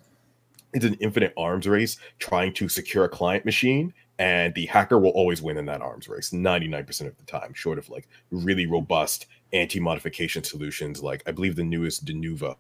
it's 0.74 0.84
an 0.84 0.96
infinite 0.96 1.34
arms 1.38 1.68
race 1.68 2.00
trying 2.18 2.54
to 2.54 2.68
secure 2.68 3.06
a 3.06 3.10
client 3.10 3.46
machine 3.46 3.94
and 4.18 4.54
the 4.56 4.66
hacker 4.66 4.98
will 4.98 5.12
always 5.12 5.42
win 5.42 5.58
in 5.58 5.66
that 5.66 5.82
arms 5.82 6.08
race 6.08 6.32
99% 6.32 7.08
of 7.08 7.18
the 7.18 7.24
time 7.26 7.54
short 7.54 7.78
of 7.78 7.90
like 7.90 8.08
really 8.32 8.66
robust 8.66 9.28
anti-modification 9.56 10.44
solutions 10.44 11.02
like 11.02 11.24
i 11.28 11.32
believe 11.32 11.56
the 11.56 11.64
newest 11.64 12.06
denuvo 12.06 12.56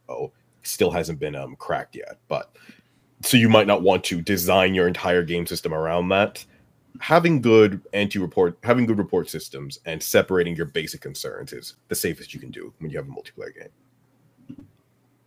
still 0.63 0.89
hasn't 0.89 1.19
been 1.19 1.35
um, 1.35 1.55
cracked 1.57 1.95
yet 1.95 2.17
but 2.27 2.55
so 3.21 3.37
you 3.37 3.49
might 3.49 3.67
not 3.67 3.81
want 3.81 4.03
to 4.05 4.21
design 4.21 4.73
your 4.75 4.87
entire 4.87 5.23
game 5.23 5.47
system 5.47 5.73
around 5.73 6.09
that. 6.09 6.45
Having 6.99 7.41
good 7.41 7.81
anti-report 7.93 8.57
having 8.63 8.85
good 8.85 8.97
report 8.97 9.29
systems 9.29 9.79
and 9.85 10.01
separating 10.01 10.55
your 10.55 10.65
basic 10.65 11.01
concerns 11.01 11.51
is 11.51 11.75
the 11.89 11.95
safest 11.95 12.33
you 12.33 12.39
can 12.39 12.51
do 12.51 12.73
when 12.79 12.89
you 12.89 12.97
have 12.97 13.07
a 13.07 13.11
multiplayer 13.11 13.53
game 13.53 13.69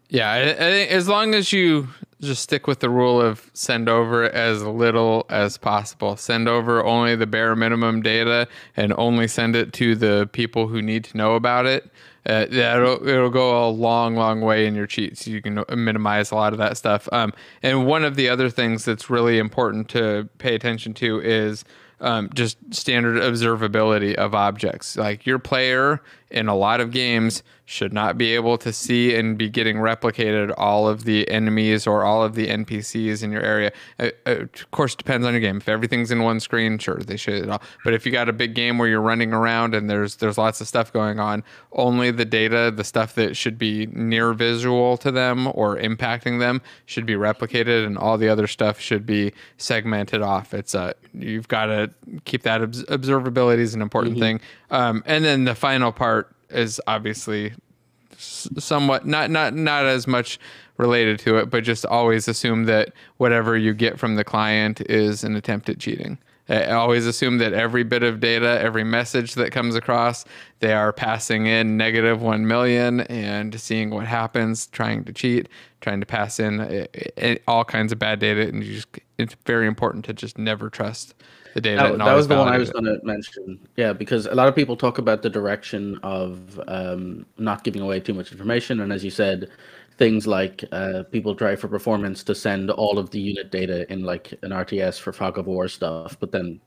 yeah 0.08 0.30
I, 0.30 0.38
I 0.38 0.70
as 0.90 1.08
long 1.08 1.34
as 1.34 1.52
you 1.52 1.88
just 2.20 2.42
stick 2.42 2.66
with 2.66 2.80
the 2.80 2.90
rule 2.90 3.20
of 3.20 3.50
send 3.54 3.88
over 3.88 4.24
as 4.30 4.62
little 4.62 5.24
as 5.28 5.56
possible. 5.56 6.16
Send 6.16 6.48
over 6.48 6.84
only 6.84 7.14
the 7.14 7.26
bare 7.26 7.54
minimum 7.54 8.02
data 8.02 8.48
and 8.76 8.92
only 8.98 9.28
send 9.28 9.54
it 9.54 9.72
to 9.74 9.94
the 9.94 10.28
people 10.32 10.66
who 10.66 10.82
need 10.82 11.04
to 11.04 11.16
know 11.16 11.34
about 11.34 11.66
it. 11.66 11.90
Uh, 12.28 12.46
it'll, 12.50 13.08
it'll 13.08 13.30
go 13.30 13.66
a 13.66 13.70
long, 13.70 14.16
long 14.16 14.40
way 14.40 14.66
in 14.66 14.74
your 14.74 14.86
cheats. 14.86 15.26
You 15.26 15.40
can 15.40 15.64
minimize 15.70 16.30
a 16.30 16.34
lot 16.34 16.52
of 16.52 16.58
that 16.58 16.76
stuff. 16.76 17.08
Um, 17.12 17.32
and 17.62 17.86
one 17.86 18.04
of 18.04 18.16
the 18.16 18.28
other 18.28 18.50
things 18.50 18.84
that's 18.84 19.08
really 19.08 19.38
important 19.38 19.88
to 19.90 20.28
pay 20.38 20.54
attention 20.54 20.92
to 20.94 21.20
is 21.20 21.64
um, 22.00 22.30
just 22.34 22.58
standard 22.70 23.16
observability 23.22 24.14
of 24.14 24.34
objects. 24.34 24.96
Like 24.96 25.24
your 25.24 25.38
player 25.38 26.02
in 26.30 26.48
a 26.48 26.54
lot 26.54 26.80
of 26.80 26.90
games 26.90 27.42
should 27.70 27.92
not 27.92 28.16
be 28.16 28.34
able 28.34 28.56
to 28.56 28.72
see 28.72 29.14
and 29.14 29.36
be 29.36 29.50
getting 29.50 29.76
replicated 29.76 30.54
all 30.56 30.88
of 30.88 31.04
the 31.04 31.28
enemies 31.28 31.86
or 31.86 32.02
all 32.02 32.24
of 32.24 32.34
the 32.34 32.46
NPCs 32.46 33.22
in 33.22 33.30
your 33.30 33.42
area. 33.42 33.70
Uh, 34.00 34.08
uh, 34.24 34.30
of 34.36 34.70
course, 34.70 34.94
depends 34.94 35.26
on 35.26 35.34
your 35.34 35.40
game. 35.42 35.58
If 35.58 35.68
everything's 35.68 36.10
in 36.10 36.22
one 36.22 36.40
screen, 36.40 36.78
sure 36.78 36.96
they 36.96 37.18
should. 37.18 37.46
All. 37.46 37.60
But 37.84 37.92
if 37.92 38.06
you 38.06 38.10
got 38.10 38.26
a 38.26 38.32
big 38.32 38.54
game 38.54 38.78
where 38.78 38.88
you're 38.88 39.02
running 39.02 39.34
around 39.34 39.74
and 39.74 39.90
there's 39.90 40.16
there's 40.16 40.38
lots 40.38 40.62
of 40.62 40.66
stuff 40.66 40.90
going 40.94 41.20
on, 41.20 41.44
only 41.72 42.10
the 42.10 42.24
data, 42.24 42.72
the 42.74 42.84
stuff 42.84 43.14
that 43.16 43.36
should 43.36 43.58
be 43.58 43.84
near 43.88 44.32
visual 44.32 44.96
to 44.96 45.10
them 45.10 45.48
or 45.48 45.76
impacting 45.76 46.38
them, 46.38 46.62
should 46.86 47.04
be 47.04 47.16
replicated, 47.16 47.84
and 47.84 47.98
all 47.98 48.16
the 48.16 48.30
other 48.30 48.46
stuff 48.46 48.80
should 48.80 49.04
be 49.04 49.30
segmented 49.58 50.22
off. 50.22 50.54
It's 50.54 50.74
a 50.74 50.80
uh, 50.80 50.92
you've 51.12 51.48
got 51.48 51.66
to 51.66 51.90
keep 52.24 52.44
that 52.44 52.62
obs- 52.62 52.84
observability 52.84 53.58
is 53.58 53.74
an 53.74 53.82
important 53.82 54.14
mm-hmm. 54.14 54.22
thing. 54.22 54.40
Um, 54.70 55.02
and 55.04 55.22
then 55.22 55.44
the 55.44 55.54
final 55.54 55.92
part 55.92 56.34
is 56.50 56.80
obviously 56.86 57.52
somewhat 58.16 59.06
not 59.06 59.30
not 59.30 59.54
not 59.54 59.84
as 59.84 60.06
much 60.06 60.38
related 60.76 61.18
to 61.20 61.38
it, 61.38 61.50
but 61.50 61.64
just 61.64 61.84
always 61.84 62.28
assume 62.28 62.64
that 62.64 62.92
whatever 63.16 63.56
you 63.56 63.74
get 63.74 63.98
from 63.98 64.14
the 64.14 64.24
client 64.24 64.80
is 64.82 65.24
an 65.24 65.36
attempt 65.36 65.68
at 65.68 65.78
cheating. 65.78 66.18
I 66.48 66.70
always 66.70 67.04
assume 67.04 67.38
that 67.38 67.52
every 67.52 67.82
bit 67.82 68.02
of 68.02 68.20
data, 68.20 68.58
every 68.62 68.84
message 68.84 69.34
that 69.34 69.52
comes 69.52 69.74
across, 69.74 70.24
they 70.60 70.72
are 70.72 70.94
passing 70.94 71.46
in 71.46 71.76
negative 71.76 72.22
1 72.22 72.46
million 72.46 73.00
and 73.02 73.60
seeing 73.60 73.90
what 73.90 74.06
happens, 74.06 74.66
trying 74.68 75.04
to 75.04 75.12
cheat, 75.12 75.48
trying 75.82 76.00
to 76.00 76.06
pass 76.06 76.40
in 76.40 76.60
eh, 76.60 76.86
eh, 77.18 77.36
all 77.46 77.64
kinds 77.64 77.92
of 77.92 77.98
bad 77.98 78.18
data. 78.18 78.48
And 78.48 78.62
just, 78.62 78.88
it's 79.18 79.36
very 79.44 79.66
important 79.66 80.06
to 80.06 80.14
just 80.14 80.38
never 80.38 80.70
trust 80.70 81.14
the 81.62 81.76
data. 81.76 81.96
That, 81.96 82.04
that 82.04 82.14
was 82.14 82.28
the 82.28 82.36
one 82.36 82.48
I 82.48 82.58
was 82.58 82.70
going 82.70 82.84
to 82.84 82.98
mention. 83.02 83.58
Yeah, 83.76 83.92
because 83.92 84.26
a 84.26 84.34
lot 84.34 84.48
of 84.48 84.54
people 84.54 84.76
talk 84.76 84.98
about 84.98 85.22
the 85.22 85.30
direction 85.30 85.98
of 86.02 86.60
um, 86.68 87.26
not 87.36 87.64
giving 87.64 87.82
away 87.82 88.00
too 88.00 88.14
much 88.14 88.32
information. 88.32 88.80
And 88.80 88.92
as 88.92 89.04
you 89.04 89.10
said, 89.10 89.50
things 89.96 90.26
like 90.26 90.64
uh, 90.72 91.02
people 91.10 91.34
try 91.34 91.56
for 91.56 91.68
performance 91.68 92.22
to 92.24 92.34
send 92.34 92.70
all 92.70 92.98
of 92.98 93.10
the 93.10 93.20
unit 93.20 93.50
data 93.50 93.90
in 93.92 94.02
like 94.02 94.32
an 94.42 94.50
RTS 94.50 95.00
for 95.00 95.12
fog 95.12 95.38
of 95.38 95.46
war 95.46 95.68
stuff, 95.68 96.16
but 96.20 96.30
then 96.32 96.60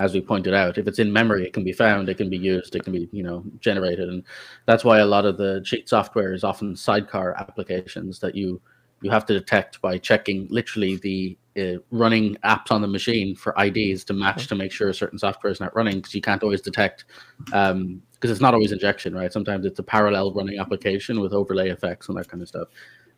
as 0.00 0.12
we 0.12 0.20
pointed 0.20 0.54
out, 0.54 0.76
if 0.76 0.88
it's 0.88 0.98
in 0.98 1.12
memory, 1.12 1.46
it 1.46 1.52
can 1.52 1.62
be 1.62 1.72
found, 1.72 2.08
it 2.08 2.16
can 2.16 2.28
be 2.28 2.36
used, 2.36 2.74
it 2.74 2.82
can 2.82 2.92
be 2.92 3.08
you 3.12 3.22
know 3.22 3.44
generated, 3.60 4.08
and 4.08 4.24
that's 4.66 4.84
why 4.84 4.98
a 4.98 5.06
lot 5.06 5.24
of 5.24 5.36
the 5.36 5.62
cheat 5.64 5.88
software 5.88 6.32
is 6.32 6.44
often 6.44 6.74
sidecar 6.74 7.34
applications 7.38 8.18
that 8.18 8.34
you 8.34 8.60
you 9.04 9.10
have 9.10 9.26
to 9.26 9.34
detect 9.34 9.80
by 9.82 9.98
checking 9.98 10.48
literally 10.48 10.96
the 10.96 11.38
uh, 11.60 11.78
running 11.90 12.36
apps 12.42 12.70
on 12.70 12.80
the 12.80 12.88
machine 12.88 13.36
for 13.36 13.54
IDs 13.58 14.02
to 14.04 14.14
match 14.14 14.46
to 14.46 14.54
make 14.54 14.72
sure 14.72 14.88
a 14.88 14.94
certain 14.94 15.18
software 15.18 15.52
is 15.52 15.60
not 15.60 15.76
running 15.76 15.96
because 15.96 16.14
you 16.14 16.22
can't 16.22 16.42
always 16.42 16.62
detect 16.62 17.04
because 17.44 17.72
um, 17.72 18.02
it's 18.22 18.40
not 18.40 18.54
always 18.54 18.72
injection, 18.72 19.14
right? 19.14 19.32
Sometimes 19.32 19.66
it's 19.66 19.78
a 19.78 19.82
parallel 19.82 20.32
running 20.32 20.58
application 20.58 21.20
with 21.20 21.34
overlay 21.34 21.68
effects 21.68 22.08
and 22.08 22.16
that 22.16 22.28
kind 22.28 22.42
of 22.42 22.48
stuff. 22.48 22.68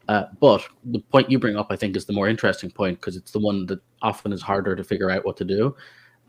Uh, 0.08 0.24
but 0.40 0.66
the 0.84 0.98
point 0.98 1.30
you 1.30 1.38
bring 1.38 1.56
up, 1.56 1.68
I 1.70 1.76
think, 1.76 1.96
is 1.96 2.04
the 2.04 2.12
more 2.12 2.28
interesting 2.28 2.70
point 2.70 3.00
because 3.00 3.16
it's 3.16 3.30
the 3.30 3.38
one 3.38 3.66
that 3.66 3.80
often 4.02 4.32
is 4.32 4.42
harder 4.42 4.74
to 4.74 4.84
figure 4.84 5.10
out 5.10 5.24
what 5.24 5.36
to 5.36 5.44
do. 5.44 5.76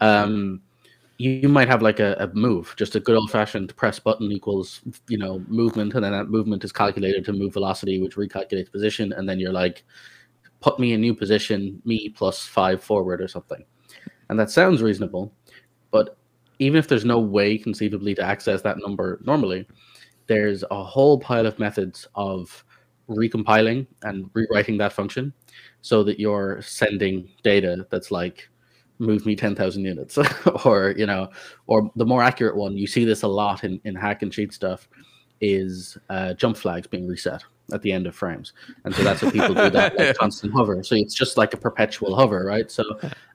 Um, 0.01 0.61
you, 1.17 1.49
might 1.49 1.67
have 1.67 1.81
like 1.81 1.99
a, 1.99 2.15
a, 2.19 2.27
move, 2.33 2.73
just 2.77 2.95
a 2.95 2.99
good 2.99 3.15
old 3.15 3.31
fashioned 3.31 3.75
press 3.75 3.99
button 3.99 4.31
equals, 4.31 4.81
you 5.07 5.17
know, 5.17 5.43
movement, 5.47 5.93
and 5.95 6.03
then 6.03 6.11
that 6.11 6.29
movement 6.29 6.63
is 6.63 6.71
calculated 6.71 7.25
to 7.25 7.33
move 7.33 7.53
velocity, 7.53 8.01
which 8.01 8.15
recalculates 8.15 8.71
position, 8.71 9.13
and 9.13 9.27
then 9.27 9.39
you're 9.39 9.53
like, 9.53 9.83
put 10.59 10.79
me 10.79 10.93
in 10.93 11.01
new 11.01 11.15
position, 11.15 11.81
me 11.85 12.09
plus 12.09 12.45
five 12.45 12.83
forward 12.83 13.21
or 13.21 13.27
something. 13.27 13.63
And 14.29 14.39
that 14.39 14.51
sounds 14.51 14.81
reasonable, 14.81 15.33
but 15.91 16.17
even 16.59 16.77
if 16.77 16.87
there's 16.87 17.05
no 17.05 17.19
way 17.19 17.57
conceivably 17.57 18.15
to 18.15 18.23
access 18.23 18.61
that 18.63 18.77
number 18.79 19.19
normally, 19.25 19.67
there's 20.27 20.63
a 20.71 20.83
whole 20.83 21.19
pile 21.19 21.45
of 21.45 21.57
methods 21.59 22.07
of 22.15 22.63
recompiling 23.09 23.87
and 24.03 24.29
rewriting 24.33 24.77
that 24.77 24.91
function 24.91 25.33
so 25.81 26.03
that 26.03 26.19
you're 26.19 26.61
sending 26.61 27.29
data 27.43 27.87
that's 27.89 28.11
like 28.11 28.49
move 28.99 29.25
me 29.25 29.35
10,000 29.35 29.83
units 29.83 30.17
or 30.65 30.95
you 30.97 31.05
know 31.05 31.29
or 31.67 31.91
the 31.95 32.05
more 32.05 32.23
accurate 32.23 32.55
one 32.55 32.75
you 32.75 32.87
see 32.87 33.05
this 33.05 33.21
a 33.21 33.27
lot 33.27 33.63
in, 33.63 33.79
in 33.83 33.93
hack 33.93 34.23
and 34.23 34.31
cheat 34.31 34.51
stuff 34.51 34.89
is 35.41 35.97
uh, 36.09 36.33
jump 36.33 36.57
flags 36.57 36.87
being 36.87 37.07
reset 37.07 37.43
at 37.73 37.81
the 37.81 37.91
end 37.91 38.07
of 38.07 38.15
frames. 38.15 38.53
And 38.85 38.95
so 38.95 39.03
that's 39.03 39.21
what 39.21 39.33
people 39.33 39.53
do 39.53 39.69
that 39.69 39.95
like 39.97 40.17
constant 40.17 40.53
hover. 40.53 40.81
So 40.83 40.95
it's 40.95 41.13
just 41.13 41.37
like 41.37 41.53
a 41.53 41.57
perpetual 41.57 42.15
hover 42.15 42.45
right? 42.45 42.71
So 42.71 42.83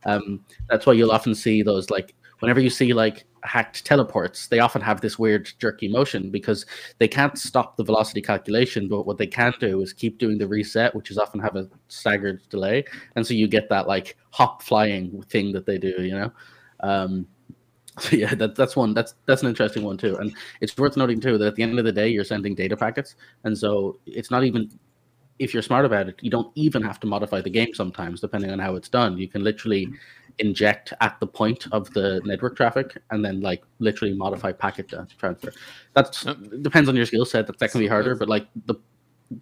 um, 0.07 0.44
that's 0.68 0.87
why 0.87 0.94
you'll 0.94 1.12
often 1.12 1.35
see 1.35 1.62
those 1.62 1.90
like 1.90 2.14
whenever 2.42 2.61
you 2.61 2.68
see 2.68 2.92
like 2.92 3.24
hacked 3.44 3.85
teleports, 3.87 4.48
they 4.48 4.59
often 4.59 4.83
have 4.83 5.00
this 5.00 5.16
weird 5.16 5.48
jerky 5.61 5.87
motion 5.87 6.28
because 6.28 6.66
they 6.98 7.07
can't 7.07 7.38
stop 7.38 7.76
the 7.76 7.85
velocity 7.85 8.20
calculation, 8.20 8.88
but 8.88 9.07
what 9.07 9.16
they 9.16 9.28
can 9.28 9.55
do 9.61 9.81
is 9.81 9.92
keep 9.92 10.18
doing 10.18 10.38
the 10.38 10.46
reset, 10.46 10.92
which 10.92 11.12
is 11.12 11.18
often 11.18 11.38
have 11.38 11.55
a 11.55 11.68
staggered 11.87 12.42
delay, 12.48 12.85
and 13.14 13.24
so 13.24 13.33
you 13.33 13.46
get 13.46 13.68
that 13.68 13.87
like 13.87 14.16
hop 14.31 14.61
flying 14.61 15.22
thing 15.31 15.52
that 15.52 15.66
they 15.66 15.78
do, 15.78 15.94
you 15.98 16.18
know. 16.18 16.33
Um, 16.81 17.28
so 18.00 18.16
yeah, 18.16 18.35
that, 18.35 18.57
that's 18.57 18.74
one. 18.74 18.92
That's 18.92 19.14
that's 19.26 19.42
an 19.42 19.48
interesting 19.48 19.85
one 19.85 19.96
too, 19.96 20.16
and 20.16 20.35
it's 20.61 20.76
worth 20.76 20.96
noting 20.96 21.20
too 21.20 21.38
that 21.38 21.46
at 21.46 21.55
the 21.55 21.62
end 21.62 21.78
of 21.78 21.85
the 21.85 21.92
day, 21.92 22.09
you're 22.09 22.24
sending 22.24 22.57
data 22.57 22.76
packets, 22.76 23.14
and 23.44 23.57
so 23.57 24.00
it's 24.05 24.33
not 24.33 24.42
even 24.42 24.68
if 25.38 25.52
you're 25.52 25.62
smart 25.62 25.85
about 25.85 26.09
it, 26.09 26.16
you 26.20 26.31
don't 26.31 26.52
even 26.55 26.83
have 26.83 27.00
to 27.00 27.07
modify 27.07 27.40
the 27.40 27.50
game 27.50 27.74
sometimes, 27.74 28.20
depending 28.20 28.50
on 28.50 28.59
how 28.59 28.76
it's 28.76 28.88
done. 28.88 29.18
You 29.18 29.28
can 29.28 29.42
literally 29.42 29.88
inject 30.38 30.92
at 31.01 31.18
the 31.21 31.27
point 31.27 31.66
of 31.73 31.92
the 31.95 32.21
network 32.25 32.57
traffic 32.57 32.97
and 33.11 33.25
then 33.25 33.40
like 33.40 33.62
literally 33.79 34.14
modify 34.14 34.53
packet 34.53 34.92
transfer. 35.18 35.53
That 35.95 36.61
depends 36.62 36.88
on 36.88 36.97
your 36.97 37.07
skill 37.07 37.25
set. 37.25 37.47
That, 37.47 37.59
that 37.59 37.71
can 37.71 37.81
be 37.81 37.87
harder, 37.87 38.14
but 38.14 38.29
like 38.29 38.47
the 38.66 38.77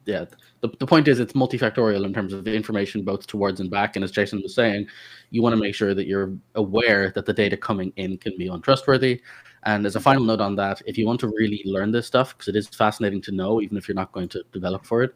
yeah, 0.05 0.25
the, 0.61 0.69
the 0.79 0.87
point 0.87 1.09
is 1.09 1.21
it's 1.21 1.33
multifactorial 1.33 2.05
in 2.05 2.15
terms 2.15 2.33
of 2.33 2.45
the 2.45 2.55
information 2.55 3.03
both 3.03 3.27
towards 3.27 3.61
and 3.61 3.71
back. 3.71 3.97
And 3.97 4.05
as 4.05 4.11
Jason 4.11 4.41
was 4.43 4.55
saying, 4.55 4.87
you 5.31 5.43
want 5.43 5.55
to 5.55 5.61
make 5.61 5.75
sure 5.75 5.95
that 5.95 6.07
you're 6.07 6.33
aware 6.55 7.11
that 7.11 7.27
the 7.27 7.33
data 7.33 7.57
coming 7.57 7.93
in 7.97 8.19
can 8.19 8.37
be 8.37 8.49
untrustworthy. 8.49 9.21
And 9.65 9.85
as 9.85 9.97
a 9.97 10.01
final 10.01 10.25
note 10.25 10.41
on 10.41 10.57
that, 10.57 10.81
if 10.87 10.97
you 10.97 11.07
want 11.07 11.21
to 11.21 11.29
really 11.29 11.63
learn 11.65 11.93
this 11.93 12.07
stuff, 12.07 12.37
because 12.37 12.49
it 12.49 12.57
is 12.57 12.69
fascinating 12.69 13.21
to 13.23 13.33
know, 13.33 13.61
even 13.61 13.77
if 13.77 13.89
you're 13.89 13.95
not 13.95 14.13
going 14.13 14.29
to 14.31 14.45
develop 14.53 14.87
for 14.87 15.03
it, 15.03 15.15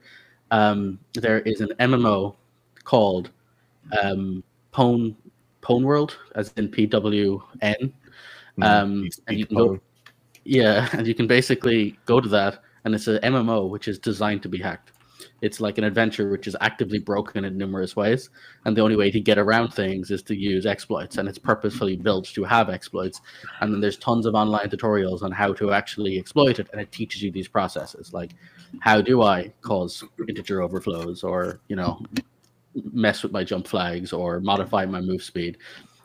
um, 0.50 0.98
there 1.14 1.40
is 1.40 1.60
an 1.60 1.70
MMO 1.80 2.36
called 2.84 3.30
um, 4.02 4.42
Pwn 4.72 5.14
Pwn 5.64 5.82
World, 5.82 6.18
as 6.34 6.52
in 6.56 6.68
P 6.68 6.86
W 6.86 7.42
N. 7.62 7.92
Mm, 8.58 8.64
um, 8.64 9.08
and 9.26 9.38
you 9.38 9.46
can 9.46 9.56
go, 9.56 9.80
yeah, 10.44 10.88
and 10.92 11.06
you 11.06 11.14
can 11.14 11.26
basically 11.26 11.98
go 12.06 12.20
to 12.20 12.28
that, 12.28 12.60
and 12.84 12.94
it's 12.94 13.08
an 13.08 13.18
MMO 13.22 13.68
which 13.68 13.88
is 13.88 13.98
designed 13.98 14.42
to 14.42 14.48
be 14.48 14.58
hacked. 14.58 14.92
It's 15.40 15.60
like 15.60 15.78
an 15.78 15.84
adventure 15.84 16.30
which 16.30 16.46
is 16.46 16.56
actively 16.60 16.98
broken 16.98 17.44
in 17.44 17.58
numerous 17.58 17.96
ways, 17.96 18.30
and 18.64 18.76
the 18.76 18.82
only 18.82 18.96
way 18.96 19.10
to 19.10 19.20
get 19.20 19.38
around 19.38 19.72
things 19.72 20.10
is 20.10 20.22
to 20.24 20.36
use 20.36 20.66
exploits, 20.66 21.18
and 21.18 21.28
it's 21.28 21.38
purposefully 21.38 21.96
built 21.96 22.26
to 22.26 22.44
have 22.44 22.70
exploits. 22.70 23.20
And 23.60 23.72
then 23.72 23.80
there's 23.80 23.96
tons 23.96 24.26
of 24.26 24.34
online 24.34 24.68
tutorials 24.68 25.22
on 25.22 25.32
how 25.32 25.52
to 25.54 25.72
actually 25.72 26.18
exploit 26.18 26.58
it, 26.60 26.68
and 26.72 26.80
it 26.80 26.92
teaches 26.92 27.22
you 27.22 27.30
these 27.30 27.48
processes, 27.48 28.12
like 28.12 28.32
how 28.80 29.00
do 29.00 29.22
I 29.22 29.52
cause 29.62 30.04
integer 30.28 30.62
overflows, 30.62 31.22
or 31.22 31.60
you 31.68 31.76
know, 31.76 32.00
mess 32.92 33.22
with 33.22 33.32
my 33.32 33.44
jump 33.44 33.66
flags 33.66 34.12
or 34.12 34.40
modify 34.40 34.84
my 34.86 35.00
move 35.00 35.22
speed. 35.22 35.58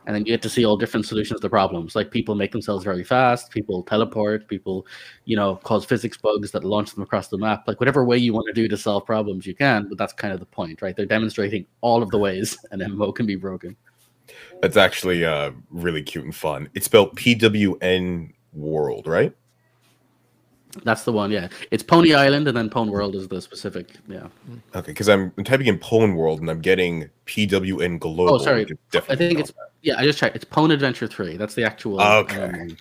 And 0.06 0.16
then 0.16 0.26
you 0.26 0.34
get 0.34 0.42
to 0.42 0.50
see 0.50 0.66
all 0.66 0.78
different 0.78 1.06
solutions 1.06 1.40
to 1.42 1.50
problems. 1.50 1.96
Like 1.96 2.10
people 2.10 2.34
make 2.34 2.52
themselves 2.52 2.84
very 2.84 3.04
fast, 3.04 3.52
people 3.52 3.84
teleport, 3.84 4.48
people, 4.48 4.88
you 5.26 5.36
know, 5.36 5.58
cause 5.58 5.86
physics 5.86 6.18
bugs 6.18 6.52
that 6.52 6.64
launch 6.64 6.94
them 6.94 7.04
across 7.04 7.28
the 7.28 7.38
map. 7.38 7.68
Like 7.68 7.80
whatever 7.80 8.04
way 8.04 8.18
you 8.18 8.34
want 8.34 8.48
to 8.48 8.54
do 8.54 8.68
to 8.68 8.78
solve 8.78 9.06
problems, 9.06 9.46
you 9.46 9.54
can. 9.54 9.88
But 9.88 9.98
that's 9.98 10.14
kind 10.14 10.34
of 10.34 10.40
the 10.40 10.48
point, 10.48 10.82
right? 10.82 10.96
They're 10.96 11.06
demonstrating 11.06 11.66
all 11.82 12.02
of 12.02 12.10
the 12.10 12.18
ways 12.18 12.58
an 12.72 12.80
MMO 12.80 13.14
can 13.14 13.26
be 13.26 13.36
broken. 13.36 13.76
That's 14.62 14.78
actually 14.78 15.26
uh, 15.26 15.52
really 15.70 16.02
cute 16.02 16.26
and 16.26 16.36
fun. 16.36 16.70
It's 16.74 16.86
spelled 16.86 17.16
PWN 17.16 18.34
World, 18.54 19.06
right? 19.06 19.36
That's 20.84 21.04
the 21.04 21.12
one, 21.12 21.32
yeah. 21.32 21.48
It's 21.72 21.84
Pwnie 21.84 22.16
Island, 22.16 22.48
and 22.48 22.56
then 22.56 22.70
Pwn 22.70 22.90
World 22.90 23.16
is 23.16 23.28
the 23.28 23.42
specific, 23.42 23.90
yeah. 24.08 24.28
Okay, 24.76 24.92
because 24.92 25.10
I'm, 25.10 25.32
I'm, 25.38 25.44
typing 25.44 25.68
in 25.68 25.80
Pwn 25.80 26.16
World, 26.16 26.42
and 26.42 26.50
I'm 26.50 26.62
getting 26.62 27.10
PWN 27.26 28.00
Global. 28.00 28.36
Oh, 28.36 28.38
sorry. 28.38 28.66
I 28.94 29.16
think 29.16 29.40
it's 29.40 29.52
yeah. 29.82 29.98
I 29.98 30.04
just 30.04 30.20
checked. 30.20 30.36
It's 30.36 30.46
Pwn 30.46 30.72
Adventure 30.72 31.08
Three. 31.08 31.38
That's 31.38 31.56
the 31.56 31.64
actual. 31.64 32.02
Okay. 32.02 32.44
Um, 32.44 32.78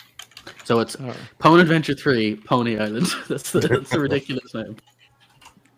so 0.65 0.81
it's. 0.81 0.97
Pwn 0.97 1.61
Adventure 1.61 1.95
Three, 1.95 2.37
Pwnie 2.37 2.81
Island. 2.81 3.07
that's 3.29 3.53
the, 3.53 3.61
that's 3.61 3.93
a 3.93 4.01
ridiculous 4.01 4.55
name. 4.55 4.77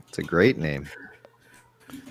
It's 0.08 0.18
a 0.18 0.22
great 0.22 0.58
name. 0.58 0.88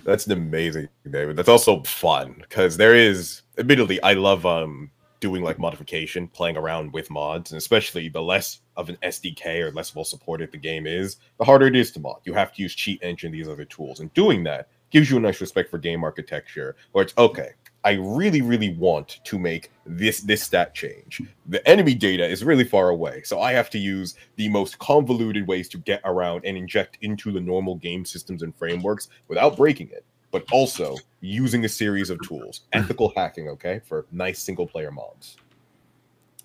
That's 0.03 0.25
an 0.25 0.33
amazing 0.33 0.89
name. 1.05 1.35
That's 1.35 1.49
also 1.49 1.83
fun 1.83 2.35
because 2.41 2.77
there 2.77 2.95
is. 2.95 3.41
Admittedly, 3.57 4.01
I 4.01 4.13
love 4.13 4.45
um 4.45 4.91
doing 5.19 5.43
like 5.43 5.59
modification, 5.59 6.27
playing 6.27 6.57
around 6.57 6.93
with 6.93 7.09
mods, 7.09 7.51
and 7.51 7.57
especially 7.57 8.09
the 8.09 8.21
less 8.21 8.61
of 8.79 8.87
an 8.89 8.97
SDK 9.03 9.59
or 9.59 9.71
less 9.71 9.93
well 9.93 10.05
supported 10.05 10.51
the 10.51 10.57
game 10.57 10.87
is, 10.87 11.17
the 11.37 11.43
harder 11.43 11.67
it 11.67 11.75
is 11.75 11.91
to 11.91 11.99
mod. 11.99 12.21
You 12.23 12.33
have 12.33 12.53
to 12.53 12.61
use 12.61 12.73
Cheat 12.73 13.03
Engine, 13.03 13.31
these 13.31 13.49
other 13.49 13.65
tools, 13.65 13.99
and 13.99 14.11
doing 14.13 14.43
that 14.45 14.69
gives 14.89 15.11
you 15.11 15.17
a 15.17 15.19
nice 15.19 15.41
respect 15.41 15.69
for 15.69 15.77
game 15.77 16.03
architecture, 16.03 16.75
where 16.93 17.03
it's 17.03 17.13
okay. 17.17 17.49
I 17.83 17.93
really, 17.93 18.41
really 18.41 18.73
want 18.73 19.19
to 19.23 19.37
make 19.37 19.71
this 19.85 20.21
this 20.21 20.43
stat 20.43 20.73
change. 20.73 21.21
The 21.47 21.65
enemy 21.67 21.93
data 21.93 22.25
is 22.25 22.43
really 22.43 22.63
far 22.63 22.89
away, 22.89 23.21
so 23.23 23.41
I 23.41 23.51
have 23.51 23.69
to 23.71 23.77
use 23.77 24.15
the 24.37 24.49
most 24.49 24.79
convoluted 24.79 25.45
ways 25.47 25.69
to 25.69 25.77
get 25.77 26.01
around 26.05 26.45
and 26.45 26.57
inject 26.57 26.97
into 27.01 27.31
the 27.31 27.39
normal 27.39 27.75
game 27.75 28.05
systems 28.05 28.43
and 28.43 28.55
frameworks 28.55 29.09
without 29.27 29.57
breaking 29.57 29.89
it, 29.89 30.05
but 30.31 30.45
also 30.51 30.95
using 31.21 31.65
a 31.65 31.69
series 31.69 32.09
of 32.09 32.19
tools. 32.21 32.61
Ethical 32.73 33.13
hacking, 33.15 33.49
okay, 33.49 33.81
for 33.85 34.05
nice 34.11 34.41
single 34.41 34.67
player 34.67 34.91
mobs. 34.91 35.37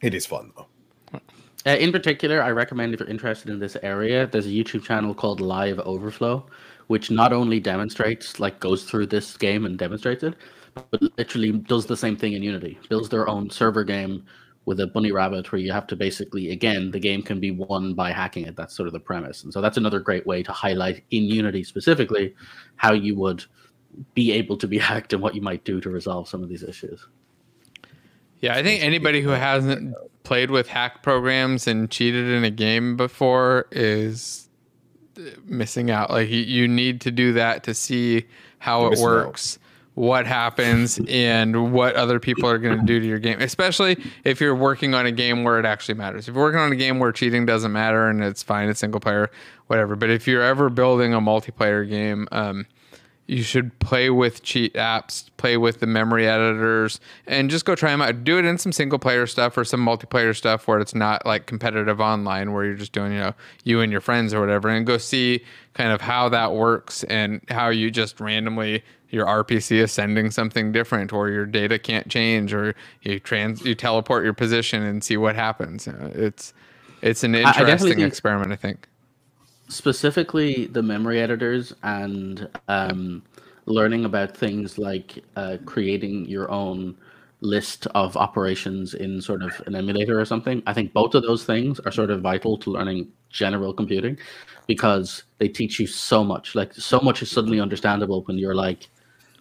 It 0.03 0.15
is 0.15 0.27
fun 0.27 0.53
though. 0.57 0.67
Uh, 1.67 1.71
in 1.71 1.93
particular, 1.93 2.43
I 2.43 2.51
recommend 2.51 2.93
if 2.93 3.01
you're 3.01 3.09
interested 3.09 3.51
in 3.51 3.59
this 3.59 3.77
area, 3.83 4.27
there's 4.27 4.47
a 4.47 4.51
YouTube 4.51 4.85
channel 4.85 5.15
called 5.15 5.41
LiveOverflow, 5.41 6.45
which 6.89 7.11
not 7.11 7.33
only 7.33 7.59
demonstrates, 7.59 8.39
like, 8.39 8.61
goes 8.61 8.85
through 8.85 9.07
this 9.07 9.37
game 9.37 9.65
and 9.65 9.79
demonstrates 9.79 10.23
it, 10.23 10.35
but 10.75 11.01
literally 11.17 11.53
does 11.53 11.87
the 11.87 11.97
same 11.97 12.17
thing 12.17 12.35
in 12.35 12.43
Unity. 12.43 12.79
Builds 12.91 13.09
their 13.09 13.29
own 13.29 13.49
server 13.49 13.83
game 13.83 14.25
with 14.67 14.81
a 14.81 14.87
bunny 14.87 15.12
rabbit 15.12 15.51
where 15.53 15.61
you 15.61 15.73
have 15.73 15.87
to 15.87 15.97
basically, 15.97 16.51
again, 16.51 16.91
the 16.91 16.99
game 16.99 17.23
can 17.23 17.41
be 17.41 17.51
won 17.51 17.95
by 17.95 18.11
hacking 18.11 18.47
it. 18.47 18.57
That's 18.57 18.77
sort 18.77 18.87
of 18.87 18.93
the 18.93 19.01
premise. 19.01 19.45
And 19.45 19.53
so 19.53 19.61
that's 19.61 19.77
another 19.77 20.01
great 20.01 20.27
way 20.27 20.43
to 20.43 20.53
highlight 20.53 21.05
in 21.11 21.25
Unity 21.25 21.65
specifically 21.65 22.35
how 22.77 22.93
you 22.93 23.15
would 23.17 23.45
be 24.15 24.33
able 24.33 24.57
to 24.59 24.69
be 24.69 24.79
hacked 24.91 25.15
and 25.15 25.23
what 25.23 25.35
you 25.35 25.43
might 25.43 25.65
do 25.65 25.81
to 25.81 25.91
resolve 25.91 26.29
some 26.29 26.43
of 26.43 26.49
these 26.51 26.62
issues. 26.62 27.07
Yeah, 28.45 28.57
I 28.57 28.63
think 28.63 28.83
anybody 28.83 29.23
who 29.23 29.31
hasn't 29.31 29.95
played 30.23 30.51
with 30.51 30.69
hack 30.69 31.03
programs 31.03 31.67
and 31.67 31.91
cheated 31.91 32.29
in 32.29 32.45
a 32.45 32.51
game 32.51 32.95
before 32.95 33.69
is 33.73 34.51
missing 35.47 35.91
out. 35.91 36.11
Like 36.11 36.29
you, 36.29 36.43
you 36.43 36.69
need 36.69 37.01
to 37.01 37.11
do 37.11 37.33
that 37.33 37.65
to 37.65 37.73
see 37.73 38.27
how 38.59 38.93
it 38.93 38.99
works. 38.99 39.57
Out 39.57 39.61
what 39.95 40.27
happens 40.27 41.01
and 41.09 41.73
what 41.73 41.95
other 41.95 42.19
people 42.19 42.51
are 42.51 42.59
going 42.59 42.79
to 42.79 42.85
do 42.85 42.99
to 42.99 43.07
your 43.07 43.21
game, 43.21 43.41
especially 43.41 43.97
if 44.25 44.41
you're 44.41 44.55
working 44.55 44.93
on 44.93 45.07
a 45.07 45.13
game 45.13 45.45
where 45.45 45.59
it 45.59 45.65
actually 45.65 45.95
matters. 45.95 46.29
If 46.29 46.35
you're 46.35 46.43
working 46.43 46.61
on 46.61 46.73
a 46.73 46.77
game 46.77 46.99
where 46.99 47.13
cheating 47.13 47.47
doesn't 47.47 47.73
matter 47.73 48.09
and 48.09 48.23
it's 48.23 48.43
fine, 48.43 48.69
it's 48.69 48.81
single 48.81 49.01
player, 49.01 49.31
whatever. 49.69 49.95
But 49.95 50.11
if 50.11 50.27
you're 50.27 50.43
ever 50.43 50.69
building 50.69 51.15
a 51.15 51.21
multiplayer 51.21 51.89
game, 51.89 52.27
um, 52.33 52.67
you 53.27 53.43
should 53.43 53.79
play 53.79 54.11
with 54.11 54.43
cheat 54.43 54.75
apps, 54.75 55.31
play 55.39 55.57
with 55.57 55.81
the 55.81 55.87
memory 55.87 56.29
editors, 56.29 57.01
and 57.27 57.49
just 57.49 57.64
go 57.64 57.75
try 57.75 57.91
them 57.91 58.03
out. 58.03 58.22
Do 58.22 58.39
it 58.39 58.45
in 58.45 58.59
some 58.59 58.72
single 58.72 58.99
player 58.99 59.27
stuff 59.27 59.57
or 59.57 59.64
some 59.64 59.85
multiplayer 59.85 60.37
stuff 60.37 60.68
where 60.68 60.79
it's 60.79 60.95
not 60.95 61.25
like 61.25 61.47
competitive 61.47 62.01
online, 62.01 62.53
where 62.53 62.64
you're 62.64 62.75
just 62.75 62.93
doing, 62.93 63.12
you 63.12 63.18
know, 63.18 63.35
you 63.64 63.81
and 63.81 63.91
your 63.91 64.03
friends 64.03 64.35
or 64.35 64.41
whatever, 64.41 64.68
and 64.68 64.87
go 64.87 64.99
see 64.99 65.43
kind 65.72 65.91
of 65.91 66.03
how 66.03 66.29
that 66.29 66.53
works 66.53 67.03
and 67.05 67.41
how 67.49 67.70
you 67.70 67.91
just 67.91 68.20
randomly 68.20 68.83
your 69.09 69.27
RPC 69.27 69.77
is 69.77 69.93
sending 69.93 70.31
something 70.31 70.72
different, 70.72 71.12
or 71.12 71.31
your 71.31 71.47
data 71.47 71.79
can't 71.79 72.09
change, 72.09 72.53
or 72.53 72.75
you 73.03 73.20
trans 73.20 73.64
you 73.64 73.75
teleport 73.75 74.25
your 74.25 74.35
position 74.35 74.83
and 74.83 75.03
see 75.05 75.16
what 75.16 75.37
happens. 75.37 75.87
It's 75.87 76.53
it's 77.01 77.22
an 77.22 77.35
interesting 77.35 78.03
I 78.03 78.07
experiment, 78.07 78.53
I 78.53 78.57
think. 78.57 78.89
Specifically, 79.75 80.66
the 80.66 80.85
memory 80.85 81.20
editors 81.20 81.75
and 81.83 82.49
um, 82.68 83.25
learning 83.66 84.05
about 84.05 84.37
things 84.37 84.79
like 84.79 85.18
uh, 85.35 85.57
creating 85.64 86.27
your 86.27 86.49
own 86.49 86.97
list 87.41 87.89
of 87.89 88.16
operations 88.16 88.95
in 88.95 89.20
sort 89.20 89.43
of 89.43 89.61
an 89.66 89.75
emulator 89.75 90.20
or 90.20 90.25
something. 90.25 90.62
I 90.68 90.75
think 90.75 90.93
both 90.93 91.16
of 91.16 91.25
those 91.25 91.45
things 91.45 91.81
are 91.81 91.91
sort 91.91 92.12
of 92.12 92.22
vital 92.22 92.57
to 92.59 92.70
learning 92.70 93.09
general 93.31 93.75
computing 93.75 94.16
because 94.68 95.25
they 95.39 95.49
teach 95.49 95.81
you 95.81 95.89
so 95.89 96.22
much. 96.22 96.55
Like 96.55 96.72
so 96.72 97.01
much 97.01 97.20
is 97.20 97.33
suddenly 97.33 97.59
understandable 97.59 98.22
when 98.27 98.39
you're 98.39 98.55
like, 98.55 98.89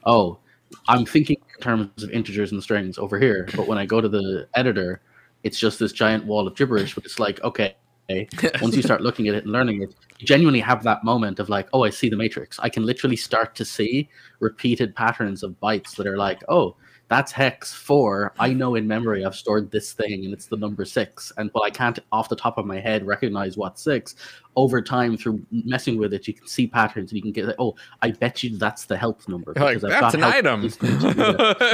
oh, 0.03 0.39
I'm 0.87 1.05
thinking 1.05 1.37
in 1.53 1.61
terms 1.61 2.01
of 2.01 2.09
integers 2.09 2.51
and 2.51 2.63
strings 2.63 2.97
over 2.97 3.19
here, 3.19 3.47
but 3.55 3.67
when 3.67 3.77
I 3.77 3.85
go 3.85 4.01
to 4.01 4.09
the 4.09 4.47
editor, 4.55 4.99
it's 5.43 5.59
just 5.59 5.77
this 5.77 5.91
giant 5.91 6.25
wall 6.25 6.47
of 6.47 6.55
gibberish. 6.55 6.95
But 6.95 7.05
it's 7.05 7.19
like, 7.19 7.39
okay, 7.43 7.75
once 8.61 8.75
you 8.75 8.81
start 8.81 9.01
looking 9.01 9.27
at 9.27 9.35
it 9.35 9.43
and 9.43 9.51
learning 9.51 9.81
it, 9.81 9.95
you 10.19 10.27
genuinely 10.27 10.59
have 10.59 10.83
that 10.83 11.03
moment 11.03 11.39
of 11.39 11.49
like, 11.49 11.67
oh, 11.73 11.83
I 11.83 11.89
see 11.89 12.09
the 12.09 12.17
matrix. 12.17 12.59
I 12.59 12.69
can 12.69 12.85
literally 12.85 13.15
start 13.15 13.55
to 13.55 13.65
see 13.65 14.09
repeated 14.39 14.95
patterns 14.95 15.43
of 15.43 15.59
bytes 15.61 15.95
that 15.95 16.07
are 16.07 16.17
like, 16.17 16.43
oh, 16.49 16.75
that's 17.09 17.31
hex 17.31 17.73
four. 17.73 18.33
I 18.39 18.53
know 18.53 18.75
in 18.75 18.87
memory 18.87 19.23
I've 19.23 19.35
stored 19.35 19.69
this 19.69 19.93
thing 19.93 20.25
and 20.25 20.33
it's 20.33 20.47
the 20.47 20.57
number 20.57 20.83
six. 20.83 21.31
And 21.37 21.51
but 21.53 21.61
I 21.61 21.69
can't 21.69 21.99
off 22.11 22.29
the 22.29 22.35
top 22.35 22.57
of 22.57 22.65
my 22.65 22.79
head 22.79 23.05
recognize 23.05 23.55
what 23.57 23.77
six. 23.77 24.15
Over 24.55 24.81
time, 24.81 25.17
through 25.17 25.45
messing 25.51 25.97
with 25.97 26.13
it, 26.13 26.27
you 26.27 26.33
can 26.33 26.47
see 26.47 26.67
patterns 26.67 27.11
and 27.11 27.17
you 27.17 27.21
can 27.21 27.31
get 27.31 27.45
like, 27.45 27.55
oh, 27.59 27.75
I 28.01 28.11
bet 28.11 28.43
you 28.43 28.57
that's 28.57 28.85
the 28.85 28.97
health 28.97 29.27
number. 29.27 29.53
Because 29.53 29.83
like, 29.83 29.99
that's 29.99 30.15
an 30.15 30.23
item. 30.23 30.63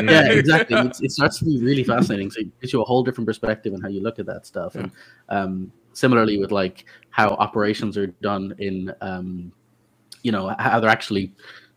yeah, 0.08 0.32
exactly. 0.32 0.78
It's, 0.78 1.02
it 1.02 1.12
starts 1.12 1.40
to 1.40 1.46
be 1.46 1.62
really 1.62 1.84
fascinating. 1.84 2.32
So 2.32 2.42
it 2.42 2.60
gives 2.60 2.74
you 2.74 2.82
a 2.82 2.86
whole 2.86 3.04
different 3.04 3.28
perspective 3.28 3.74
on 3.74 3.82
how 3.82 3.90
you 3.90 4.02
look 4.02 4.20
at 4.20 4.26
that 4.26 4.46
stuff. 4.46 4.76
And 4.76 4.92
um, 5.30 5.72
similarly 6.00 6.38
with 6.38 6.52
like 6.52 6.86
how 7.10 7.30
operations 7.30 7.97
are 7.97 8.08
done 8.08 8.56
in 8.58 8.93
um, 9.02 9.52
you 10.24 10.32
know, 10.32 10.56
how 10.60 10.80
they're 10.80 10.89
actually 10.89 11.34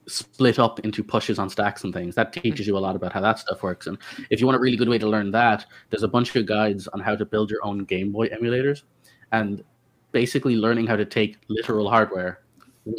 split 0.07 0.59
up 0.59 0.81
into 0.81 1.03
pushes 1.05 1.39
on 1.39 1.49
stacks 1.49 1.85
and 1.85 1.93
things. 1.93 2.14
That 2.14 2.33
teaches 2.33 2.66
you 2.66 2.77
a 2.77 2.81
lot 2.87 2.97
about 2.97 3.12
how 3.12 3.20
that 3.20 3.39
stuff 3.39 3.62
works. 3.62 3.87
And 3.87 3.99
if 4.31 4.41
you 4.41 4.47
want 4.47 4.57
a 4.57 4.61
really 4.61 4.77
good 4.77 4.89
way 4.89 4.99
to 4.99 5.09
learn 5.09 5.31
that, 5.33 5.64
there's 5.91 6.03
a 6.03 6.09
bunch 6.09 6.35
of 6.35 6.47
guides 6.47 6.89
on 6.89 7.01
how 7.01 7.14
to 7.14 7.25
build 7.25 7.51
your 7.51 7.64
own 7.64 7.85
Game 7.85 8.11
Boy 8.12 8.29
emulators 8.29 8.83
and 9.31 9.62
basically 10.11 10.57
learning 10.57 10.87
how 10.87 10.97
to 10.97 11.05
take 11.05 11.39
literal 11.49 11.89
hardware, 11.89 12.41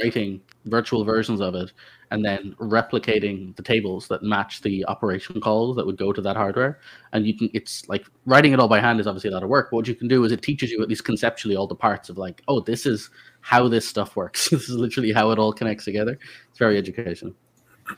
writing 0.01 0.41
virtual 0.65 1.03
versions 1.03 1.41
of 1.41 1.55
it, 1.55 1.71
and 2.13 2.23
then 2.23 2.55
replicating 2.59 3.55
the 3.55 3.63
tables 3.63 4.07
that 4.07 4.21
match 4.21 4.61
the 4.61 4.85
operation 4.85 5.41
calls 5.41 5.75
that 5.75 5.83
would 5.83 5.97
go 5.97 6.13
to 6.13 6.21
that 6.21 6.35
hardware. 6.35 6.79
And 7.11 7.25
you 7.25 7.35
can, 7.35 7.49
it's 7.55 7.89
like 7.89 8.05
writing 8.27 8.53
it 8.53 8.59
all 8.59 8.67
by 8.67 8.79
hand 8.79 8.99
is 8.99 9.07
obviously 9.07 9.31
a 9.31 9.33
lot 9.33 9.41
of 9.41 9.49
work. 9.49 9.71
But 9.71 9.77
what 9.77 9.87
you 9.87 9.95
can 9.95 10.07
do 10.07 10.23
is 10.23 10.31
it 10.31 10.43
teaches 10.43 10.69
you 10.69 10.79
at 10.83 10.87
least 10.87 11.05
conceptually 11.05 11.55
all 11.55 11.65
the 11.65 11.73
parts 11.73 12.09
of 12.09 12.19
like, 12.19 12.43
oh, 12.47 12.59
this 12.59 12.85
is 12.85 13.09
how 13.41 13.67
this 13.67 13.87
stuff 13.87 14.15
works. 14.15 14.47
this 14.51 14.69
is 14.69 14.75
literally 14.75 15.11
how 15.11 15.31
it 15.31 15.39
all 15.39 15.51
connects 15.51 15.85
together. 15.85 16.19
It's 16.49 16.59
very 16.59 16.77
educational. 16.77 17.33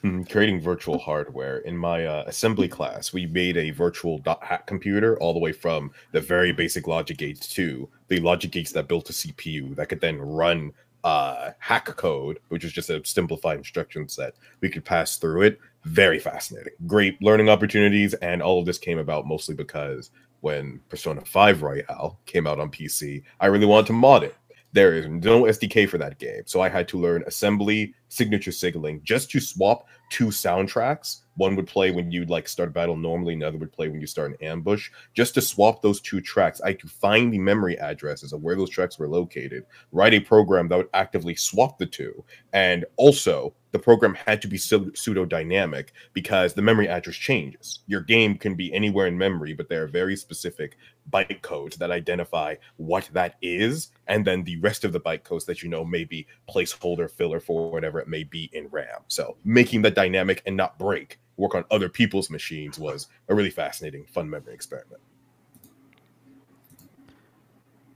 Hmm, 0.02 0.24
creating 0.24 0.62
virtual 0.62 0.98
hardware 0.98 1.58
in 1.60 1.78
my 1.78 2.06
uh, 2.06 2.24
assembly 2.26 2.70
class, 2.70 3.12
we 3.12 3.26
made 3.26 3.58
a 3.58 3.72
virtual 3.72 4.18
dot 4.20 4.42
hack 4.42 4.66
computer 4.66 5.20
all 5.20 5.34
the 5.34 5.40
way 5.40 5.52
from 5.52 5.92
the 6.14 6.22
very 6.22 6.54
basic 6.54 6.88
logic 6.88 7.18
gates 7.18 7.50
to 7.50 7.88
the 8.08 8.20
logic 8.22 8.52
gates 8.52 8.72
that 8.72 8.88
built 8.88 9.10
a 9.10 9.14
CPU 9.14 9.76
that 9.76 9.90
could 9.90 10.00
then 10.00 10.20
run 10.20 10.72
uh, 11.06 11.52
hack 11.60 11.86
code, 11.86 12.40
which 12.50 12.66
is 12.66 12.74
just 12.74 12.90
a 12.90 13.06
simplified 13.06 13.60
instruction 13.60 14.10
set. 14.10 14.34
We 14.60 14.70
could 14.70 14.84
pass 14.84 15.18
through 15.18 15.44
it. 15.44 15.60
Very 15.84 16.18
fascinating. 16.18 16.74
Great 16.88 17.22
learning 17.22 17.48
opportunities. 17.48 18.16
And 18.16 18.42
all 18.42 18.60
of 18.60 18.66
this 18.66 18.80
came 18.80 18.98
about 18.98 19.28
mostly 19.28 19.54
because 19.54 20.10
when 20.42 20.82
Persona 20.90 21.24
5 21.24 21.62
Royal 21.62 22.20
came 22.26 22.48
out 22.48 22.60
on 22.60 22.72
PC, 22.72 23.22
I 23.40 23.46
really 23.46 23.68
wanted 23.68 23.88
to 23.88 23.94
mod 23.94 24.24
it. 24.24 24.36
There 24.76 24.94
is 24.94 25.08
no 25.08 25.44
SDK 25.44 25.88
for 25.88 25.98
that 26.00 26.20
game. 26.20 26.42
So 26.48 26.60
I 26.60 26.68
had 26.68 26.86
to 26.90 27.00
learn 27.00 27.24
assembly, 27.28 27.94
signature 28.10 28.52
signaling 28.52 29.00
just 29.06 29.32
to 29.32 29.40
swap 29.40 29.88
two 30.10 30.26
soundtracks 30.26 31.22
one 31.38 31.56
would 31.56 31.68
play 31.68 31.92
when 31.92 32.12
you'd 32.12 32.30
like 32.30 32.48
start 32.48 32.70
a 32.70 32.72
battle 32.72 32.96
normally, 32.96 33.34
another 33.34 33.58
would 33.58 33.72
play 33.72 33.90
when 33.90 34.02
you 34.02 34.08
start 34.08 34.32
an 34.32 34.48
ambush. 34.48 34.90
Just 35.14 35.34
to 35.36 35.42
swap 35.42 35.82
those 35.82 36.02
two 36.02 36.22
tracks, 36.22 36.62
I 36.62 36.74
could 36.74 36.90
find 36.90 37.32
the 37.32 37.40
memory 37.40 37.78
addresses 37.80 38.34
of 38.34 38.42
where 38.42 38.56
those 38.56 38.70
tracks 38.70 38.98
were 38.98 39.08
located, 39.08 39.66
write 39.92 40.14
a 40.14 40.20
program 40.20 40.68
that 40.70 40.78
would 40.78 40.90
actively 40.94 41.36
swap 41.36 41.78
the 41.78 41.86
two, 41.86 42.24
and 42.54 42.86
also 42.98 43.54
the 43.76 43.80
program 43.80 44.14
had 44.14 44.42
to 44.42 44.48
be 44.48 44.58
pseudo 44.58 45.26
dynamic 45.26 45.92
because 46.14 46.54
the 46.54 46.62
memory 46.62 46.88
address 46.88 47.18
changes. 47.18 47.80
Your 47.88 48.00
game 48.00 48.38
can 48.38 48.56
be 48.56 48.74
anywhere 48.74 49.06
in 49.06 49.18
memory, 49.18 49.52
but 49.52 49.68
there 49.68 49.84
are 49.84 49.88
very 49.88 50.16
specific 50.16 50.78
byte 51.12 51.42
codes 51.42 51.76
that 51.76 51.92
identify 51.92 52.56
what 52.78 53.10
that 53.12 53.36
is, 53.42 53.92
and 54.08 54.24
then 54.24 54.46
the 54.46 54.56
rest 54.60 54.86
of 54.86 54.94
the 54.94 55.00
byte 55.02 55.26
codes 55.26 55.44
that 55.44 55.62
you 55.62 55.68
know 55.68 55.84
may 55.84 56.06
be 56.06 56.26
placeholder 56.50 57.12
filler 57.12 57.42
for 57.42 57.70
whatever 57.70 58.00
it 58.00 58.08
may 58.08 58.24
be 58.24 58.50
in 58.54 58.70
RAM. 58.70 59.02
So 59.10 59.36
making 59.44 59.82
that 59.82 59.94
dynamic 59.94 60.42
and 60.46 60.56
not 60.56 60.80
break 60.80 61.20
work 61.36 61.54
on 61.54 61.66
other 61.70 61.90
people's 61.90 62.30
machines 62.30 62.80
was 62.80 63.08
a 63.28 63.36
really 63.36 63.50
fascinating, 63.50 64.06
fun 64.06 64.30
memory 64.30 64.54
experiment. 64.54 65.02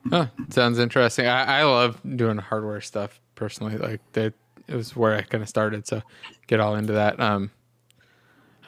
Huh, 0.10 0.28
sounds 0.50 0.78
interesting. 0.78 1.26
I, 1.28 1.62
I 1.62 1.64
love 1.64 2.02
doing 2.18 2.38
hardware 2.38 2.82
stuff 2.82 3.22
personally. 3.36 3.78
Like 3.78 4.02
that, 4.12 4.34
it 4.70 4.76
was 4.76 4.96
where 4.96 5.16
I 5.16 5.22
kind 5.22 5.42
of 5.42 5.50
started. 5.50 5.88
So 5.88 6.02
get 6.48 6.60
all 6.60 6.76
into 6.76 6.94
that. 6.94 7.20
Um, 7.20 7.52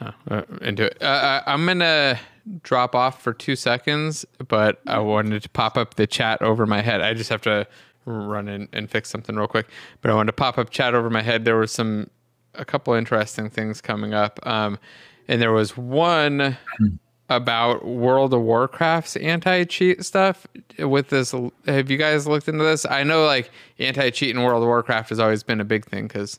uh, 0.00 0.42
into 0.60 0.86
it. 0.86 1.00
Uh, 1.00 1.42
I'm 1.46 1.64
gonna 1.64 2.18
drop 2.62 2.94
off 2.94 3.22
for 3.22 3.32
two 3.32 3.54
seconds, 3.54 4.24
but 4.48 4.80
I 4.86 4.98
wanted 4.98 5.42
to 5.42 5.48
pop 5.48 5.76
up 5.76 5.94
the 5.94 6.06
chat 6.06 6.42
over 6.42 6.66
my 6.66 6.80
head. 6.80 7.00
I 7.00 7.14
just 7.14 7.30
have 7.30 7.42
to 7.42 7.66
run 8.04 8.48
in 8.48 8.68
and 8.72 8.90
fix 8.90 9.10
something 9.10 9.36
real 9.36 9.46
quick. 9.46 9.68
But 10.00 10.10
I 10.10 10.14
wanted 10.14 10.28
to 10.28 10.32
pop 10.32 10.58
up 10.58 10.70
chat 10.70 10.94
over 10.94 11.08
my 11.08 11.22
head. 11.22 11.44
There 11.44 11.56
was 11.56 11.70
some 11.70 12.10
a 12.54 12.64
couple 12.64 12.94
interesting 12.94 13.48
things 13.48 13.80
coming 13.80 14.12
up. 14.12 14.40
Um, 14.42 14.78
and 15.28 15.40
there 15.40 15.52
was 15.52 15.76
one 15.76 16.58
about 17.36 17.84
World 17.84 18.34
of 18.34 18.42
Warcraft's 18.42 19.16
anti 19.16 19.64
cheat 19.64 20.04
stuff 20.04 20.46
with 20.78 21.08
this. 21.08 21.34
Have 21.66 21.90
you 21.90 21.96
guys 21.96 22.26
looked 22.26 22.48
into 22.48 22.64
this? 22.64 22.84
I 22.86 23.02
know 23.02 23.24
like 23.24 23.50
anti 23.78 24.10
cheat 24.10 24.34
in 24.34 24.42
World 24.42 24.62
of 24.62 24.68
Warcraft 24.68 25.10
has 25.10 25.18
always 25.18 25.42
been 25.42 25.60
a 25.60 25.64
big 25.64 25.84
thing 25.84 26.06
because 26.06 26.38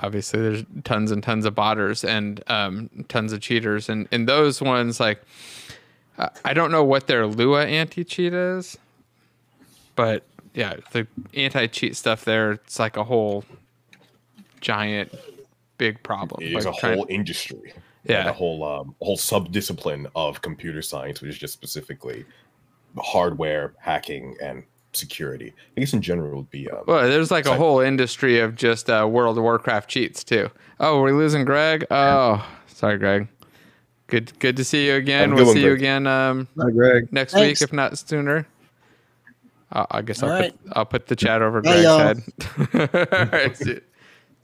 obviously 0.00 0.40
there's 0.40 0.64
tons 0.84 1.10
and 1.10 1.22
tons 1.22 1.44
of 1.44 1.54
botters 1.54 2.06
and 2.06 2.42
um, 2.48 2.90
tons 3.08 3.32
of 3.32 3.40
cheaters, 3.40 3.88
and 3.88 4.08
in 4.10 4.26
those 4.26 4.60
ones 4.62 5.00
like 5.00 5.22
I 6.44 6.52
don't 6.52 6.70
know 6.70 6.84
what 6.84 7.06
their 7.06 7.26
Lua 7.26 7.64
anti 7.66 8.04
cheat 8.04 8.32
is, 8.32 8.76
but 9.94 10.24
yeah, 10.54 10.76
the 10.92 11.06
anti 11.34 11.66
cheat 11.66 11.96
stuff 11.96 12.24
there, 12.24 12.52
it's 12.52 12.78
like 12.78 12.96
a 12.96 13.04
whole 13.04 13.44
giant 14.60 15.14
big 15.78 16.02
problem. 16.02 16.42
It 16.42 16.52
is 16.52 16.66
like 16.66 16.82
a 16.82 16.94
whole 16.94 17.06
industry. 17.08 17.72
Yeah. 18.08 18.20
And 18.20 18.28
a 18.30 18.32
whole 18.32 18.64
um, 18.64 18.94
whole 19.02 19.16
sub 19.18 19.52
discipline 19.52 20.06
of 20.16 20.40
computer 20.42 20.80
science, 20.82 21.20
which 21.20 21.30
is 21.30 21.38
just 21.38 21.52
specifically 21.52 22.24
hardware 22.96 23.74
hacking 23.78 24.34
and 24.42 24.62
security. 24.92 25.52
I 25.76 25.80
guess 25.80 25.92
in 25.92 26.00
general 26.02 26.38
would 26.38 26.50
be 26.50 26.68
um, 26.70 26.84
Well, 26.86 27.06
there's 27.08 27.30
like 27.30 27.46
a 27.46 27.54
whole 27.54 27.80
industry 27.80 28.40
of 28.40 28.56
just 28.56 28.88
uh, 28.88 29.06
World 29.10 29.36
of 29.36 29.44
Warcraft 29.44 29.88
cheats 29.90 30.24
too. 30.24 30.50
Oh, 30.80 31.00
we're 31.02 31.12
losing 31.12 31.44
Greg. 31.44 31.84
Oh, 31.90 32.44
sorry, 32.66 32.96
Greg. 32.98 33.28
Good, 34.06 34.32
good 34.38 34.56
to 34.56 34.64
see 34.64 34.86
you 34.86 34.94
again. 34.94 35.34
We'll 35.34 35.44
one, 35.44 35.54
see 35.54 35.62
you 35.64 35.72
again 35.72 36.06
um, 36.06 36.48
Hi, 36.58 36.70
Greg. 36.70 37.12
next 37.12 37.34
Thanks. 37.34 37.60
week, 37.60 37.68
if 37.68 37.74
not 37.74 37.98
sooner. 37.98 38.46
Uh, 39.70 39.84
I 39.90 40.00
guess 40.00 40.22
I'll 40.22 40.30
All 40.30 40.40
right. 40.40 40.64
put 40.66 40.76
I'll 40.78 40.86
put 40.86 41.06
the 41.08 41.14
chat 41.16 41.42
over 41.42 41.60
Bye, 41.60 41.82
Greg's 41.82 41.84
y'all. 41.84 41.98
head. 41.98 43.10
All 43.12 43.26
right, 43.26 43.54
see- 43.54 43.80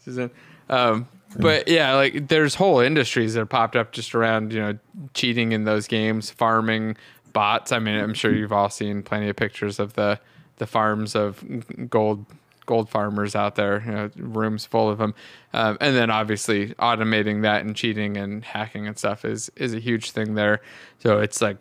Susan. 0.05 0.31
Um, 0.69 1.09
but 1.37 1.69
yeah, 1.69 1.95
like 1.95 2.29
there's 2.29 2.55
whole 2.55 2.81
industries 2.81 3.35
that 3.35 3.41
have 3.41 3.49
popped 3.49 3.77
up 3.77 3.93
just 3.93 4.15
around 4.15 4.53
you 4.53 4.61
know 4.61 4.79
cheating 5.15 5.53
in 5.53 5.65
those 5.65 5.87
games, 5.87 6.31
farming 6.31 6.97
bots. 7.33 7.73
I 7.73 7.79
mean, 7.79 7.97
I'm 7.97 8.15
sure 8.15 8.35
you've 8.35 8.53
all 8.53 8.71
seen 8.71 9.03
plenty 9.03 9.29
of 9.29 9.37
pictures 9.37 9.79
of 9.79 9.95
the 9.95 10.19
the 10.57 10.67
farms 10.67 11.15
of 11.15 11.45
gold 11.91 12.25
gold 12.67 12.89
farmers 12.89 13.35
out 13.35 13.57
there. 13.57 13.83
You 13.85 13.93
know, 13.93 14.11
rooms 14.17 14.65
full 14.65 14.89
of 14.89 14.99
them, 14.99 15.15
um, 15.53 15.77
and 15.81 15.95
then 15.95 16.11
obviously 16.11 16.69
automating 16.75 17.43
that 17.43 17.65
and 17.65 17.77
cheating 17.77 18.17
and 18.17 18.45
hacking 18.45 18.87
and 18.87 18.99
stuff 18.99 19.25
is 19.25 19.51
is 19.57 19.75
a 19.75 19.81
huge 19.81 20.13
thing 20.13 20.35
there. 20.35 20.61
So 21.01 21.21
it's 21.21 21.41
like 21.41 21.59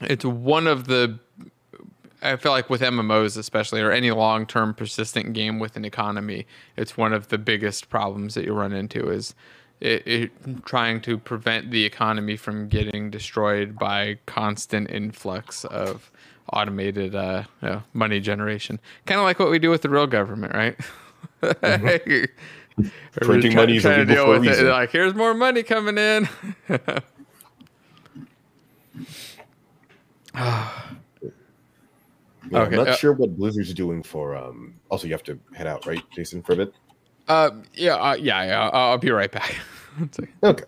it's 0.00 0.24
one 0.24 0.66
of 0.66 0.86
the 0.86 1.18
I 2.22 2.36
feel 2.36 2.52
like 2.52 2.70
with 2.70 2.80
MMOs 2.80 3.36
especially 3.36 3.80
or 3.80 3.90
any 3.90 4.10
long-term 4.10 4.74
persistent 4.74 5.32
game 5.32 5.58
with 5.58 5.76
an 5.76 5.84
economy, 5.84 6.46
it's 6.76 6.96
one 6.96 7.12
of 7.12 7.28
the 7.28 7.38
biggest 7.38 7.90
problems 7.90 8.34
that 8.34 8.44
you 8.44 8.52
run 8.52 8.72
into 8.72 9.10
is 9.10 9.34
it, 9.80 10.06
it 10.06 10.30
trying 10.64 11.00
to 11.02 11.18
prevent 11.18 11.72
the 11.72 11.84
economy 11.84 12.36
from 12.36 12.68
getting 12.68 13.10
destroyed 13.10 13.76
by 13.76 14.18
constant 14.26 14.88
influx 14.90 15.64
of 15.64 16.12
automated 16.52 17.16
uh, 17.16 17.42
you 17.60 17.68
know, 17.68 17.82
money 17.92 18.20
generation. 18.20 18.78
Kind 19.06 19.18
of 19.18 19.24
like 19.24 19.40
what 19.40 19.50
we 19.50 19.58
do 19.58 19.70
with 19.70 19.82
the 19.82 19.88
real 19.88 20.06
government, 20.06 20.54
right? 20.54 20.78
We're 21.40 22.28
Printing 23.20 23.56
money 23.56 23.76
is 23.76 23.82
trying 23.82 24.06
to 24.06 24.14
deal 24.14 24.32
a 24.32 24.38
with 24.38 24.46
it. 24.46 24.64
Like, 24.64 24.90
here's 24.90 25.14
more 25.14 25.34
money 25.34 25.62
coming 25.62 25.98
in. 25.98 26.28
Yeah, 32.52 32.62
Okay, 32.62 32.76
I'm 32.76 32.84
not 32.84 32.88
uh, 32.88 32.96
sure 32.96 33.12
what 33.14 33.34
Blizzard's 33.36 33.72
doing 33.72 34.02
for. 34.02 34.36
Um, 34.36 34.74
also, 34.90 35.06
you 35.06 35.12
have 35.14 35.22
to 35.24 35.38
head 35.54 35.66
out, 35.66 35.86
right, 35.86 36.02
Jason, 36.14 36.42
for 36.42 36.52
a 36.52 36.56
bit. 36.56 36.74
Uh, 37.28 37.50
yeah, 37.74 37.94
uh, 37.96 38.14
yeah, 38.14 38.44
yeah. 38.44 38.68
I'll, 38.72 38.98
be 38.98 39.10
right 39.10 39.30
back. 39.30 39.56
Okay. 40.42 40.64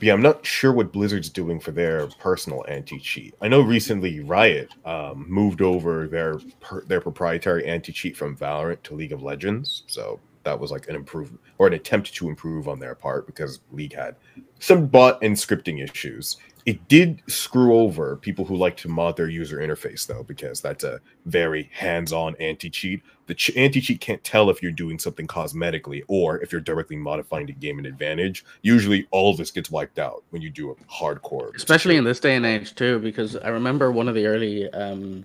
But 0.00 0.06
yeah, 0.06 0.14
I'm 0.14 0.22
not 0.22 0.46
sure 0.46 0.72
what 0.72 0.92
Blizzard's 0.92 1.28
doing 1.28 1.60
for 1.60 1.72
their 1.72 2.06
personal 2.06 2.64
anti-cheat. 2.68 3.34
I 3.42 3.48
know 3.48 3.60
recently 3.60 4.20
Riot 4.20 4.70
um, 4.86 5.26
moved 5.28 5.60
over 5.60 6.08
their 6.08 6.38
per, 6.60 6.82
their 6.84 7.02
proprietary 7.02 7.66
anti-cheat 7.66 8.16
from 8.16 8.34
Valorant 8.34 8.82
to 8.84 8.94
League 8.94 9.12
of 9.12 9.22
Legends, 9.22 9.84
so 9.86 10.18
that 10.44 10.58
was 10.58 10.70
like 10.70 10.88
an 10.88 10.96
improvement 10.96 11.40
or 11.58 11.66
an 11.66 11.74
attempt 11.74 12.14
to 12.14 12.30
improve 12.30 12.66
on 12.66 12.78
their 12.78 12.94
part 12.94 13.26
because 13.26 13.60
League 13.72 13.94
had 13.94 14.16
some 14.58 14.86
bot 14.86 15.22
and 15.22 15.36
scripting 15.36 15.84
issues. 15.84 16.38
It 16.66 16.86
did 16.88 17.22
screw 17.28 17.74
over 17.74 18.16
people 18.16 18.44
who 18.44 18.56
like 18.56 18.76
to 18.78 18.88
mod 18.88 19.16
their 19.16 19.28
user 19.28 19.58
interface 19.58 20.06
though, 20.06 20.22
because 20.22 20.60
that's 20.60 20.84
a 20.84 21.00
very 21.26 21.70
hands-on 21.72 22.36
anti-cheat. 22.40 23.02
The 23.26 23.34
ch- 23.34 23.56
anti-cheat 23.56 24.00
can't 24.00 24.22
tell 24.24 24.50
if 24.50 24.62
you're 24.62 24.72
doing 24.72 24.98
something 24.98 25.26
cosmetically 25.26 26.02
or 26.08 26.40
if 26.42 26.52
you're 26.52 26.60
directly 26.60 26.96
modifying 26.96 27.46
the 27.46 27.52
game 27.52 27.78
in 27.78 27.86
advantage. 27.86 28.44
Usually, 28.62 29.06
all 29.10 29.30
of 29.30 29.36
this 29.36 29.50
gets 29.50 29.70
wiped 29.70 29.98
out 29.98 30.24
when 30.30 30.42
you 30.42 30.50
do 30.50 30.70
a 30.70 30.74
hardcore. 30.92 31.54
especially 31.54 31.96
in 31.96 32.04
this 32.04 32.20
day 32.20 32.34
and 32.36 32.44
age 32.44 32.74
too 32.74 32.98
because 32.98 33.36
i 33.36 33.48
remember 33.48 33.90
one 33.92 34.08
of 34.08 34.14
the 34.14 34.26
early 34.26 34.70
um 34.72 35.24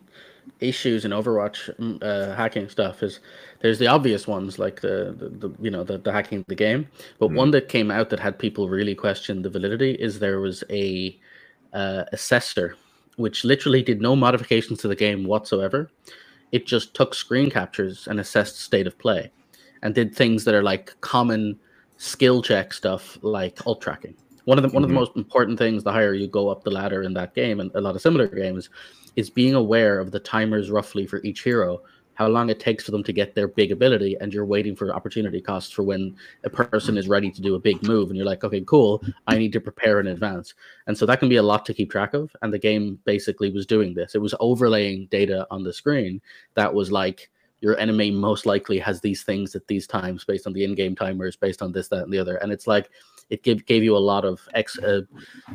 issues 0.60 1.06
in 1.06 1.12
overwatch 1.12 1.76
mm, 1.78 2.02
uh, 2.04 2.36
hacking 2.36 2.70
stuff 2.70 3.04
is 3.04 3.20
there's 3.62 3.80
the 3.80 3.88
obvious 3.88 4.28
ones 4.28 4.60
like 4.60 4.82
the, 4.82 5.16
the, 5.18 5.30
the 5.48 5.56
you 5.62 5.72
know 5.72 5.84
the, 5.84 5.98
the 5.98 6.12
hacking 6.12 6.44
the 6.48 6.56
game. 6.56 6.88
But 7.20 7.30
one 7.32 7.52
that 7.52 7.70
came 7.70 7.92
out 7.92 8.10
that 8.12 8.20
had 8.20 8.40
people 8.40 8.70
really 8.70 8.96
question 8.96 9.42
the 9.42 9.50
validity 9.50 9.92
is 9.94 10.20
there 10.20 10.40
was 10.42 10.64
a 10.70 11.20
uh, 11.74 12.06
assessor 12.14 12.78
which 13.18 13.46
literally 13.46 13.82
did 13.82 14.02
no 14.02 14.16
modifications 14.16 14.80
to 14.82 14.88
the 14.90 14.96
game 14.96 15.26
whatsoever. 15.26 15.92
It 16.52 16.66
just 16.66 16.94
took 16.96 17.14
screen 17.16 17.50
captures 17.52 18.08
and 18.08 18.20
assessed 18.20 18.60
state 18.62 18.88
of 18.88 18.98
play 18.98 19.32
and 19.84 19.96
did 19.96 20.16
things 20.16 20.46
that 20.46 20.56
are 20.56 20.64
like 20.64 21.00
common 21.02 21.60
skill 21.98 22.42
check 22.42 22.74
stuff 22.74 23.18
like 23.22 23.66
ult 23.66 23.82
tracking. 23.82 24.16
One 24.46 24.58
of 24.58 24.64
the 24.64 24.70
one 24.70 24.84
of 24.84 24.90
the 24.90 24.94
Mhm. 24.94 25.00
most 25.00 25.16
important 25.16 25.58
things 25.58 25.84
the 25.84 25.92
higher 25.92 26.14
you 26.14 26.28
go 26.28 26.50
up 26.50 26.64
the 26.64 26.72
ladder 26.72 27.04
in 27.04 27.14
that 27.16 27.34
game 27.36 27.60
and 27.60 27.72
a 27.76 27.82
lot 27.82 27.96
of 27.96 28.02
similar 28.02 28.28
games 28.28 28.70
is 29.16 29.30
being 29.30 29.54
aware 29.54 30.00
of 30.00 30.12
the 30.12 30.20
timers 30.20 30.70
roughly 30.70 31.06
for 31.06 31.22
each 31.24 31.44
hero 31.44 31.82
how 32.16 32.28
long 32.28 32.50
it 32.50 32.62
takes 32.62 32.86
for 32.86 32.92
them 32.92 33.04
to 33.04 33.12
get 33.12 33.36
their 33.36 33.50
big 33.50 33.74
ability 33.74 34.16
and 34.22 34.34
you're 34.34 34.46
waiting 34.46 34.74
for 34.74 34.96
opportunity 34.96 35.42
costs 35.42 35.72
for 35.72 35.84
when 35.84 36.16
a 36.46 36.50
person 36.50 36.98
is 36.98 37.10
ready 37.10 37.30
to 37.30 37.42
do 37.42 37.56
a 37.56 37.60
big 37.60 37.82
move 37.84 38.10
and 38.10 38.18
you're 38.18 38.26
like 38.26 38.44
okay 38.44 38.62
cool 38.62 39.04
i 39.28 39.38
need 39.38 39.52
to 39.52 39.60
prepare 39.60 40.00
in 40.00 40.08
advance. 40.08 40.54
And 40.88 40.98
so 40.98 41.06
that 41.06 41.20
can 41.20 41.30
be 41.30 41.36
a 41.36 41.44
lot 41.44 41.66
to 41.66 41.74
keep 41.74 41.92
track 41.92 42.14
of 42.14 42.36
and 42.42 42.54
the 42.54 42.60
game 42.60 43.00
basically 43.06 43.52
was 43.52 43.66
doing 43.66 43.94
this. 43.94 44.16
It 44.16 44.22
was 44.22 44.36
overlaying 44.40 45.08
data 45.08 45.46
on 45.52 45.64
the 45.64 45.74
screen 45.74 46.22
that 46.56 46.74
was 46.74 46.92
like 46.92 47.30
your 47.62 47.78
enemy 47.78 48.12
most 48.12 48.46
likely 48.46 48.80
has 48.80 49.02
these 49.02 49.24
things 49.24 49.56
at 49.56 49.68
these 49.68 49.88
times 49.88 50.24
based 50.24 50.46
on 50.48 50.54
the 50.54 50.64
in-game 50.64 50.96
timers 50.96 51.36
based 51.36 51.62
on 51.62 51.72
this 51.72 51.88
that 51.90 52.04
and 52.04 52.14
the 52.14 52.20
other. 52.20 52.38
And 52.38 52.52
it's 52.52 52.68
like 52.68 52.90
it 53.30 53.44
gave, 53.44 53.66
gave 53.66 53.84
you 53.84 53.96
a 53.96 54.00
lot 54.00 54.26
of 54.26 54.48
ex 54.54 54.78
uh, 54.80 55.02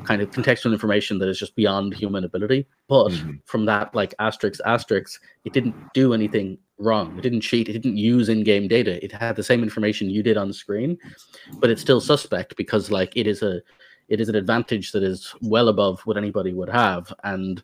kind 0.02 0.22
of 0.22 0.30
contextual 0.30 0.72
information 0.72 1.18
that 1.18 1.28
is 1.28 1.38
just 1.38 1.54
beyond 1.54 1.94
human 1.94 2.24
ability. 2.24 2.66
But 2.88 3.12
Mhm. 3.12 3.40
from 3.44 3.64
that 3.66 3.94
like 3.94 4.14
asterisk 4.18 4.60
asterisk 4.64 5.22
it 5.44 5.52
didn't 5.52 5.76
do 5.94 6.14
anything 6.14 6.58
wrong. 6.78 7.12
It 7.18 7.22
didn't 7.22 7.42
cheat. 7.42 7.68
It 7.68 7.72
didn't 7.74 7.96
use 7.98 8.28
in-game 8.30 8.66
data. 8.68 9.02
It 9.04 9.12
had 9.12 9.36
the 9.36 9.42
same 9.42 9.62
information 9.62 10.08
you 10.10 10.22
did 10.22 10.36
on 10.38 10.48
the 10.48 10.54
screen 10.54 10.98
but 11.60 11.70
it's 11.70 11.82
still 11.82 12.00
suspect 12.00 12.56
because 12.56 12.90
like 12.90 13.12
it 13.16 13.26
is 13.26 13.42
a 13.42 13.60
it 14.08 14.20
is 14.20 14.28
an 14.28 14.34
advantage 14.34 14.90
that 14.92 15.02
is 15.04 15.34
well 15.42 15.68
above 15.68 16.00
what 16.06 16.16
anybody 16.16 16.52
would 16.52 16.68
have. 16.68 17.12
And 17.24 17.62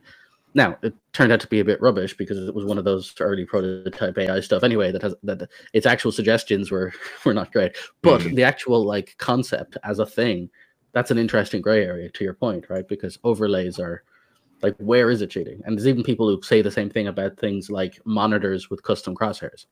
now 0.56 0.76
it 0.82 0.94
turned 1.12 1.30
out 1.30 1.40
to 1.40 1.46
be 1.46 1.60
a 1.60 1.64
bit 1.64 1.80
rubbish 1.82 2.16
because 2.16 2.38
it 2.38 2.54
was 2.54 2.64
one 2.64 2.78
of 2.78 2.84
those 2.84 3.14
early 3.20 3.44
prototype 3.44 4.16
AI 4.18 4.40
stuff 4.40 4.64
anyway 4.64 4.90
that 4.90 5.02
has 5.02 5.14
that 5.22 5.48
its 5.74 5.86
actual 5.86 6.10
suggestions 6.10 6.70
were 6.70 6.92
were 7.24 7.34
not 7.34 7.52
great. 7.52 7.76
But 8.02 8.22
Mhm. 8.22 8.34
the 8.34 8.42
actual 8.42 8.84
like 8.84 9.14
concept 9.18 9.76
as 9.84 9.98
a 9.98 10.06
thing, 10.06 10.48
that's 10.94 11.10
an 11.10 11.18
interesting 11.18 11.60
gray 11.60 11.84
area 11.84 12.08
to 12.10 12.24
your 12.24 12.32
point, 12.34 12.70
right? 12.70 12.88
Because 12.88 13.18
overlays 13.22 13.78
are 13.78 14.02
like 14.62 14.74
where 14.78 15.10
is 15.10 15.20
it 15.20 15.30
cheating? 15.30 15.60
And 15.64 15.76
there's 15.76 15.86
even 15.86 16.02
people 16.02 16.26
who 16.28 16.42
say 16.42 16.62
the 16.62 16.70
same 16.70 16.88
thing 16.88 17.08
about 17.08 17.36
things 17.38 17.68
like 17.70 18.00
monitors 18.06 18.70
with 18.70 18.82
custom 18.82 19.14
crosshairs. 19.14 19.66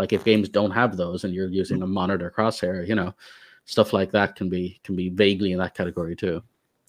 Like 0.00 0.12
if 0.12 0.24
games 0.24 0.48
don't 0.48 0.72
have 0.72 0.96
those 0.96 1.22
and 1.22 1.32
you're 1.32 1.48
using 1.48 1.82
a 1.82 1.86
monitor 1.86 2.32
crosshair, 2.36 2.86
you 2.86 2.96
know, 2.96 3.14
stuff 3.66 3.92
like 3.92 4.10
that 4.10 4.34
can 4.34 4.48
be 4.48 4.80
can 4.82 4.96
be 4.96 5.10
vaguely 5.10 5.52
in 5.52 5.58
that 5.58 5.74
category 5.76 6.16
too. 6.16 6.42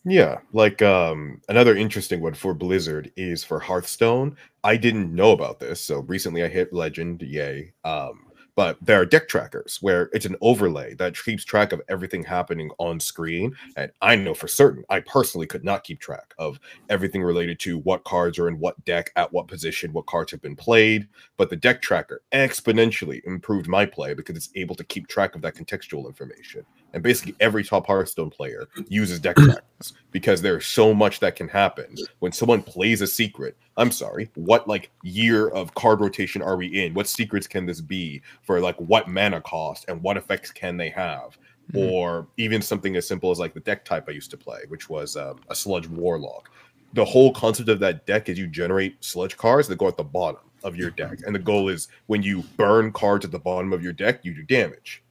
Yeah, 0.06 0.40
like 0.54 0.82
um 0.82 1.42
another 1.50 1.76
interesting 1.76 2.22
one 2.22 2.36
for 2.36 2.54
Blizzard 2.54 3.12
is 3.18 3.44
for 3.44 3.60
Hearthstone. 3.60 4.38
I 4.64 4.78
didn't 4.78 5.14
know 5.14 5.32
about 5.32 5.60
this, 5.60 5.82
so 5.82 6.00
recently 6.02 6.44
I 6.44 6.48
hit 6.48 6.74
Legend, 6.74 7.22
yay. 7.22 7.74
Um 7.84 8.22
but 8.56 8.78
there 8.82 9.02
are 9.02 9.06
deck 9.06 9.28
trackers 9.28 9.80
where 9.82 10.10
it's 10.14 10.26
an 10.26 10.38
overlay 10.40 10.94
that 10.96 11.22
keeps 11.22 11.44
track 11.44 11.74
of 11.74 11.82
everything 11.90 12.24
happening 12.24 12.70
on 12.80 13.02
screen. 13.02 13.54
And 13.76 13.92
I 14.02 14.16
know 14.16 14.34
for 14.34 14.48
certain, 14.48 14.86
I 14.90 15.02
personally 15.02 15.46
could 15.46 15.66
not 15.66 15.84
keep 15.84 16.00
track 16.00 16.34
of 16.38 16.58
everything 16.88 17.22
related 17.22 17.60
to 17.62 17.80
what 17.80 18.06
cards 18.06 18.40
are 18.40 18.48
in 18.48 18.58
what 18.60 18.82
deck, 18.86 19.12
at 19.18 19.34
what 19.34 19.50
position, 19.50 19.92
what 19.92 20.06
cards 20.06 20.32
have 20.32 20.42
been 20.42 20.56
played. 20.56 21.08
But 21.36 21.50
the 21.50 21.58
deck 21.58 21.82
tracker 21.82 22.22
exponentially 22.32 23.22
improved 23.26 23.68
my 23.68 23.86
play 23.86 24.14
because 24.14 24.38
it's 24.38 24.50
able 24.56 24.76
to 24.76 24.86
keep 24.86 25.08
track 25.10 25.36
of 25.36 25.42
that 25.42 25.56
contextual 25.56 26.08
information. 26.08 26.66
And 26.96 27.04
basically, 27.04 27.36
every 27.42 27.64
top 27.64 27.86
Hearthstone 27.86 28.30
player 28.30 28.70
uses 28.88 29.20
deck 29.20 29.36
trackers 29.36 29.94
because 30.12 30.42
there's 30.42 30.66
so 30.66 30.94
much 30.94 31.20
that 31.20 31.36
can 31.36 31.50
happen 31.50 31.94
when 32.20 32.32
someone 32.32 32.64
plays 32.64 33.02
a 33.02 33.08
secret. 33.08 33.58
I'm 33.76 33.92
sorry, 33.92 34.32
what 34.36 34.66
like 34.66 34.90
year 35.04 35.50
of 35.50 35.76
card 35.76 36.00
rotation 36.00 36.42
are 36.42 36.56
we 36.56 36.86
in? 36.86 36.94
What 36.94 37.08
secrets 37.08 37.48
can 37.48 37.66
this 37.66 37.82
be 37.82 38.22
for 38.44 38.62
like 38.62 38.78
what 38.78 39.10
mana 39.10 39.42
cost 39.42 39.84
and 39.90 40.02
what 40.02 40.16
effects 40.16 40.52
can 40.54 40.78
they 40.78 40.90
have? 40.90 41.38
Mhm. 41.74 41.92
Or 41.92 42.28
even 42.38 42.62
something 42.62 42.96
as 42.96 43.06
simple 43.06 43.30
as 43.30 43.40
like 43.40 43.54
the 43.54 43.60
deck 43.60 43.84
type 43.84 44.06
I 44.08 44.14
used 44.14 44.32
to 44.32 44.38
play, 44.38 44.62
which 44.70 44.90
was 44.90 45.18
um, 45.18 45.42
a 45.50 45.56
sludge 45.56 45.88
warlock. 45.88 46.50
The 46.94 47.04
whole 47.04 47.34
concept 47.34 47.68
of 47.68 47.80
that 47.82 48.06
deck 48.06 48.30
is 48.30 48.40
you 48.40 48.48
generate 48.48 49.04
sludge 49.04 49.36
cards 49.36 49.68
that 49.68 49.78
go 49.78 49.90
at 49.90 49.98
the 49.98 50.04
bottom 50.04 50.40
of 50.64 50.78
your 50.78 50.92
deck. 50.92 51.20
And 51.26 51.36
the 51.36 51.40
goal 51.40 51.68
is 51.68 51.90
when 52.06 52.24
you 52.24 52.42
burn 52.56 52.94
cards 52.94 53.26
at 53.26 53.32
the 53.32 53.40
bottom 53.40 53.74
of 53.74 53.84
your 53.84 53.92
deck, 53.92 54.24
you 54.24 54.34
do 54.34 54.44
damage 54.44 55.04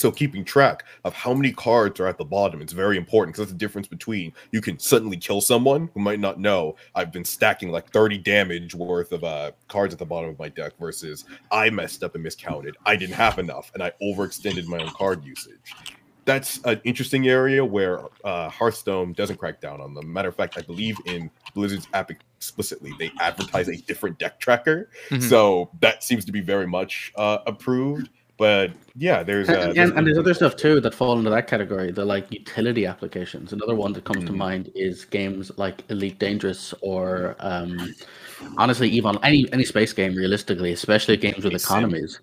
So 0.00 0.10
keeping 0.10 0.46
track 0.46 0.86
of 1.04 1.12
how 1.12 1.34
many 1.34 1.52
cards 1.52 2.00
are 2.00 2.06
at 2.06 2.16
the 2.16 2.24
bottom 2.24 2.62
it's 2.62 2.72
very 2.72 2.96
important 2.96 3.34
because 3.34 3.48
that's 3.48 3.52
the 3.52 3.58
difference 3.58 3.86
between 3.86 4.32
you 4.50 4.62
can 4.62 4.78
suddenly 4.78 5.18
kill 5.18 5.42
someone 5.42 5.90
who 5.92 6.00
might 6.00 6.20
not 6.20 6.40
know 6.40 6.76
I've 6.94 7.12
been 7.12 7.22
stacking 7.22 7.70
like 7.70 7.90
30 7.90 8.16
damage 8.16 8.74
worth 8.74 9.12
of 9.12 9.24
uh, 9.24 9.52
cards 9.68 9.92
at 9.92 9.98
the 9.98 10.06
bottom 10.06 10.30
of 10.30 10.38
my 10.38 10.48
deck 10.48 10.72
versus 10.80 11.26
I 11.52 11.68
messed 11.68 12.02
up 12.02 12.14
and 12.14 12.24
miscounted. 12.24 12.76
I 12.86 12.96
didn't 12.96 13.16
have 13.16 13.38
enough 13.38 13.72
and 13.74 13.82
I 13.82 13.92
overextended 14.02 14.64
my 14.64 14.78
own 14.78 14.88
card 14.88 15.22
usage 15.22 15.74
that's 16.24 16.60
an 16.64 16.80
interesting 16.84 17.28
area 17.28 17.64
where 17.64 18.00
uh, 18.24 18.48
Hearthstone 18.48 19.12
doesn't 19.14 19.36
crack 19.38 19.60
down 19.60 19.80
on 19.80 19.94
them. 19.94 20.12
Matter 20.12 20.28
of 20.28 20.36
fact, 20.36 20.56
I 20.56 20.62
believe 20.62 20.96
in 21.06 21.30
Blizzard's 21.54 21.88
app 21.92 22.10
explicitly, 22.10 22.92
they 22.98 23.10
advertise 23.20 23.68
a 23.68 23.76
different 23.76 24.18
deck 24.18 24.38
tracker, 24.38 24.90
mm-hmm. 25.08 25.26
so 25.28 25.70
that 25.80 26.04
seems 26.04 26.24
to 26.26 26.32
be 26.32 26.40
very 26.40 26.66
much 26.66 27.12
uh, 27.16 27.38
approved. 27.46 28.10
But 28.40 28.70
yeah, 28.96 29.22
there's 29.22 29.50
uh, 29.50 29.52
and, 29.52 29.76
there's, 29.76 29.90
and 29.90 30.06
there's 30.06 30.16
other 30.16 30.32
stuff 30.32 30.56
too 30.56 30.80
that 30.80 30.94
fall 30.94 31.18
into 31.18 31.28
that 31.28 31.46
category. 31.46 31.90
The 31.92 32.06
like 32.06 32.32
utility 32.32 32.86
applications. 32.86 33.52
Another 33.52 33.74
one 33.74 33.92
that 33.92 34.04
comes 34.04 34.24
mm-hmm. 34.24 34.28
to 34.28 34.32
mind 34.32 34.72
is 34.74 35.04
games 35.04 35.52
like 35.58 35.84
Elite 35.90 36.18
Dangerous 36.18 36.72
or 36.80 37.36
um, 37.40 37.92
honestly 38.56 38.88
even 38.88 39.18
any 39.22 39.46
any 39.52 39.66
space 39.66 39.92
game. 39.92 40.14
Realistically, 40.14 40.72
especially 40.72 41.18
games 41.18 41.44
with 41.44 41.52
economies. 41.52 42.18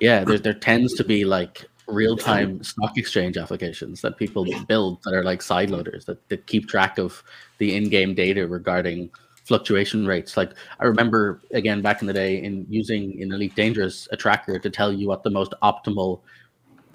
Yeah, 0.00 0.24
there 0.24 0.40
there 0.40 0.54
tends 0.54 0.94
to 0.94 1.04
be 1.04 1.24
like 1.24 1.66
real 1.86 2.16
time 2.16 2.64
stock 2.64 2.98
exchange 2.98 3.36
applications 3.36 4.00
that 4.00 4.16
people 4.16 4.44
build 4.66 5.00
that 5.04 5.14
are 5.14 5.22
like 5.22 5.40
side 5.40 5.70
loaders 5.70 6.04
that, 6.06 6.28
that 6.30 6.48
keep 6.48 6.68
track 6.68 6.98
of 6.98 7.22
the 7.58 7.76
in 7.76 7.88
game 7.88 8.12
data 8.12 8.44
regarding 8.48 9.08
fluctuation 9.50 10.06
rates. 10.06 10.36
Like 10.36 10.52
I 10.78 10.84
remember 10.84 11.42
again 11.50 11.82
back 11.82 12.02
in 12.02 12.06
the 12.06 12.12
day 12.12 12.40
in 12.40 12.66
using 12.70 13.18
in 13.18 13.32
Elite 13.32 13.56
Dangerous 13.56 14.06
a 14.12 14.16
tracker 14.16 14.60
to 14.60 14.70
tell 14.70 14.92
you 14.92 15.08
what 15.08 15.24
the 15.24 15.30
most 15.30 15.54
optimal 15.60 16.20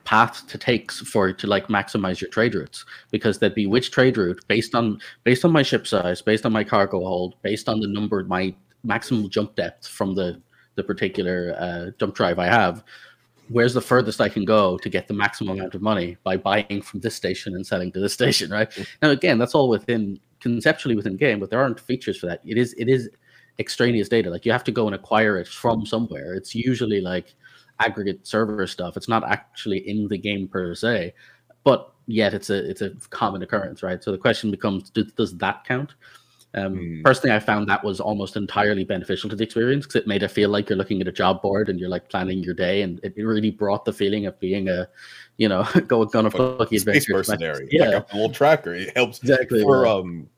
path 0.06 0.48
to 0.48 0.58
take 0.58 0.90
for 0.90 1.34
to 1.34 1.48
like 1.48 1.68
maximize 1.68 2.22
your 2.22 2.30
trade 2.30 2.56
routes 2.56 2.86
because 3.12 3.40
there'd 3.40 3.56
be 3.56 3.68
which 3.68 3.92
trade 3.92 4.16
route 4.16 4.42
based 4.48 4.74
on 4.74 5.02
based 5.26 5.44
on 5.44 5.52
my 5.52 5.64
ship 5.64 5.86
size, 5.86 6.22
based 6.22 6.46
on 6.46 6.54
my 6.54 6.64
cargo 6.64 7.00
hold, 7.00 7.36
based 7.42 7.68
on 7.68 7.82
the 7.82 7.88
number 7.88 8.24
my 8.24 8.56
maximum 8.86 9.30
jump 9.30 9.54
depth 9.56 9.86
from 9.86 10.16
the 10.16 10.42
the 10.76 10.84
particular 10.84 11.58
uh, 11.60 11.92
jump 12.00 12.16
drive 12.16 12.40
I 12.40 12.46
have 12.46 12.86
where's 13.50 13.74
the 13.74 13.82
furthest 13.82 14.22
I 14.22 14.30
can 14.30 14.46
go 14.46 14.78
to 14.78 14.90
get 14.90 15.08
the 15.10 15.14
maximum 15.14 15.58
amount 15.60 15.76
of 15.76 15.82
money 15.82 16.18
by 16.24 16.38
buying 16.38 16.82
from 16.82 17.02
this 17.02 17.16
station 17.16 17.54
and 17.54 17.68
selling 17.68 17.92
to 17.92 18.00
this 18.00 18.14
station, 18.22 18.50
right? 18.50 18.70
Mm-hmm. 18.72 18.84
Now, 19.02 19.10
again, 19.12 19.38
that's 19.38 19.54
all 19.54 19.70
within 19.70 20.20
conceptually 20.46 20.96
within 20.96 21.18
game, 21.18 21.40
but 21.40 21.50
there 21.50 21.60
aren't 21.60 21.80
features 21.80 22.18
for 22.20 22.28
that. 22.28 22.40
It 22.46 22.58
is 22.58 22.74
it 22.78 22.88
is 22.88 23.10
extraneous 23.58 24.08
data. 24.10 24.30
Like 24.30 24.46
you 24.46 24.52
have 24.52 24.64
to 24.66 24.72
go 24.72 24.86
and 24.86 24.94
acquire 24.94 25.38
it 25.38 25.48
from 25.48 25.86
somewhere. 25.88 26.36
It's 26.36 26.54
usually 26.54 27.02
like 27.02 27.34
aggregate 27.80 28.28
server 28.28 28.68
stuff. 28.68 28.96
It's 28.96 29.10
not 29.10 29.24
actually 29.24 29.80
in 29.90 30.08
the 30.08 30.20
game 30.20 30.48
per 30.48 30.76
se, 30.76 31.16
but 31.64 31.92
yet 32.06 32.36
it's 32.36 32.52
a 32.52 32.70
it's 32.70 32.82
a 32.82 32.92
common 33.10 33.42
occurrence, 33.42 33.82
right? 33.82 34.04
So 34.04 34.12
the 34.12 34.20
question 34.20 34.52
becomes, 34.52 34.92
does, 34.92 35.12
does 35.14 35.38
that 35.38 35.64
count? 35.66 35.96
Um, 36.56 36.76
mm. 36.76 37.04
Personally, 37.04 37.36
I 37.36 37.40
found 37.40 37.68
that 37.68 37.84
was 37.84 38.00
almost 38.00 38.38
entirely 38.38 38.86
beneficial 38.86 39.30
to 39.30 39.36
the 39.36 39.44
experience 39.44 39.86
because 39.86 40.02
it 40.02 40.08
made 40.08 40.24
it 40.24 40.30
feel 40.30 40.50
like 40.50 40.70
you're 40.70 40.78
looking 40.78 41.02
at 41.02 41.08
a 41.08 41.12
job 41.12 41.42
board 41.42 41.68
and 41.68 41.80
you're 41.80 41.90
like 41.90 42.10
planning 42.10 42.44
your 42.44 42.54
day, 42.54 42.82
and 42.82 43.00
it 43.04 43.14
really 43.18 43.52
brought 43.52 43.84
the 43.84 43.92
feeling 43.92 44.26
of 44.26 44.40
being 44.40 44.70
a, 44.70 44.88
you 45.38 45.50
know, 45.50 45.68
go 45.88 46.10
on 46.14 46.26
a 46.26 46.32
fucking 46.32 46.78
adventure. 46.78 47.14
mercenary, 47.14 47.68
yeah, 47.72 47.90
like 47.90 48.14
a 48.14 48.16
little 48.16 48.32
tracker. 48.32 48.74
It 48.74 48.96
helps 48.96 49.20
exactly 49.20 49.62
for 49.62 49.86
um. 49.86 50.30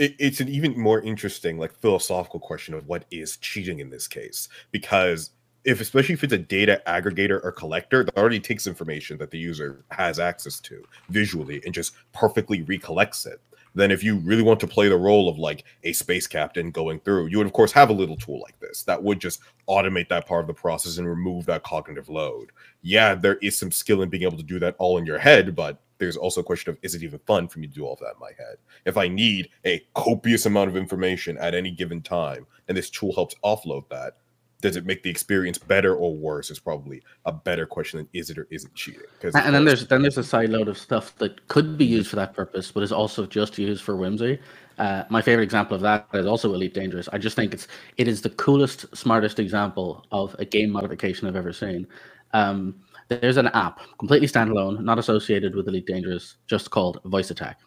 It, 0.00 0.16
it's 0.18 0.40
an 0.40 0.48
even 0.48 0.76
more 0.76 1.00
interesting, 1.00 1.58
like 1.58 1.72
philosophical 1.72 2.40
question 2.40 2.74
of 2.74 2.88
what 2.88 3.04
is 3.12 3.36
cheating 3.36 3.78
in 3.78 3.90
this 3.90 4.08
case, 4.08 4.48
because 4.72 5.30
if 5.62 5.80
especially 5.80 6.14
if 6.14 6.24
it's 6.24 6.32
a 6.32 6.38
data 6.38 6.82
aggregator 6.86 7.38
or 7.44 7.52
collector 7.52 8.02
that 8.02 8.16
already 8.16 8.40
takes 8.40 8.66
information 8.66 9.18
that 9.18 9.30
the 9.30 9.38
user 9.38 9.84
has 9.90 10.18
access 10.18 10.58
to 10.60 10.82
visually 11.10 11.60
and 11.64 11.74
just 11.74 11.92
perfectly 12.12 12.62
recollects 12.62 13.26
it 13.26 13.40
then 13.74 13.90
if 13.90 14.02
you 14.02 14.16
really 14.16 14.42
want 14.42 14.60
to 14.60 14.66
play 14.66 14.88
the 14.88 14.96
role 14.96 15.28
of 15.28 15.38
like 15.38 15.64
a 15.84 15.92
space 15.92 16.26
captain 16.26 16.70
going 16.70 17.00
through, 17.00 17.26
you 17.26 17.38
would 17.38 17.46
of 17.46 17.52
course 17.52 17.72
have 17.72 17.90
a 17.90 17.94
little 17.94 18.16
tool 18.16 18.40
like 18.40 18.58
this 18.60 18.82
that 18.84 19.02
would 19.02 19.20
just 19.20 19.40
automate 19.68 20.08
that 20.08 20.26
part 20.26 20.42
of 20.42 20.46
the 20.46 20.54
process 20.54 20.98
and 20.98 21.08
remove 21.08 21.46
that 21.46 21.62
cognitive 21.62 22.08
load. 22.08 22.50
Yeah, 22.82 23.14
there 23.14 23.36
is 23.36 23.58
some 23.58 23.70
skill 23.70 24.02
in 24.02 24.08
being 24.08 24.24
able 24.24 24.36
to 24.36 24.42
do 24.42 24.58
that 24.60 24.76
all 24.78 24.98
in 24.98 25.06
your 25.06 25.18
head, 25.18 25.54
but 25.54 25.78
there's 26.00 26.16
also 26.16 26.40
a 26.40 26.44
question 26.44 26.70
of 26.70 26.78
is 26.82 26.94
it 26.94 27.02
even 27.04 27.20
fun 27.20 27.46
for 27.46 27.60
me 27.60 27.68
to 27.68 27.72
do 27.72 27.84
all 27.84 27.92
of 27.92 28.00
that 28.00 28.14
in 28.14 28.20
my 28.20 28.30
head? 28.36 28.56
If 28.84 28.96
I 28.96 29.06
need 29.06 29.50
a 29.64 29.80
copious 29.94 30.46
amount 30.46 30.70
of 30.70 30.76
information 30.76 31.38
at 31.38 31.54
any 31.54 31.70
given 31.70 32.02
time, 32.02 32.46
and 32.66 32.76
this 32.76 32.90
tool 32.90 33.12
helps 33.14 33.36
offload 33.44 33.88
that, 33.90 34.16
does 34.60 34.76
it 34.76 34.84
make 34.84 35.02
the 35.02 35.10
experience 35.10 35.58
better 35.58 35.94
or 35.94 36.14
worse 36.14 36.50
is 36.50 36.58
probably 36.58 37.02
a 37.24 37.32
better 37.32 37.66
question 37.66 37.98
than 37.98 38.08
is 38.12 38.30
it 38.30 38.38
or 38.38 38.46
isn't 38.50 38.74
cheating? 38.74 39.02
And, 39.22 39.36
and 39.36 39.54
then 39.54 39.64
there's 39.64 39.86
then 39.86 40.02
there's 40.02 40.18
a 40.18 40.24
side 40.24 40.50
load 40.50 40.68
of 40.68 40.76
stuff 40.76 41.16
that 41.18 41.46
could 41.48 41.78
be 41.78 41.84
used 41.84 42.10
for 42.10 42.16
that 42.16 42.34
purpose 42.34 42.70
but 42.70 42.82
is 42.82 42.92
also 42.92 43.26
just 43.26 43.58
used 43.58 43.82
for 43.82 43.96
whimsy. 43.96 44.38
Uh, 44.78 45.04
my 45.10 45.20
favorite 45.20 45.44
example 45.44 45.74
of 45.74 45.82
that 45.82 46.08
is 46.14 46.26
also 46.26 46.52
elite 46.54 46.74
dangerous. 46.74 47.08
I 47.12 47.18
just 47.18 47.36
think 47.36 47.52
it's 47.52 47.68
it 47.96 48.08
is 48.08 48.22
the 48.22 48.30
coolest 48.30 48.84
smartest 48.96 49.38
example 49.38 50.06
of 50.12 50.34
a 50.38 50.44
game 50.44 50.70
modification 50.70 51.26
i've 51.26 51.36
ever 51.36 51.52
seen. 51.52 51.86
Um, 52.32 52.76
there's 53.10 53.36
an 53.36 53.48
app 53.48 53.80
completely 53.98 54.28
standalone 54.28 54.80
not 54.82 54.98
associated 54.98 55.54
with 55.54 55.68
elite 55.68 55.86
dangerous 55.86 56.36
just 56.46 56.70
called 56.70 57.00
voice 57.04 57.30
attack 57.30 57.60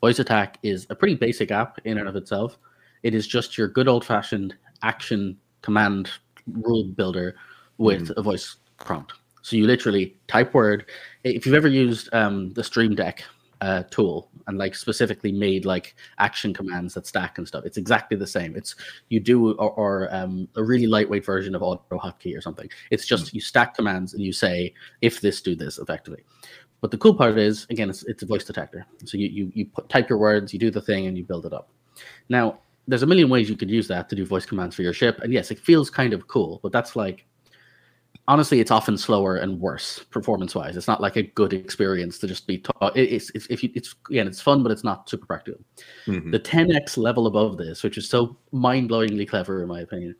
voice 0.00 0.18
attack 0.18 0.58
is 0.62 0.86
a 0.90 0.94
pretty 0.94 1.14
basic 1.14 1.50
app 1.50 1.78
in 1.84 1.98
and 1.98 2.08
of 2.08 2.16
itself 2.16 2.58
it 3.02 3.14
is 3.14 3.26
just 3.26 3.56
your 3.56 3.68
good 3.68 3.88
old 3.88 4.04
fashioned 4.04 4.54
action 4.82 5.36
command 5.62 6.10
rule 6.46 6.84
builder 6.84 7.36
with 7.78 8.08
mm. 8.08 8.16
a 8.16 8.22
voice 8.22 8.56
prompt. 8.78 9.12
So 9.42 9.56
you 9.56 9.66
literally 9.66 10.16
type 10.28 10.52
word. 10.54 10.86
If 11.24 11.46
you've 11.46 11.54
ever 11.54 11.68
used 11.68 12.12
um, 12.12 12.52
the 12.52 12.64
Stream 12.64 12.94
Deck 12.94 13.24
uh, 13.60 13.82
tool 13.90 14.30
and 14.46 14.58
like 14.58 14.74
specifically 14.74 15.32
made 15.32 15.64
like 15.64 15.94
action 16.18 16.52
commands 16.54 16.94
that 16.94 17.06
stack 17.06 17.38
and 17.38 17.46
stuff, 17.46 17.64
it's 17.64 17.76
exactly 17.76 18.16
the 18.16 18.26
same. 18.26 18.56
It's 18.56 18.74
you 19.08 19.20
do 19.20 19.52
or, 19.52 19.70
or 19.72 20.14
um, 20.14 20.48
a 20.56 20.62
really 20.62 20.86
lightweight 20.86 21.24
version 21.24 21.54
of 21.54 21.62
auto 21.62 21.98
hotkey 21.98 22.36
or 22.36 22.40
something. 22.40 22.68
It's 22.90 23.06
just 23.06 23.26
mm. 23.26 23.34
you 23.34 23.40
stack 23.40 23.74
commands 23.74 24.14
and 24.14 24.22
you 24.22 24.32
say 24.32 24.74
if 25.02 25.20
this 25.20 25.40
do 25.42 25.54
this 25.54 25.78
effectively. 25.78 26.24
But 26.80 26.90
the 26.90 26.98
cool 26.98 27.14
part 27.14 27.38
is 27.38 27.66
again, 27.70 27.90
it's 27.90 28.04
it's 28.04 28.22
a 28.22 28.26
voice 28.26 28.44
detector. 28.44 28.86
So 29.04 29.18
you 29.18 29.28
you 29.28 29.52
you 29.54 29.66
put, 29.66 29.88
type 29.88 30.08
your 30.08 30.18
words, 30.18 30.52
you 30.52 30.58
do 30.58 30.70
the 30.70 30.80
thing, 30.80 31.06
and 31.06 31.16
you 31.16 31.24
build 31.24 31.46
it 31.46 31.52
up. 31.52 31.70
Now 32.28 32.58
there's 32.88 33.02
a 33.02 33.06
million 33.06 33.28
ways 33.28 33.48
you 33.48 33.56
could 33.56 33.70
use 33.70 33.86
that 33.88 34.08
to 34.08 34.16
do 34.16 34.26
voice 34.26 34.46
commands 34.46 34.74
for 34.74 34.82
your 34.82 34.92
ship. 34.92 35.20
And 35.20 35.32
yes, 35.32 35.50
it 35.50 35.58
feels 35.58 35.90
kind 35.90 36.12
of 36.12 36.26
cool, 36.26 36.58
but 36.62 36.72
that's 36.72 36.96
like 36.96 37.26
honestly, 38.30 38.60
it's 38.60 38.70
often 38.70 38.96
slower 38.96 39.34
and 39.34 39.60
worse 39.60 40.04
performance 40.10 40.54
wise. 40.54 40.76
It's 40.76 40.86
not 40.86 41.00
like 41.00 41.16
a 41.16 41.24
good 41.24 41.52
experience 41.52 42.16
to 42.20 42.28
just 42.28 42.46
be 42.46 42.58
taught. 42.58 42.96
It's, 42.96 43.30
it's 43.34 43.46
if 43.46 43.64
you, 43.64 43.70
it's 43.74 43.96
again, 44.08 44.28
it's 44.28 44.40
fun, 44.40 44.62
but 44.62 44.70
it's 44.70 44.84
not 44.84 45.10
super 45.10 45.26
practical. 45.26 45.60
Mm-hmm. 46.06 46.30
The 46.30 46.38
10x 46.38 46.96
level 46.96 47.26
above 47.26 47.56
this, 47.56 47.82
which 47.82 47.98
is 47.98 48.08
so 48.08 48.36
mind 48.52 48.88
blowingly 48.88 49.28
clever 49.28 49.64
in 49.64 49.68
my 49.68 49.80
opinion, 49.80 50.14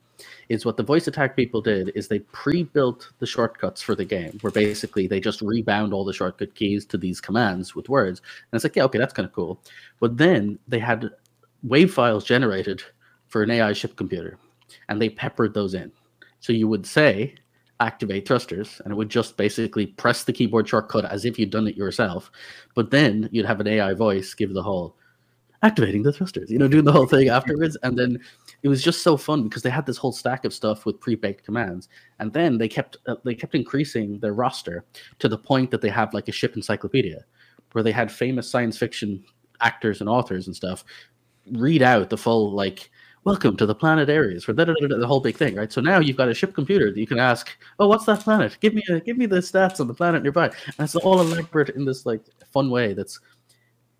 is 0.49 0.65
what 0.65 0.75
the 0.75 0.83
voice 0.83 1.07
attack 1.07 1.37
people 1.37 1.61
did 1.61 1.93
is 1.95 2.09
they 2.09 2.19
pre-built 2.19 3.13
the 3.19 3.25
shortcuts 3.25 3.81
for 3.81 3.95
the 3.95 4.03
game, 4.03 4.37
where 4.41 4.51
basically 4.51 5.07
they 5.07 5.21
just 5.21 5.41
rebound 5.41 5.93
all 5.93 6.03
the 6.03 6.11
shortcut 6.11 6.53
keys 6.53 6.85
to 6.87 6.97
these 6.97 7.21
commands 7.21 7.75
with 7.75 7.87
words, 7.87 8.19
and 8.19 8.57
it's 8.57 8.65
like, 8.65 8.75
yeah, 8.75 8.83
okay, 8.83 8.99
that's 8.99 9.13
kind 9.13 9.25
of 9.25 9.31
cool. 9.31 9.61
But 10.01 10.17
then 10.17 10.59
they 10.67 10.79
had 10.79 11.11
wave 11.63 11.93
files 11.93 12.25
generated 12.25 12.83
for 13.29 13.41
an 13.41 13.51
AI 13.51 13.71
ship 13.71 13.95
computer, 13.95 14.37
and 14.89 15.01
they 15.01 15.09
peppered 15.09 15.53
those 15.53 15.75
in. 15.75 15.93
So 16.41 16.51
you 16.51 16.67
would 16.67 16.85
say 16.85 17.35
activate 17.81 18.27
thrusters, 18.27 18.79
and 18.83 18.91
it 18.91 18.95
would 18.95 19.09
just 19.09 19.35
basically 19.35 19.87
press 19.87 20.23
the 20.23 20.31
keyboard 20.31 20.69
shortcut 20.69 21.03
as 21.05 21.25
if 21.25 21.37
you'd 21.37 21.49
done 21.49 21.67
it 21.67 21.75
yourself. 21.75 22.31
But 22.75 22.91
then 22.91 23.27
you'd 23.31 23.45
have 23.45 23.59
an 23.59 23.67
AI 23.67 23.93
voice 23.93 24.33
give 24.33 24.53
the 24.53 24.63
whole 24.63 24.95
activating 25.63 26.03
the 26.03 26.13
thrusters, 26.13 26.49
you 26.49 26.57
know, 26.57 26.67
doing 26.67 26.85
the 26.85 26.91
whole 26.91 27.05
thing 27.05 27.29
afterwards. 27.29 27.77
And 27.83 27.97
then 27.97 28.19
it 28.63 28.67
was 28.67 28.81
just 28.81 29.03
so 29.03 29.17
fun 29.17 29.43
because 29.43 29.61
they 29.61 29.69
had 29.69 29.85
this 29.85 29.97
whole 29.97 30.11
stack 30.11 30.45
of 30.45 30.53
stuff 30.53 30.85
with 30.85 30.99
pre-baked 30.99 31.43
commands, 31.43 31.89
and 32.19 32.31
then 32.31 32.57
they 32.57 32.67
kept 32.67 32.97
uh, 33.07 33.15
they 33.25 33.35
kept 33.35 33.55
increasing 33.55 34.19
their 34.19 34.33
roster 34.33 34.85
to 35.19 35.27
the 35.27 35.37
point 35.37 35.71
that 35.71 35.81
they 35.81 35.89
have 35.89 36.13
like 36.13 36.27
a 36.27 36.31
ship 36.31 36.55
encyclopedia, 36.55 37.25
where 37.71 37.83
they 37.83 37.91
had 37.91 38.11
famous 38.11 38.49
science 38.49 38.77
fiction 38.77 39.23
actors 39.59 40.01
and 40.01 40.09
authors 40.09 40.47
and 40.47 40.55
stuff 40.55 40.83
read 41.53 41.81
out 41.81 42.09
the 42.09 42.17
full 42.17 42.51
like 42.51 42.91
welcome 43.23 43.55
to 43.55 43.65
the 43.65 43.75
planet 43.75 44.09
Aries 44.09 44.43
for 44.43 44.53
the 44.53 45.05
whole 45.05 45.19
big 45.19 45.37
thing, 45.37 45.55
right? 45.55 45.71
So 45.71 45.81
now 45.81 45.99
you've 45.99 46.17
got 46.17 46.29
a 46.29 46.33
ship 46.33 46.53
computer 46.53 46.91
that 46.91 46.99
you 46.99 47.07
can 47.07 47.19
ask, 47.19 47.55
oh, 47.79 47.87
what's 47.87 48.05
that 48.05 48.21
planet? 48.21 48.57
Give 48.61 48.73
me 48.73 48.83
a, 48.89 48.99
give 48.99 49.17
me 49.17 49.25
the 49.25 49.37
stats 49.37 49.79
on 49.79 49.87
the 49.87 49.93
planet 49.93 50.23
nearby, 50.23 50.45
and 50.45 50.79
it's 50.79 50.95
all 50.95 51.21
elaborate 51.21 51.69
in 51.69 51.85
this 51.85 52.05
like 52.05 52.21
fun 52.51 52.69
way. 52.69 52.93
That's 52.93 53.19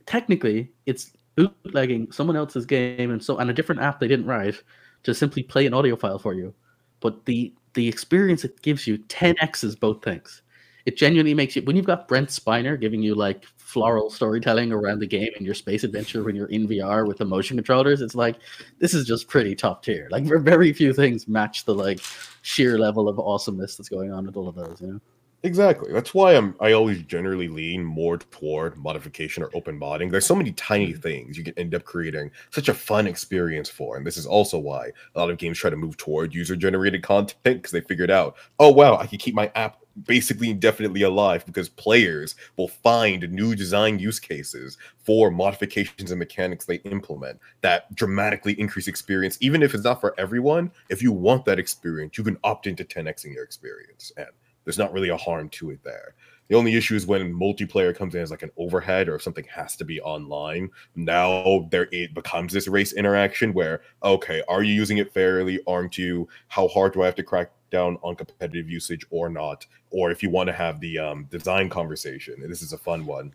technically 0.06 0.72
it's 0.86 1.12
bootlegging 1.36 2.12
someone 2.12 2.36
else's 2.36 2.66
game 2.66 3.12
and 3.12 3.24
so 3.24 3.38
and 3.38 3.50
a 3.50 3.54
different 3.54 3.82
app 3.82 4.00
they 4.00 4.08
didn't 4.08 4.26
write 4.26 4.62
to 5.04 5.14
simply 5.14 5.42
play 5.44 5.66
an 5.66 5.74
audio 5.74 5.96
file 5.96 6.20
for 6.20 6.34
you, 6.34 6.54
but 7.00 7.26
the 7.26 7.54
the 7.74 7.88
experience 7.88 8.44
it 8.44 8.62
gives 8.62 8.86
you 8.86 8.98
10x's 8.98 9.76
both 9.76 10.04
things. 10.04 10.42
It 10.86 10.98
genuinely 10.98 11.34
makes 11.34 11.56
you 11.56 11.62
when 11.64 11.76
you've 11.76 11.86
got 11.86 12.08
Brent 12.08 12.30
Spiner 12.30 12.80
giving 12.80 13.02
you 13.02 13.16
like 13.16 13.46
floral 13.58 14.10
storytelling 14.10 14.72
around 14.72 15.00
the 15.00 15.08
game 15.08 15.32
and 15.38 15.46
your 15.46 15.56
space 15.56 15.84
adventure 15.84 16.24
when 16.24 16.36
you're 16.36 16.48
in 16.48 16.68
VR 16.68 17.08
with 17.08 17.18
the 17.18 17.26
motion 17.26 17.58
controllers, 17.58 18.02
it's 18.02 18.16
like 18.16 18.38
this 18.80 18.94
is 18.94 19.06
just 19.06 19.28
pretty 19.28 19.56
top 19.56 19.84
tier. 19.84 20.08
Like 20.12 20.26
very 20.26 20.74
few 20.74 20.94
things 20.94 21.28
match 21.28 21.66
the 21.66 21.76
like 21.76 22.00
sheer 22.42 22.78
level 22.78 23.08
of 23.08 23.20
awesomeness 23.20 23.76
that's 23.76 23.90
going 23.90 24.12
on 24.12 24.26
with 24.26 24.36
all 24.36 24.48
of 24.48 24.56
those, 24.56 24.82
you 24.82 24.88
know. 24.88 25.00
Exactly. 25.44 25.92
That's 25.92 26.14
why 26.14 26.36
I'm 26.36 26.56
I 26.60 26.74
always 26.74 27.02
generally 27.02 27.48
lean 27.48 27.84
more 27.84 28.18
toward 28.18 28.78
modification 28.78 29.42
or 29.42 29.50
open 29.56 29.80
modding. 29.80 30.12
There's 30.12 30.26
so 30.26 30.36
many 30.36 30.52
tiny 30.52 30.94
mm. 30.94 31.02
things 31.02 31.36
you 31.36 31.44
can 31.44 31.58
end 31.58 31.74
up 31.74 31.84
creating 31.84 32.30
such 32.52 32.70
a 32.70 32.76
fun 32.76 33.08
experience 33.08 33.68
for. 33.68 33.98
And 33.98 34.06
this 34.06 34.18
is 34.18 34.28
also 34.28 34.60
why 34.60 34.92
a 35.16 35.20
lot 35.20 35.32
of 35.32 35.40
games 35.40 35.58
try 35.58 35.72
to 35.72 35.76
move 35.76 35.98
toward 35.98 36.36
user 36.36 36.56
generated 36.56 37.02
content 37.02 37.38
because 37.44 37.72
they 37.72 37.82
figured 37.82 38.12
out, 38.12 38.36
oh 38.60 38.70
wow, 38.70 38.98
I 38.98 39.08
can 39.08 39.18
keep 39.18 39.34
my 39.34 39.52
app 39.56 39.78
basically 40.06 40.52
indefinitely 40.52 41.02
alive 41.02 41.46
because 41.46 41.68
players 41.68 42.36
will 42.56 42.68
find 42.68 43.30
new 43.32 43.56
design 43.56 44.00
use 44.00 44.20
cases 44.20 44.78
for 45.04 45.30
modifications 45.32 46.12
and 46.12 46.20
mechanics 46.20 46.66
they 46.66 46.76
implement 46.76 47.38
that 47.60 47.94
dramatically 47.94 48.54
increase 48.54 48.88
experience 48.88 49.38
even 49.42 49.62
if 49.62 49.74
it's 49.74 49.84
not 49.84 50.00
for 50.00 50.18
everyone 50.18 50.72
if 50.88 51.02
you 51.02 51.12
want 51.12 51.44
that 51.44 51.60
experience 51.60 52.18
you 52.18 52.24
can 52.24 52.38
opt 52.46 52.68
into 52.68 52.86
10xing 52.86 53.34
your 53.34 53.44
experience 53.44 54.14
and 54.16 54.28
there's 54.64 54.78
not 54.78 54.94
really 54.94 55.10
a 55.10 55.18
harm 55.18 55.50
to 55.50 55.72
it 55.72 55.84
there. 55.84 56.16
The 56.52 56.58
only 56.58 56.76
issue 56.76 56.96
is 56.96 57.06
when 57.06 57.34
multiplayer 57.34 57.96
comes 57.96 58.14
in 58.14 58.22
as 58.22 58.30
like 58.30 58.44
an 58.44 58.52
overhead 58.58 59.08
or 59.08 59.16
if 59.16 59.22
something 59.22 59.46
has 59.46 59.78
to 59.78 59.86
be 59.86 60.02
online. 60.02 60.70
Now 60.98 61.70
there 61.72 61.88
it 61.94 62.14
becomes 62.14 62.52
this 62.52 62.68
race 62.68 62.92
interaction 62.92 63.54
where 63.54 63.84
okay, 64.04 64.44
are 64.50 64.62
you 64.62 64.74
using 64.74 64.98
it 64.98 65.14
fairly? 65.14 65.62
Aren't 65.66 65.98
you? 65.98 66.28
How 66.50 66.68
hard 66.68 66.92
do 66.92 67.04
I 67.04 67.06
have 67.06 67.16
to 67.16 67.24
crack 67.24 67.52
down 67.70 67.98
on 68.04 68.18
competitive 68.18 68.70
usage 68.70 69.06
or 69.12 69.30
not? 69.30 69.66
Or 69.92 70.12
if 70.12 70.22
you 70.22 70.30
want 70.30 70.48
to 70.48 70.54
have 70.54 70.82
the 70.82 71.00
um, 71.00 71.24
design 71.32 71.70
conversation, 71.70 72.36
and 72.44 72.52
this 72.52 72.62
is 72.62 72.74
a 72.74 72.78
fun 72.78 73.06
one. 73.06 73.32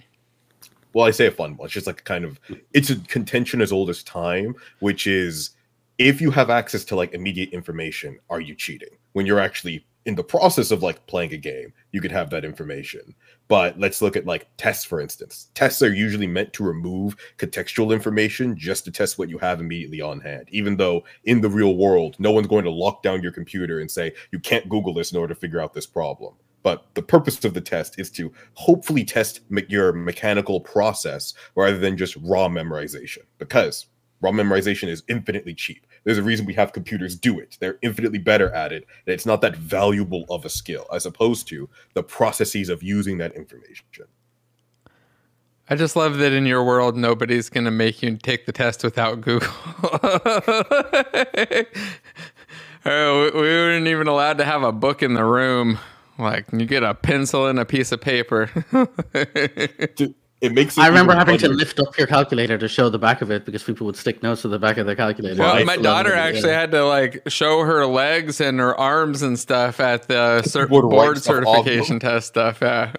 Well, 0.93 1.07
I 1.07 1.11
say 1.11 1.27
a 1.27 1.31
fun 1.31 1.57
one. 1.57 1.66
It's 1.66 1.74
just 1.74 1.87
like 1.87 2.05
kind 2.05 2.24
of 2.27 2.39
it's 2.74 2.91
a 2.91 2.97
contention 2.97 3.62
as 3.62 3.72
old 3.72 3.89
as 3.89 4.03
time, 4.03 4.55
which 4.81 5.07
is 5.07 5.53
if 5.97 6.20
you 6.20 6.31
have 6.31 6.51
access 6.51 6.85
to 6.85 6.97
like 6.97 7.14
immediate 7.14 7.51
information, 7.51 8.18
are 8.29 8.41
you 8.43 8.55
cheating 8.55 8.91
when 9.14 9.24
you're 9.24 9.41
actually 9.41 9.87
in 10.07 10.14
the 10.14 10.24
process 10.24 10.70
of 10.70 10.84
like 10.84 11.04
playing 11.07 11.34
a 11.34 11.36
game, 11.36 11.72
you 11.90 12.00
could 12.00 12.12
have 12.12 12.30
that 12.30 12.44
information. 12.44 13.14
But 13.48 13.78
let's 13.78 14.00
look 14.00 14.16
at 14.16 14.24
like 14.24 14.46
tests, 14.57 14.84
for 14.84 15.00
instance. 15.00 15.48
Tests 15.54 15.82
are 15.82 15.92
usually 15.92 16.28
meant 16.28 16.52
to 16.54 16.64
remove 16.64 17.16
contextual 17.38 17.92
information 17.92 18.57
just 18.57 18.84
to 18.84 18.92
test 18.92 19.18
what 19.18 19.28
you 19.28 19.36
have 19.38 19.61
immediately 19.61 20.00
on 20.00 20.20
hand. 20.20 20.46
Even 20.50 20.76
though 20.76 21.04
in 21.24 21.40
the 21.40 21.50
real 21.50 21.76
world, 21.76 22.14
no 22.20 22.30
one's 22.30 22.46
going 22.46 22.64
to 22.64 22.70
lock 22.70 23.02
down 23.02 23.22
your 23.22 23.32
computer 23.32 23.80
and 23.80 23.90
say, 23.90 24.12
you 24.30 24.38
can't 24.38 24.68
Google 24.68 24.94
this 24.94 25.11
in 25.11 25.18
order 25.18 25.34
to 25.34 25.40
figure 25.40 25.61
out 25.61 25.74
this 25.74 25.86
problem. 25.86 26.34
But 26.62 26.86
the 26.94 27.02
purpose 27.02 27.44
of 27.44 27.54
the 27.54 27.61
test 27.61 27.98
is 27.98 28.11
to 28.12 28.32
hopefully 28.54 29.04
test 29.04 29.40
your 29.68 29.92
mechanical 29.92 30.61
process 30.61 31.34
rather 31.57 31.78
than 31.78 31.96
just 31.96 32.16
raw 32.16 32.48
memorization. 32.48 33.22
Because 33.38 33.86
raw 34.20 34.30
memorization 34.30 34.88
is 34.88 35.02
infinitely 35.09 35.54
cheap 35.54 35.86
there's 36.07 36.16
a 36.18 36.22
reason 36.22 36.46
we 36.46 36.54
have 36.54 36.72
computers 36.72 37.16
do 37.16 37.38
it. 37.40 37.57
They're 37.59 37.78
infinitely 37.82 38.20
better 38.20 38.48
at 38.52 38.72
it. 38.72 38.86
It's 39.07 39.26
not 39.26 39.40
that 39.40 39.57
valuable 39.57 40.24
of 40.30 40.44
a 40.44 40.48
skill 40.48 40.86
as 40.94 41.04
opposed 41.04 41.48
to 41.48 41.68
the 41.94 42.04
processes 42.04 42.68
of 42.68 42.80
using 42.80 43.18
that 43.18 43.34
information. 43.34 43.84
I 45.68 45.74
just 45.74 45.96
love 45.96 46.18
that 46.18 46.32
in 46.32 46.46
your 46.46 46.62
world, 46.62 46.96
nobody's 46.96 47.48
going 47.48 47.64
to 47.64 47.72
make 47.72 48.04
you 48.04 48.16
take 48.18 48.46
the 48.46 48.52
test 48.52 48.84
without 48.84 49.20
Google. 49.20 49.48
oh, 52.86 53.30
we 53.34 53.40
weren't 53.40 53.88
even 53.88 54.07
allowed 54.07 54.38
to 54.38 54.44
have 54.44 54.62
a 54.62 54.70
book 54.70 55.02
in 55.02 55.14
the 55.14 55.24
room. 55.24 55.80
Like, 56.20 56.46
you 56.52 56.66
get 56.66 56.84
a 56.84 56.94
pencil 56.94 57.48
and 57.48 57.59
a 57.59 57.64
piece 57.64 57.90
of 57.90 58.00
paper 58.00 58.48
it 60.47 60.53
makes. 60.53 60.78
It 60.78 60.80
I 60.80 60.86
remember 60.88 61.14
having 61.14 61.38
to 61.38 61.49
lift 61.49 61.78
up 61.78 61.97
your 61.99 62.07
calculator 62.07 62.57
to 62.57 62.68
show 62.68 62.88
the 62.88 62.99
back 62.99 63.20
of 63.22 63.30
it 63.30 63.44
because 63.44 63.62
people 63.62 63.86
would 63.86 63.97
stick 63.97 64.22
notes 64.22 64.42
to 64.42 64.49
the 64.49 64.59
back 64.59 64.78
of 64.78 64.86
their 64.86 64.97
calculator. 64.97 65.40
Well, 65.40 65.64
my 65.64 65.76
daughter 65.76 66.14
actually 66.14 66.53
had 66.53 66.70
to 66.70 66.84
like 66.86 67.22
show 67.28 67.62
her 67.62 67.84
legs 67.86 68.40
and 68.40 68.59
her 68.59 68.74
arms 68.76 69.22
and 69.22 69.38
stuff 69.38 69.80
at 69.80 70.09
the 70.09 70.42
cert- 70.47 70.68
board 70.68 71.22
certification 71.22 71.99
test 71.99 72.28
stuff. 72.28 72.59
Yeah, 72.62 72.92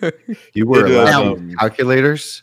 you 0.54 0.66
were 0.66 0.86
allowed 0.86 1.38
um, 1.38 1.54
calculators. 1.60 2.42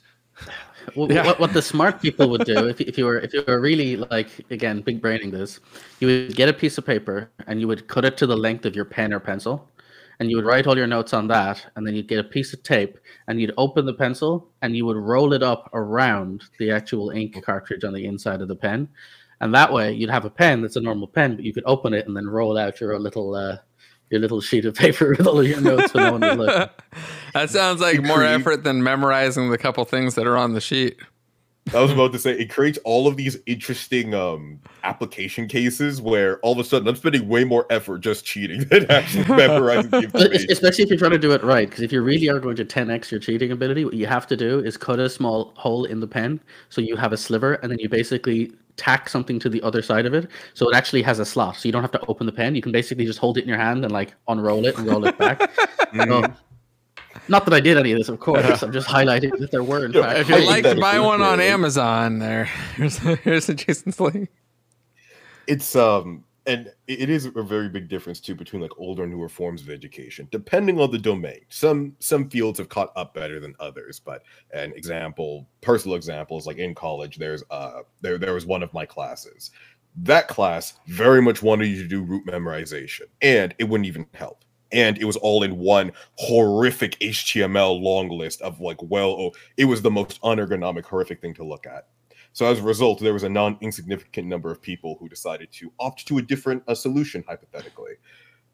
Well, 0.96 1.12
yeah. 1.12 1.26
what, 1.26 1.40
what 1.40 1.54
the 1.54 1.62
smart 1.62 2.02
people 2.02 2.30
would 2.30 2.46
do 2.46 2.68
if, 2.68 2.80
if 2.82 2.98
you 2.98 3.06
were 3.06 3.20
if 3.20 3.34
you 3.34 3.44
were 3.48 3.60
really 3.60 3.98
like 3.98 4.28
again 4.52 4.82
big 4.82 5.02
braining 5.02 5.32
this, 5.32 5.60
you 6.00 6.08
would 6.08 6.36
get 6.36 6.50
a 6.50 6.54
piece 6.54 6.78
of 6.78 6.86
paper 6.86 7.32
and 7.48 7.60
you 7.60 7.68
would 7.68 7.88
cut 7.88 8.06
it 8.06 8.18
to 8.18 8.28
the 8.28 8.38
length 8.38 8.66
of 8.66 8.76
your 8.76 8.86
pen 8.86 9.14
or 9.14 9.20
pencil, 9.20 9.68
and 10.20 10.30
you 10.30 10.36
would 10.38 10.46
write 10.46 10.68
all 10.68 10.78
your 10.78 10.88
notes 10.88 11.14
on 11.14 11.28
that, 11.28 11.66
and 11.76 11.86
then 11.86 11.96
you'd 11.96 12.08
get 12.08 12.20
a 12.20 12.24
piece 12.24 12.54
of 12.54 12.64
tape 12.64 12.98
and 13.28 13.40
you'd 13.40 13.54
open 13.58 13.86
the 13.86 13.94
pencil 13.94 14.50
and 14.62 14.76
you 14.76 14.86
would 14.86 14.98
roll 14.98 15.34
it 15.34 15.44
up 15.44 15.70
around 15.74 16.44
the 16.60 16.72
actual 16.72 17.10
ink 17.10 17.44
cartridge 17.44 17.84
on 17.84 17.94
the 17.94 18.06
inside 18.06 18.42
of 18.42 18.48
the 18.48 18.56
pen. 18.56 18.88
And 19.42 19.54
that 19.54 19.74
way 19.74 19.94
you'd 19.94 20.10
have 20.10 20.26
a 20.26 20.30
pen 20.30 20.62
that's 20.62 20.76
a 20.76 20.82
normal 20.82 21.08
pen, 21.08 21.36
but 21.36 21.46
you 21.46 21.54
could 21.54 21.66
open 21.66 21.94
it 21.94 22.08
and 22.08 22.16
then 22.16 22.28
roll 22.28 22.58
out 22.58 22.80
your 22.80 22.98
little 23.00 23.36
uh, 23.36 23.58
your 24.10 24.22
little 24.22 24.42
sheet 24.42 24.66
of 24.66 24.76
paper 24.76 25.16
with 25.18 25.28
all 25.28 25.40
of 25.40 25.48
your 25.48 25.62
notes 25.62 25.92
so 25.92 26.00
no 26.00 26.12
one 26.14 26.22
that 27.34 27.50
sounds 27.50 27.82
like 27.82 28.02
more 28.02 28.24
effort 28.24 28.64
than 28.64 28.84
memorizing 28.84 29.50
the 29.50 29.58
couple 29.58 29.84
things 29.86 30.16
that 30.16 30.28
are 30.28 30.38
on 30.38 30.54
the 30.54 30.62
sheet. 30.62 30.98
I 31.74 31.80
was 31.80 31.92
about 31.92 32.12
to 32.12 32.20
say 32.20 32.32
it 32.32 32.50
creates 32.50 32.78
all 32.84 33.08
of 33.08 33.16
these 33.16 33.38
interesting 33.46 34.14
um 34.14 34.60
application 34.84 35.48
cases 35.48 36.02
where 36.02 36.40
all 36.40 36.52
of 36.52 36.60
a 36.60 36.64
sudden 36.64 36.88
I'm 36.88 36.96
spending 36.96 37.28
way 37.28 37.46
more 37.46 37.66
effort 37.70 38.00
just 38.00 38.26
cheating 38.26 38.64
than 38.70 38.90
actually 38.92 39.24
memorizing 39.36 39.92
the 39.92 40.02
information. 40.02 40.52
Especially 40.52 40.84
if 40.84 40.90
you're 40.90 41.00
trying 41.00 41.12
to 41.12 41.20
do 41.20 41.32
it 41.32 41.44
right, 41.44 41.70
because 41.70 41.84
if 41.84 41.92
you 41.92 42.02
really 42.02 42.30
are 42.30 42.40
going 42.40 42.58
to 42.58 42.66
10x 42.66 43.12
your 43.12 43.20
cheating 43.20 43.52
ability, 43.52 43.86
what 43.86 43.94
you 43.94 44.08
have 44.08 44.28
to 44.28 44.36
do 44.36 44.60
is 44.60 44.76
cut 44.76 45.00
a 45.00 45.10
small 45.10 45.54
hole 45.56 45.86
in 45.86 46.00
the 46.00 46.08
pen 46.08 46.40
so 46.70 46.82
you 46.82 46.96
have 46.96 47.14
a 47.14 47.18
sliver, 47.18 47.54
and 47.56 47.72
then 47.72 47.80
you 47.80 47.88
basically 47.88 48.52
tack 48.76 49.08
something 49.08 49.40
to 49.40 49.50
the 49.50 49.62
other 49.62 49.84
side 49.84 50.08
of 50.08 50.16
it 50.16 50.28
so 50.56 50.68
it 50.68 50.76
actually 50.76 51.04
has 51.04 51.20
a 51.20 51.26
slot 51.26 51.56
so 51.56 51.68
you 51.68 51.72
don't 51.72 51.84
have 51.84 51.92
to 51.92 52.04
open 52.08 52.26
the 52.26 52.32
pen 52.32 52.56
you 52.56 52.62
can 52.62 52.72
basically 52.72 53.06
just 53.06 53.20
hold 53.20 53.38
it 53.38 53.44
in 53.44 53.48
your 53.48 53.58
hand 53.58 53.84
and 53.84 53.94
like 53.94 54.16
unroll 54.30 54.66
it 54.66 54.76
and 54.80 54.88
roll 54.88 55.06
it 55.06 55.16
back 55.20 55.40
mm. 55.94 56.36
Not 57.28 57.46
that 57.46 57.54
I 57.54 57.60
did 57.60 57.78
any 57.78 57.92
of 57.92 58.00
this, 58.00 58.10
of 58.10 58.20
course. 58.20 58.64
I'm 58.64 58.72
just 58.72 58.88
highlighting 58.88 59.38
that 59.40 59.52
there 59.52 59.64
were. 59.64 59.86
In 59.86 59.94
fact, 59.94 60.20
if 60.20 60.30
you'd 60.30 60.46
like 60.46 60.64
to 60.64 60.76
buy 60.76 61.00
one 61.00 61.22
on 61.22 61.40
Amazon, 61.40 62.20
there, 62.20 62.46
here's 62.76 62.98
here's 62.98 63.50
a 63.50 63.54
Jason's 63.54 64.00
link. 64.00 64.30
It's 65.48 65.76
um, 65.76 66.24
and 66.46 66.72
it 66.88 67.10
is 67.10 67.26
a 67.26 67.44
very 67.44 67.70
big 67.70 67.88
difference 67.88 68.20
too 68.20 68.36
between 68.36 68.62
like 68.62 68.78
older 68.78 69.04
and 69.04 69.14
newer 69.14 69.30
forms 69.30 69.62
of 69.62 69.70
education, 69.70 70.28
depending 70.32 70.80
on 70.80 70.92
the 70.92 70.98
domain. 70.98 71.40
Some 71.50 71.96
some 72.00 72.30
fields 72.30 72.60
have 72.60 72.70
caught 72.70 72.92
up 72.96 73.14
better 73.14 73.40
than 73.40 73.56
others, 73.60 74.00
but 74.00 74.24
an 74.52 74.74
example, 74.74 75.48
personal 75.62 75.96
examples, 75.96 76.46
like 76.46 76.58
in 76.58 76.76
college. 76.76 77.18
There's 77.18 77.44
uh, 77.50 77.82
there 78.02 78.18
there 78.18 78.34
was 78.34 78.46
one 78.46 78.64
of 78.64 78.74
my 78.74 78.86
classes. 78.86 79.52
That 79.96 80.28
class 80.28 80.74
very 80.88 81.22
much 81.22 81.44
wanted 81.44 81.68
you 81.68 81.82
to 81.84 81.88
do 81.88 82.02
root 82.02 82.26
memorization, 82.26 83.04
and 83.22 83.56
it 83.60 83.66
wouldn't 83.66 83.88
even 83.88 84.08
help 84.14 84.44
and 84.74 84.98
it 84.98 85.06
was 85.06 85.16
all 85.18 85.44
in 85.44 85.58
one 85.58 85.92
horrific 86.16 87.00
HTML 87.00 87.80
long 87.80 88.10
list 88.10 88.42
of 88.42 88.60
like, 88.60 88.82
well, 88.82 89.12
oh, 89.12 89.32
it 89.56 89.66
was 89.66 89.82
the 89.82 89.92
most 89.92 90.20
unergonomic, 90.22 90.84
horrific 90.86 91.22
thing 91.22 91.34
to 91.36 91.44
look 91.44 91.66
at. 91.66 91.88
So 92.34 92.48
as 92.48 92.60
a 92.60 92.64
result, 92.64 93.00
there 93.00 93.14
was 93.14 93.24
a 93.24 93.30
non-insignificant 93.30 94.28
number 94.28 94.52
of 94.52 94.62
people 94.62 94.98
who 95.00 95.08
decided 95.08 95.52
to 95.54 95.72
opt 95.80 96.08
to 96.08 96.18
a 96.18 96.22
different 96.22 96.64
uh, 96.68 96.74
solution. 96.74 97.24
Hypothetically, 97.28 97.94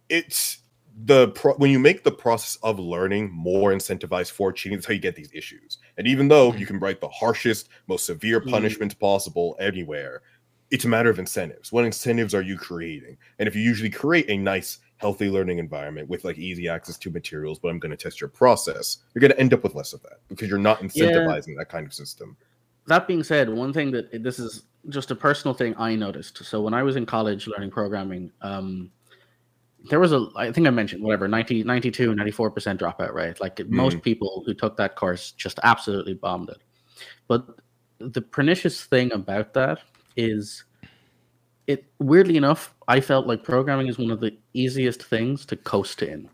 it's 0.10 0.60
the 1.06 1.30
pro- 1.30 1.56
when 1.56 1.72
you 1.72 1.80
make 1.80 2.04
the 2.04 2.12
process 2.12 2.58
of 2.62 2.78
learning 2.78 3.32
more 3.32 3.72
incentivized 3.72 4.32
for 4.32 4.52
cheating, 4.52 4.78
that's 4.78 4.88
how 4.88 4.94
you 4.94 5.00
get 5.00 5.16
these 5.16 5.32
issues. 5.34 5.78
And 5.98 6.08
even 6.08 6.28
though 6.28 6.48
you 6.48 6.54
mm-hmm. 6.54 6.66
can 6.66 6.80
write 6.80 7.00
the 7.00 7.08
harshest, 7.08 7.70
most 7.88 8.06
severe 8.06 8.42
punishments 8.42 8.94
mm-hmm. 8.96 9.06
possible 9.06 9.56
anywhere, 9.62 10.24
it's 10.72 10.86
a 10.86 10.90
matter 10.90 11.10
of 11.10 11.18
incentives. 11.18 11.72
What 11.72 11.86
incentives 11.86 12.36
are 12.36 12.42
you 12.42 12.58
creating? 12.58 13.18
And 13.40 13.48
if 13.48 13.56
you 13.56 13.62
usually 13.62 13.90
create 13.90 14.30
a 14.30 14.38
nice 14.38 14.80
healthy 15.00 15.30
learning 15.30 15.60
environment 15.60 16.10
with 16.10 16.26
like 16.26 16.38
easy 16.38 16.68
access 16.68 16.98
to 16.98 17.10
materials, 17.10 17.58
but 17.58 17.70
I'm 17.70 17.80
going 17.80 17.92
to 17.92 17.98
test 17.98 18.20
your 18.20 18.28
process, 18.28 18.98
you're 19.14 19.22
going 19.22 19.32
to 19.32 19.40
end 19.40 19.54
up 19.54 19.64
with 19.64 19.74
less 19.74 19.94
of 19.94 20.02
that 20.04 20.20
because 20.28 20.50
you're 20.50 20.60
not 20.60 20.82
incentivizing 20.82 21.50
yeah. 21.50 21.60
that 21.60 21.70
kind 21.70 21.88
of 21.88 21.94
system. 21.94 22.36
That 22.88 23.08
being 23.08 23.24
said, 23.24 23.50
one 23.50 23.72
thing 23.72 23.92
that 23.92 24.24
this 24.24 24.40
is 24.40 24.64
just 24.90 25.10
a 25.12 25.16
personal 25.16 25.54
thing 25.54 25.74
I 25.78 25.96
noticed. 25.96 26.44
So 26.44 26.62
when 26.62 26.74
I 26.74 26.84
was 26.84 26.98
in 26.98 27.06
college 27.06 27.48
learning 27.48 27.72
programming, 27.72 28.32
um, 28.42 28.92
there 29.90 30.02
was 30.02 30.12
a, 30.12 30.28
I 30.36 30.52
think 30.52 30.68
I 30.68 30.72
mentioned 30.72 31.02
whatever, 31.02 31.28
90, 31.28 31.64
92, 31.64 32.14
94% 32.14 32.78
dropout 32.78 33.14
rate. 33.14 33.40
Like 33.40 33.56
mm. 33.56 33.70
most 33.70 34.02
people 34.02 34.44
who 34.46 34.54
took 34.54 34.76
that 34.78 34.98
course 34.98 35.32
just 35.32 35.60
absolutely 35.64 36.14
bombed 36.14 36.50
it. 36.50 36.62
But 37.28 37.48
the 38.00 38.22
pernicious 38.22 38.84
thing 38.84 39.14
about 39.14 39.54
that 39.54 39.80
is 40.18 40.66
it 41.68 41.86
weirdly 42.00 42.36
enough, 42.36 42.74
I 42.90 43.00
felt 43.00 43.28
like 43.28 43.44
programming 43.44 43.86
is 43.88 44.00
one 44.00 44.10
of 44.10 44.20
the 44.20 44.36
easiest 44.56 45.04
things 45.04 45.46
to 45.46 45.56
coast 45.56 46.02
in 46.02 46.28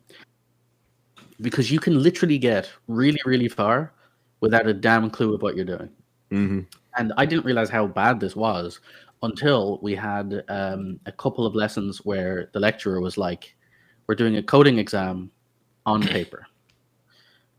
because 1.41 1.69
you 1.69 1.81
can 1.81 2.01
literally 2.01 2.37
get 2.37 2.71
really, 2.87 3.19
really 3.25 3.49
far 3.49 3.91
without 4.39 4.65
a 4.65 4.73
damn 4.73 5.09
clue 5.09 5.35
of 5.35 5.41
what 5.41 5.57
you're 5.57 5.65
doing. 5.65 5.89
Mm-hmm. 6.31 6.61
And 6.97 7.11
I 7.17 7.25
didn't 7.25 7.43
realize 7.43 7.69
how 7.69 7.87
bad 7.87 8.21
this 8.21 8.37
was 8.37 8.79
until 9.21 9.79
we 9.81 9.95
had 9.95 10.45
um, 10.47 10.97
a 11.05 11.11
couple 11.11 11.45
of 11.45 11.55
lessons 11.55 12.05
where 12.05 12.49
the 12.53 12.61
lecturer 12.61 13.01
was 13.01 13.17
like, 13.17 13.53
"We're 14.07 14.15
doing 14.15 14.37
a 14.37 14.43
coding 14.43 14.79
exam 14.79 15.31
on 15.85 16.03
paper," 16.15 16.47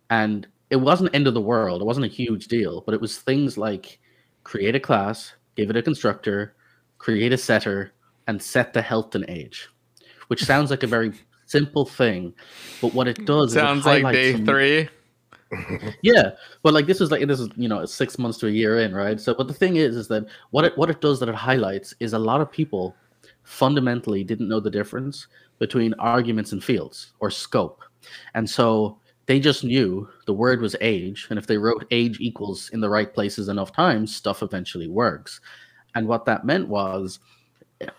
and 0.09 0.47
it 0.71 0.77
wasn't 0.77 1.15
end 1.15 1.27
of 1.27 1.35
the 1.35 1.41
world. 1.53 1.83
It 1.83 1.85
wasn't 1.85 2.07
a 2.07 2.17
huge 2.23 2.49
deal, 2.49 2.81
but 2.81 2.95
it 2.95 3.01
was 3.03 3.19
things 3.19 3.59
like 3.59 4.01
create 4.43 4.75
a 4.75 4.81
class, 4.81 5.35
give 5.55 5.69
it 5.69 5.77
a 5.77 5.83
constructor, 5.83 6.55
create 6.97 7.35
a 7.35 7.39
setter, 7.39 7.93
and 8.27 8.43
set 8.43 8.73
the 8.73 8.83
health 8.83 9.15
and 9.15 9.25
age, 9.29 9.69
which 10.29 10.45
sounds 10.45 10.71
like 10.71 10.83
a 10.83 10.87
very 10.87 11.13
simple 11.47 11.85
thing, 11.85 12.35
but 12.81 12.93
what 12.93 13.09
it 13.09 13.25
does 13.25 13.53
sounds 13.53 13.87
it 13.87 14.03
like 14.03 14.15
day 14.15 14.33
some... 14.33 14.45
three. 14.45 14.89
yeah, 16.03 16.31
but 16.63 16.75
like 16.75 16.87
this 16.87 17.01
is 17.01 17.11
like 17.11 17.27
this 17.27 17.39
is 17.39 17.49
you 17.57 17.69
know 17.69 17.85
six 17.87 18.19
months 18.19 18.39
to 18.39 18.49
a 18.49 18.51
year 18.51 18.81
in, 18.81 18.93
right? 18.95 19.21
So, 19.21 19.33
but 19.33 19.47
the 19.47 19.55
thing 19.55 19.77
is, 19.77 19.97
is 19.97 20.09
that 20.09 20.27
what 20.51 20.65
it 20.65 20.77
what 20.77 20.91
it 20.91 21.01
does 21.01 21.21
that 21.21 21.29
it 21.29 21.35
highlights 21.35 21.95
is 22.01 22.13
a 22.13 22.19
lot 22.19 22.41
of 22.41 22.51
people 22.51 22.97
fundamentally 23.45 24.25
didn't 24.25 24.49
know 24.49 24.59
the 24.59 24.71
difference 24.71 25.29
between 25.59 25.95
arguments 25.95 26.51
and 26.53 26.63
fields 26.63 27.13
or 27.21 27.31
scope, 27.31 27.83
and 28.35 28.49
so 28.49 28.99
they 29.27 29.39
just 29.39 29.65
knew 29.65 30.09
the 30.27 30.33
word 30.33 30.61
was 30.61 30.75
age, 30.81 31.27
and 31.31 31.39
if 31.39 31.47
they 31.47 31.59
wrote 31.59 31.87
age 31.93 32.19
equals 32.21 32.71
in 32.71 32.81
the 32.81 32.91
right 32.91 33.13
places 33.13 33.49
enough 33.49 33.73
times, 33.73 34.15
stuff 34.15 34.43
eventually 34.43 34.89
works. 34.89 35.41
And 35.95 36.07
what 36.07 36.25
that 36.27 36.45
meant 36.45 36.69
was 36.69 37.19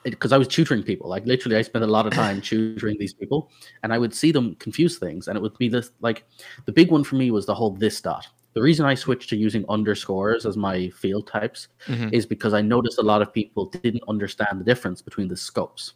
because 0.04 0.32
I 0.32 0.38
was 0.38 0.48
tutoring 0.48 0.84
people, 0.84 1.10
like 1.10 1.26
literally, 1.26 1.58
I 1.58 1.62
spent 1.62 1.84
a 1.84 1.88
lot 1.88 2.08
of 2.08 2.14
time 2.14 2.42
tutoring 2.42 2.98
these 3.00 3.14
people, 3.14 3.52
and 3.84 3.94
I 3.94 3.98
would 3.98 4.14
see 4.14 4.32
them 4.32 4.56
confuse 4.56 4.98
things, 4.98 5.28
and 5.28 5.38
it 5.38 5.42
would 5.42 5.58
be 5.58 5.70
this 5.70 5.92
like 6.02 6.26
the 6.66 6.72
big 6.72 6.92
one 6.92 7.04
for 7.04 7.16
me 7.16 7.32
was 7.32 7.46
the 7.46 7.56
whole 7.56 7.72
this 7.72 8.02
dot. 8.02 8.28
The 8.54 8.62
reason 8.62 8.88
I 8.88 8.96
switched 8.96 9.30
to 9.30 9.38
using 9.38 9.64
underscores 9.70 10.46
as 10.46 10.58
my 10.58 10.90
field 10.90 11.28
types 11.28 11.68
mm-hmm. 11.86 12.10
is 12.12 12.26
because 12.26 12.56
I 12.56 12.62
noticed 12.62 12.98
a 12.98 13.04
lot 13.04 13.22
of 13.22 13.32
people 13.32 13.68
didn't 13.68 14.04
understand 14.08 14.60
the 14.60 14.66
difference 14.66 15.00
between 15.00 15.28
the 15.28 15.38
scopes 15.38 15.94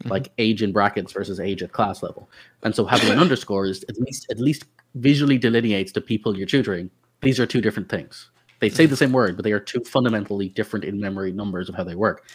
mm-hmm. 0.00 0.10
like 0.10 0.32
age 0.38 0.62
in 0.62 0.72
brackets 0.72 1.12
versus 1.12 1.38
age 1.38 1.62
at 1.62 1.70
class 1.70 2.02
level. 2.02 2.28
And 2.64 2.74
so 2.74 2.84
having 2.84 3.10
an 3.10 3.20
underscore 3.20 3.66
is 3.66 3.84
at 3.88 3.96
least 3.98 4.26
at 4.30 4.40
least 4.40 4.64
visually 4.96 5.38
delineates 5.38 5.92
to 5.92 6.00
people 6.00 6.36
you're 6.36 6.48
tutoring 6.48 6.90
these 7.22 7.38
are 7.38 7.46
two 7.46 7.60
different 7.60 7.88
things. 7.88 8.30
They 8.60 8.68
say 8.68 8.86
the 8.86 8.96
same 8.96 9.12
word, 9.12 9.36
but 9.36 9.44
they 9.44 9.52
are 9.52 9.60
two 9.60 9.80
fundamentally 9.80 10.48
different 10.48 10.84
in 10.84 11.00
memory 11.00 11.32
numbers 11.32 11.68
of 11.68 11.74
how 11.74 11.84
they 11.84 11.94
work. 11.94 12.26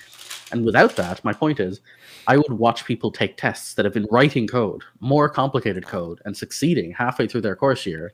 And 0.52 0.66
without 0.66 0.96
that, 0.96 1.24
my 1.24 1.34
point 1.34 1.60
is, 1.60 1.82
I 2.28 2.38
would 2.38 2.54
watch 2.54 2.86
people 2.86 3.12
take 3.12 3.38
tests 3.38 3.74
that 3.74 3.86
have 3.86 3.94
been 3.94 4.08
writing 4.12 4.48
code, 4.48 4.84
more 5.00 5.30
complicated 5.30 5.86
code, 5.86 6.22
and 6.26 6.36
succeeding 6.36 6.92
halfway 6.92 7.28
through 7.28 7.42
their 7.42 7.56
course 7.56 7.86
year. 7.86 8.14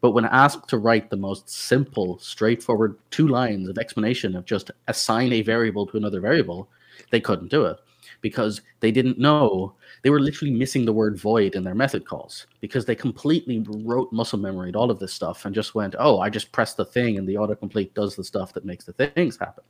But 0.00 0.12
when 0.12 0.24
asked 0.24 0.68
to 0.68 0.78
write 0.78 1.10
the 1.10 1.16
most 1.16 1.48
simple, 1.48 2.18
straightforward 2.18 2.96
two 3.10 3.28
lines 3.28 3.68
of 3.68 3.78
explanation 3.78 4.36
of 4.36 4.44
just 4.44 4.70
assign 4.88 5.32
a 5.32 5.42
variable 5.42 5.86
to 5.86 5.96
another 5.96 6.20
variable, 6.20 6.68
they 7.10 7.20
couldn't 7.20 7.50
do 7.50 7.64
it 7.66 7.78
because 8.20 8.62
they 8.80 8.90
didn't 8.90 9.18
know 9.18 9.74
they 10.02 10.10
were 10.10 10.20
literally 10.20 10.52
missing 10.52 10.84
the 10.84 10.92
word 10.92 11.18
void 11.18 11.54
in 11.54 11.62
their 11.62 11.74
method 11.74 12.04
calls 12.04 12.46
because 12.60 12.84
they 12.84 12.94
completely 12.94 13.64
wrote 13.68 14.12
muscle 14.12 14.38
memory 14.38 14.72
all 14.74 14.90
of 14.90 14.98
this 14.98 15.12
stuff 15.12 15.44
and 15.44 15.54
just 15.54 15.74
went, 15.74 15.94
oh, 15.98 16.20
I 16.20 16.30
just 16.30 16.52
press 16.52 16.74
the 16.74 16.84
thing 16.84 17.18
and 17.18 17.28
the 17.28 17.34
autocomplete 17.34 17.94
does 17.94 18.16
the 18.16 18.24
stuff 18.24 18.52
that 18.54 18.64
makes 18.64 18.84
the 18.84 18.92
things 18.92 19.36
happen. 19.36 19.64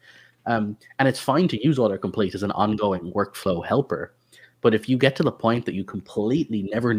Um, 0.47 0.77
and 0.99 1.09
it's 1.09 1.21
fine 1.21 1.47
to 1.49 1.65
use 1.65 1.79
autocomplete 1.79 2.35
as 2.35 2.43
an 2.43 2.51
ongoing 2.53 3.13
workflow 3.13 3.65
helper. 3.65 4.15
But 4.61 4.75
if 4.75 4.89
you 4.89 4.97
get 4.97 5.17
to 5.17 5.23
the 5.23 5.33
point 5.33 5.67
that 5.67 5.75
you 5.75 5.85
completely 5.85 6.63
never 6.73 6.91